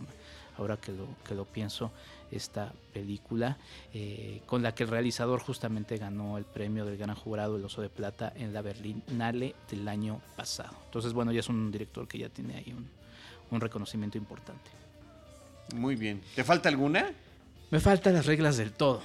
ahora 0.57 0.78
que 0.78 0.91
lo, 0.91 1.07
que 1.28 1.36
lo 1.36 1.45
pienso, 1.45 1.91
esta 2.32 2.72
película, 2.93 3.57
eh, 3.93 4.41
con 4.45 4.64
la 4.64 4.74
que 4.74 4.84
el 4.84 4.89
realizador 4.89 5.41
justamente 5.41 5.97
ganó 5.97 6.38
el 6.38 6.45
premio 6.45 6.86
del 6.86 6.97
Gran 6.97 7.16
Jurado 7.16 7.57
El 7.57 7.66
Oso 7.66 7.82
de 7.82 7.89
Plata 7.89 8.32
en 8.36 8.53
la 8.53 8.62
Berlinale 8.62 9.55
del 9.70 9.88
año 9.88 10.22
pasado. 10.36 10.76
Entonces, 10.86 11.14
bueno, 11.14 11.32
ya 11.32 11.41
es 11.41 11.49
un 11.49 11.72
director 11.72 12.07
que 12.07 12.18
ya 12.18 12.30
tiene 12.30 12.55
ahí 12.55 12.76
un 13.51 13.59
reconocimiento 13.59 14.18
importante. 14.18 14.72
Muy 15.76 15.95
bien. 15.95 16.22
¿Te 16.36 16.43
falta 16.43 16.70
alguna? 16.70 17.12
Me 17.72 17.80
faltan 17.80 18.14
las 18.14 18.26
reglas 18.26 18.58
del 18.58 18.74
todo. 18.74 19.02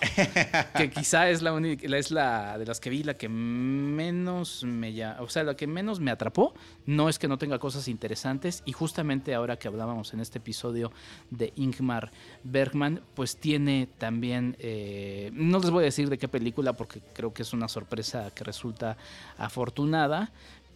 que 0.76 0.90
quizá 0.94 1.30
es 1.30 1.40
la 1.40 1.52
única, 1.52 1.86
es 1.96 2.10
la 2.10 2.58
de 2.58 2.66
las 2.66 2.80
que 2.80 2.90
vi 2.90 3.04
la 3.04 3.14
que 3.14 3.28
menos 3.28 4.64
me 4.64 4.92
ya, 4.92 5.18
o 5.20 5.28
sea, 5.28 5.44
la 5.44 5.54
que 5.54 5.68
menos 5.68 6.00
me 6.00 6.10
atrapó. 6.10 6.52
No 6.84 7.08
es 7.08 7.20
que 7.20 7.28
no 7.28 7.38
tenga 7.38 7.60
cosas 7.60 7.86
interesantes. 7.86 8.64
Y 8.66 8.72
justamente 8.72 9.36
ahora 9.36 9.56
que 9.56 9.68
hablábamos 9.68 10.12
en 10.14 10.20
este 10.20 10.38
episodio 10.38 10.90
de 11.30 11.52
Ingmar 11.54 12.10
Bergman, 12.42 13.02
pues 13.14 13.36
tiene 13.36 13.88
también. 13.98 14.56
Eh, 14.58 15.30
no 15.32 15.60
les 15.60 15.70
voy 15.70 15.82
a 15.82 15.84
decir 15.84 16.10
de 16.10 16.18
qué 16.18 16.26
película, 16.26 16.72
porque 16.72 17.00
creo 17.12 17.32
que 17.32 17.42
es 17.42 17.52
una 17.52 17.68
sorpresa 17.68 18.32
que 18.34 18.42
resulta 18.42 18.96
afortunada. 19.38 20.32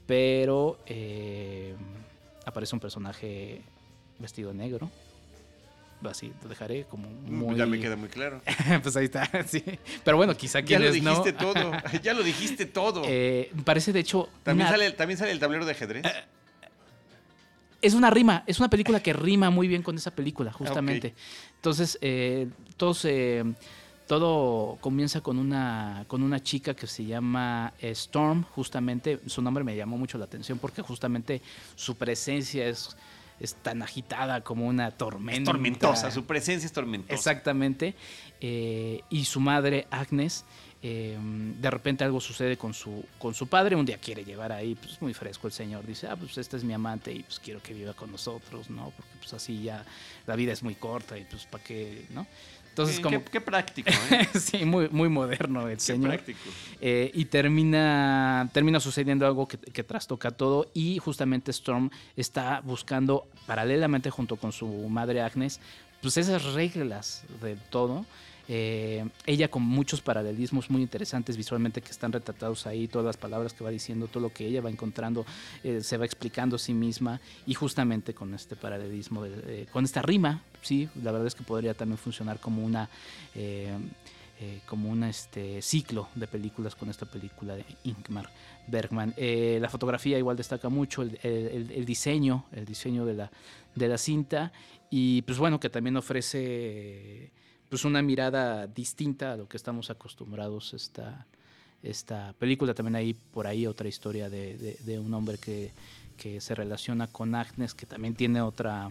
Pero 0.06 0.78
eh, 0.86 1.74
aparece 2.46 2.76
un 2.76 2.80
personaje 2.80 3.62
vestido 4.20 4.54
negro 4.54 4.88
así 6.08 6.32
lo 6.42 6.48
dejaré 6.48 6.84
como 6.84 7.08
mm, 7.08 7.32
muy... 7.32 7.56
Ya 7.56 7.66
me 7.66 7.78
queda 7.78 7.96
muy 7.96 8.08
claro. 8.08 8.40
pues 8.82 8.96
ahí 8.96 9.06
está, 9.06 9.28
sí. 9.46 9.62
Pero 10.04 10.16
bueno, 10.16 10.36
quizá 10.36 10.60
Ya 10.60 10.78
lo 10.78 10.92
dijiste 10.92 11.32
todo, 11.32 11.72
ya 12.02 12.14
lo 12.14 12.22
dijiste 12.22 12.66
todo. 12.66 13.02
Eh, 13.06 13.52
parece 13.64 13.92
de 13.92 14.00
hecho... 14.00 14.28
¿También, 14.42 14.68
sale, 14.68 14.90
¿También 14.92 15.18
sale 15.18 15.32
el 15.32 15.40
tablero 15.40 15.64
de 15.64 15.72
ajedrez? 15.72 16.04
Eh, 16.06 16.24
es 17.82 17.94
una 17.94 18.10
rima, 18.10 18.44
es 18.46 18.58
una 18.58 18.70
película 18.70 19.00
que 19.00 19.12
rima 19.12 19.50
muy 19.50 19.66
bien 19.66 19.82
con 19.82 19.96
esa 19.96 20.10
película, 20.10 20.52
justamente. 20.52 21.14
Entonces, 21.56 21.98
eh, 22.00 22.48
todos 22.76 23.04
todo 24.10 24.76
comienza 24.80 25.20
con 25.20 25.38
una, 25.38 26.04
con 26.08 26.24
una 26.24 26.42
chica 26.42 26.74
que 26.74 26.88
se 26.88 27.04
llama 27.04 27.72
eh, 27.78 27.90
Storm, 27.90 28.42
justamente, 28.42 29.20
su 29.26 29.40
nombre 29.40 29.62
me 29.62 29.76
llamó 29.76 29.96
mucho 29.98 30.18
la 30.18 30.24
atención 30.24 30.58
porque 30.58 30.82
justamente 30.82 31.40
su 31.76 31.94
presencia 31.94 32.66
es, 32.66 32.96
es 33.40 33.54
tan 33.54 33.82
agitada 33.82 34.42
como 34.42 34.66
una 34.66 34.90
tormenta. 34.90 35.50
tormentosa, 35.50 36.10
su 36.10 36.24
presencia 36.24 36.66
es 36.66 36.72
tormentosa. 36.72 37.14
Exactamente. 37.14 37.94
Eh, 38.40 39.02
y 39.10 39.24
su 39.24 39.40
madre, 39.40 39.86
Agnes, 39.90 40.44
em, 40.82 41.60
de 41.60 41.70
repente 41.70 42.04
algo 42.04 42.20
sucede 42.20 42.56
con 42.56 42.72
su, 42.72 43.04
con 43.18 43.34
su 43.34 43.46
padre, 43.46 43.76
un 43.76 43.84
día 43.84 43.98
quiere 43.98 44.24
llevar 44.24 44.52
ahí, 44.52 44.74
pues 44.74 45.00
muy 45.02 45.14
fresco 45.14 45.46
el 45.46 45.52
señor, 45.52 45.86
dice, 45.86 46.06
ah, 46.06 46.16
pues 46.16 46.38
este 46.38 46.56
es 46.56 46.64
mi 46.64 46.72
amante 46.72 47.12
y 47.12 47.22
pues 47.22 47.38
quiero 47.38 47.62
que 47.62 47.74
viva 47.74 47.92
con 47.94 48.10
nosotros, 48.12 48.70
¿no? 48.70 48.92
Porque 48.96 49.12
pues 49.18 49.34
así 49.34 49.62
ya 49.62 49.84
la 50.26 50.36
vida 50.36 50.52
es 50.52 50.62
muy 50.62 50.74
corta 50.74 51.18
y 51.18 51.24
pues 51.24 51.44
para 51.46 51.64
qué, 51.64 52.06
¿no? 52.10 52.26
Entonces, 52.70 53.00
como... 53.00 53.22
Qué, 53.24 53.40
práctico, 53.40 53.90
¿eh? 54.10 54.28
sí, 54.38 54.64
muy, 54.64 54.88
muy 54.88 55.08
moderno 55.08 55.68
el 55.68 55.80
señor. 55.80 56.12
Práctico. 56.12 56.38
Eh, 56.80 57.10
y 57.12 57.26
termina, 57.26 58.48
termina 58.52 58.80
sucediendo 58.80 59.26
algo 59.26 59.46
que, 59.46 59.58
que, 59.58 59.84
trastoca 59.84 60.30
todo 60.30 60.70
y 60.72 60.98
justamente 60.98 61.50
Storm 61.50 61.90
está 62.16 62.60
buscando 62.60 63.26
paralelamente 63.46 64.10
junto 64.10 64.36
con 64.36 64.52
su 64.52 64.66
madre 64.88 65.20
Agnes, 65.20 65.60
pues 66.00 66.16
esas 66.16 66.54
reglas 66.54 67.24
de 67.42 67.56
todo 67.56 68.06
eh, 68.48 69.08
ella 69.26 69.48
con 69.48 69.62
muchos 69.62 70.00
paralelismos 70.00 70.70
muy 70.70 70.82
interesantes 70.82 71.36
visualmente 71.36 71.80
que 71.80 71.90
están 71.90 72.12
retratados 72.12 72.66
ahí, 72.66 72.88
todas 72.88 73.06
las 73.06 73.16
palabras 73.16 73.52
que 73.52 73.64
va 73.64 73.70
diciendo, 73.70 74.08
todo 74.08 74.22
lo 74.22 74.32
que 74.32 74.46
ella 74.46 74.60
va 74.60 74.70
encontrando, 74.70 75.24
eh, 75.62 75.80
se 75.82 75.96
va 75.96 76.04
explicando 76.04 76.56
a 76.56 76.58
sí 76.58 76.74
misma 76.74 77.20
y 77.46 77.54
justamente 77.54 78.14
con 78.14 78.34
este 78.34 78.56
paralelismo, 78.56 79.24
eh, 79.24 79.66
con 79.72 79.84
esta 79.84 80.02
rima, 80.02 80.42
sí, 80.62 80.88
la 81.02 81.12
verdad 81.12 81.26
es 81.26 81.34
que 81.34 81.44
podría 81.44 81.74
también 81.74 81.98
funcionar 81.98 82.40
como 82.40 82.64
una... 82.64 82.88
como 84.64 84.88
un 84.88 85.04
este, 85.04 85.60
ciclo 85.60 86.08
de 86.14 86.26
películas 86.26 86.74
con 86.74 86.88
esta 86.88 87.04
película 87.04 87.56
de 87.56 87.64
Ingmar 87.84 88.30
Bergman. 88.68 89.14
la 89.18 89.68
fotografía 89.68 90.16
igual 90.16 90.38
destaca 90.38 90.70
mucho, 90.70 91.02
el, 91.02 91.18
el, 91.22 91.84
diseño, 91.84 92.46
el 92.52 92.64
diseño 92.64 93.04
de 93.04 93.14
la, 93.14 93.30
de 93.74 93.86
la 93.86 93.98
cinta 93.98 94.50
y 94.88 95.20
pues 95.22 95.38
bueno, 95.38 95.60
que 95.60 95.68
también 95.68 95.96
ofrece 95.98 97.30
pues 97.70 97.84
una 97.84 98.02
mirada 98.02 98.66
distinta 98.66 99.32
a 99.32 99.36
lo 99.36 99.48
que 99.48 99.56
estamos 99.56 99.90
acostumbrados 99.90 100.74
esta, 100.74 101.26
esta 101.82 102.34
película. 102.38 102.74
También 102.74 102.96
hay 102.96 103.14
por 103.14 103.46
ahí 103.46 103.66
otra 103.66 103.88
historia 103.88 104.28
de, 104.28 104.76
de, 104.80 104.98
un 104.98 105.14
hombre 105.14 105.38
que, 105.38 105.70
que, 106.16 106.40
se 106.40 106.56
relaciona 106.56 107.06
con 107.06 107.34
Agnes, 107.36 107.72
que 107.72 107.86
también 107.86 108.14
tiene 108.14 108.42
otra, 108.42 108.90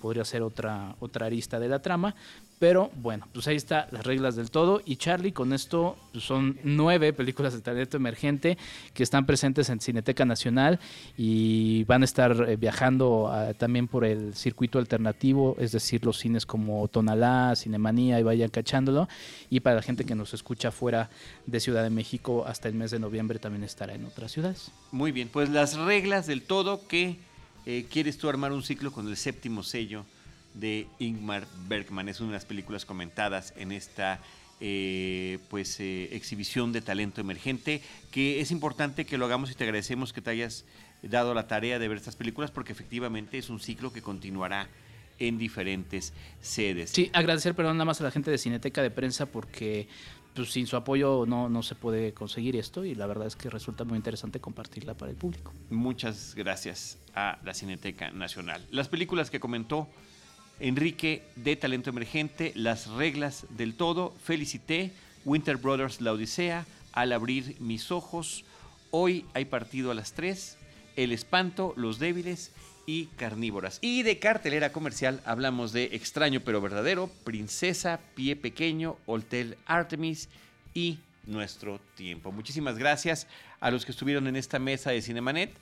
podría 0.00 0.24
ser 0.24 0.42
otra, 0.42 0.94
otra 1.00 1.26
arista 1.26 1.58
de 1.58 1.68
la 1.68 1.82
trama, 1.82 2.14
pero 2.60 2.90
bueno, 2.96 3.26
pues 3.32 3.48
ahí 3.48 3.56
está 3.56 3.88
las 3.90 4.04
reglas 4.04 4.36
del 4.36 4.50
todo. 4.50 4.82
Y 4.84 4.96
Charlie, 4.96 5.32
con 5.32 5.54
esto 5.54 5.96
pues 6.12 6.24
son 6.24 6.58
nueve 6.62 7.14
películas 7.14 7.54
de 7.54 7.62
talento 7.62 7.96
emergente 7.96 8.58
que 8.92 9.02
están 9.02 9.24
presentes 9.24 9.70
en 9.70 9.80
Cineteca 9.80 10.26
Nacional 10.26 10.78
y 11.16 11.84
van 11.84 12.02
a 12.02 12.04
estar 12.04 12.46
eh, 12.46 12.56
viajando 12.56 13.30
ah, 13.32 13.54
también 13.54 13.88
por 13.88 14.04
el 14.04 14.34
circuito 14.34 14.78
alternativo, 14.78 15.56
es 15.58 15.72
decir, 15.72 16.04
los 16.04 16.18
cines 16.18 16.44
como 16.44 16.86
Tonalá, 16.88 17.56
Cinemanía 17.56 18.20
y 18.20 18.24
vayan 18.24 18.50
cachándolo. 18.50 19.08
Y 19.48 19.60
para 19.60 19.76
la 19.76 19.82
gente 19.82 20.04
que 20.04 20.14
nos 20.14 20.34
escucha 20.34 20.70
fuera 20.70 21.08
de 21.46 21.60
Ciudad 21.60 21.82
de 21.82 21.90
México, 21.90 22.44
hasta 22.46 22.68
el 22.68 22.74
mes 22.74 22.90
de 22.90 22.98
noviembre 22.98 23.38
también 23.38 23.64
estará 23.64 23.94
en 23.94 24.04
otras 24.04 24.32
ciudades. 24.32 24.70
Muy 24.92 25.12
bien, 25.12 25.30
pues 25.32 25.48
las 25.48 25.78
reglas 25.78 26.26
del 26.26 26.42
todo 26.42 26.86
que 26.86 27.16
eh, 27.64 27.86
quieres 27.90 28.18
tú 28.18 28.28
armar 28.28 28.52
un 28.52 28.62
ciclo 28.62 28.92
con 28.92 29.08
el 29.08 29.16
séptimo 29.16 29.62
sello 29.62 30.04
de 30.54 30.86
Ingmar 30.98 31.46
Bergman. 31.68 32.08
Es 32.08 32.20
una 32.20 32.30
de 32.30 32.34
las 32.34 32.44
películas 32.44 32.84
comentadas 32.84 33.54
en 33.56 33.72
esta 33.72 34.20
eh, 34.60 35.38
pues 35.48 35.80
eh, 35.80 36.10
exhibición 36.12 36.72
de 36.72 36.82
talento 36.82 37.22
emergente 37.22 37.80
que 38.10 38.40
es 38.40 38.50
importante 38.50 39.06
que 39.06 39.16
lo 39.16 39.24
hagamos 39.24 39.50
y 39.50 39.54
te 39.54 39.64
agradecemos 39.64 40.12
que 40.12 40.20
te 40.20 40.28
hayas 40.28 40.66
dado 41.02 41.32
la 41.32 41.46
tarea 41.46 41.78
de 41.78 41.88
ver 41.88 41.96
estas 41.96 42.14
películas 42.14 42.50
porque 42.50 42.72
efectivamente 42.72 43.38
es 43.38 43.48
un 43.48 43.58
ciclo 43.58 43.90
que 43.90 44.02
continuará 44.02 44.68
en 45.18 45.38
diferentes 45.38 46.12
sedes. 46.42 46.90
Sí, 46.90 47.10
agradecer 47.14 47.54
perdón 47.54 47.78
nada 47.78 47.86
más 47.86 48.02
a 48.02 48.04
la 48.04 48.10
gente 48.10 48.30
de 48.30 48.36
Cineteca 48.36 48.82
de 48.82 48.90
Prensa 48.90 49.24
porque 49.24 49.88
pues, 50.34 50.50
sin 50.50 50.66
su 50.66 50.76
apoyo 50.76 51.24
no, 51.26 51.48
no 51.48 51.62
se 51.62 51.74
puede 51.74 52.12
conseguir 52.12 52.56
esto 52.56 52.84
y 52.84 52.94
la 52.94 53.06
verdad 53.06 53.26
es 53.26 53.36
que 53.36 53.50
resulta 53.50 53.84
muy 53.84 53.96
interesante 53.96 54.40
compartirla 54.40 54.94
para 54.94 55.10
el 55.10 55.16
público. 55.16 55.52
Muchas 55.70 56.34
gracias 56.34 56.98
a 57.14 57.38
la 57.44 57.54
Cineteca 57.54 58.10
Nacional. 58.10 58.66
Las 58.70 58.88
películas 58.88 59.30
que 59.30 59.40
comentó 59.40 59.88
Enrique 60.60 61.22
de 61.36 61.56
Talento 61.56 61.90
Emergente, 61.90 62.52
Las 62.54 62.86
Reglas 62.86 63.46
del 63.50 63.74
Todo, 63.74 64.14
Felicité, 64.22 64.92
Winter 65.24 65.56
Brothers 65.56 66.00
La 66.00 66.12
Odisea, 66.12 66.66
Al 66.92 67.12
Abrir 67.12 67.56
Mis 67.60 67.90
Ojos, 67.90 68.44
Hoy 68.92 69.24
hay 69.34 69.44
partido 69.44 69.92
a 69.92 69.94
las 69.94 70.12
3, 70.14 70.58
El 70.96 71.12
Espanto, 71.12 71.74
Los 71.76 72.00
Débiles 72.00 72.50
y 72.86 73.06
Carnívoras. 73.06 73.78
Y 73.80 74.02
de 74.02 74.18
cartelera 74.18 74.72
comercial 74.72 75.20
hablamos 75.24 75.72
de 75.72 75.90
Extraño 75.92 76.40
pero 76.40 76.60
Verdadero, 76.60 77.08
Princesa, 77.22 78.00
Pie 78.16 78.34
Pequeño, 78.34 78.96
Hotel 79.06 79.56
Artemis 79.66 80.28
y 80.74 80.98
Nuestro 81.24 81.80
Tiempo. 81.94 82.32
Muchísimas 82.32 82.78
gracias 82.78 83.28
a 83.60 83.70
los 83.70 83.84
que 83.84 83.92
estuvieron 83.92 84.26
en 84.26 84.34
esta 84.34 84.58
mesa 84.58 84.90
de 84.90 85.02
Cinemanet, 85.02 85.52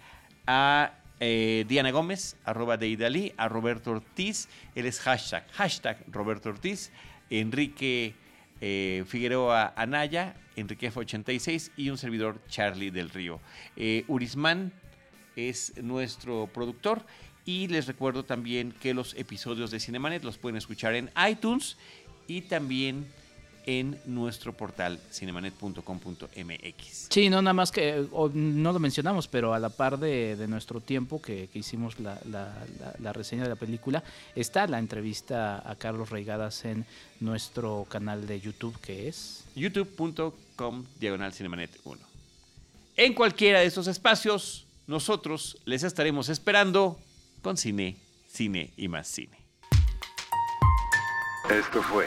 a 0.47 0.95
eh, 1.21 1.65
Diana 1.69 1.91
Gómez, 1.91 2.37
arroba 2.45 2.77
de 2.77 2.89
Idalí, 2.89 3.33
a 3.37 3.49
Roberto 3.49 3.91
Ortiz, 3.93 4.49
él 4.75 4.87
es 4.87 5.01
hashtag, 5.01 5.47
hashtag 5.53 5.99
Roberto 6.11 6.49
Ortiz, 6.49 6.91
Enrique 7.31 8.15
eh, 8.61 9.05
Figueroa 9.07 9.73
Anaya, 9.77 10.35
Enrique 10.57 10.93
F86 10.93 11.71
y 11.77 11.91
un 11.91 11.99
servidor 11.99 12.41
Charlie 12.49 12.91
del 12.91 13.11
Río. 13.11 13.41
Eh, 13.77 14.05
Urisman 14.09 14.73
es 15.37 15.77
nuestro 15.83 16.49
productor 16.53 17.05
y 17.45 17.69
les 17.69 17.87
recuerdo 17.87 18.25
también 18.25 18.73
que 18.73 18.95
los 18.95 19.15
episodios 19.15 19.71
de 19.71 19.81
Cinemanet 19.81 20.25
los 20.25 20.39
pueden 20.39 20.57
escuchar 20.57 20.95
en 20.95 21.11
iTunes 21.29 21.77
y 22.27 22.43
también 22.43 23.07
en 23.69 24.01
nuestro 24.07 24.55
portal 24.55 24.99
cinemanet.com.mx. 25.13 27.09
Sí, 27.11 27.29
no, 27.29 27.43
nada 27.43 27.53
más 27.53 27.71
que, 27.71 28.03
no 28.33 28.73
lo 28.73 28.79
mencionamos, 28.79 29.29
pero 29.29 29.53
a 29.53 29.59
la 29.59 29.69
par 29.69 29.99
de, 29.99 30.47
nuestro 30.49 30.81
tiempo 30.81 31.21
que, 31.21 31.51
hicimos 31.53 31.97
la, 32.01 33.13
reseña 33.13 33.43
de 33.43 33.51
la 33.51 33.57
película, 33.57 34.03
está 34.35 34.67
la 34.67 34.79
entrevista 34.79 35.71
a 35.71 35.77
Carlos 35.77 36.09
Reigadas 36.09 36.65
en 36.65 36.87
nuestro 37.21 37.87
canal 37.91 38.27
de 38.27 38.41
YouTube, 38.41 38.75
que 38.81 39.07
es 39.07 39.45
youtube.com 39.55 40.87
diagonal 40.99 41.35
cinemanet 41.35 41.79
1. 41.85 42.01
En 42.97 43.13
cualquiera 43.13 43.61
de 43.61 43.67
esos 43.67 43.87
espacios, 43.87 44.65
nosotros 44.87 45.59
les 45.67 45.83
estaremos 45.83 46.31
esperando 46.31 46.99
con 47.43 47.59
cine, 47.59 47.99
cine 48.33 48.73
y 48.79 48.89
más 48.89 49.09
cine. 49.09 49.37
Esto 51.51 51.83
fue 51.83 52.07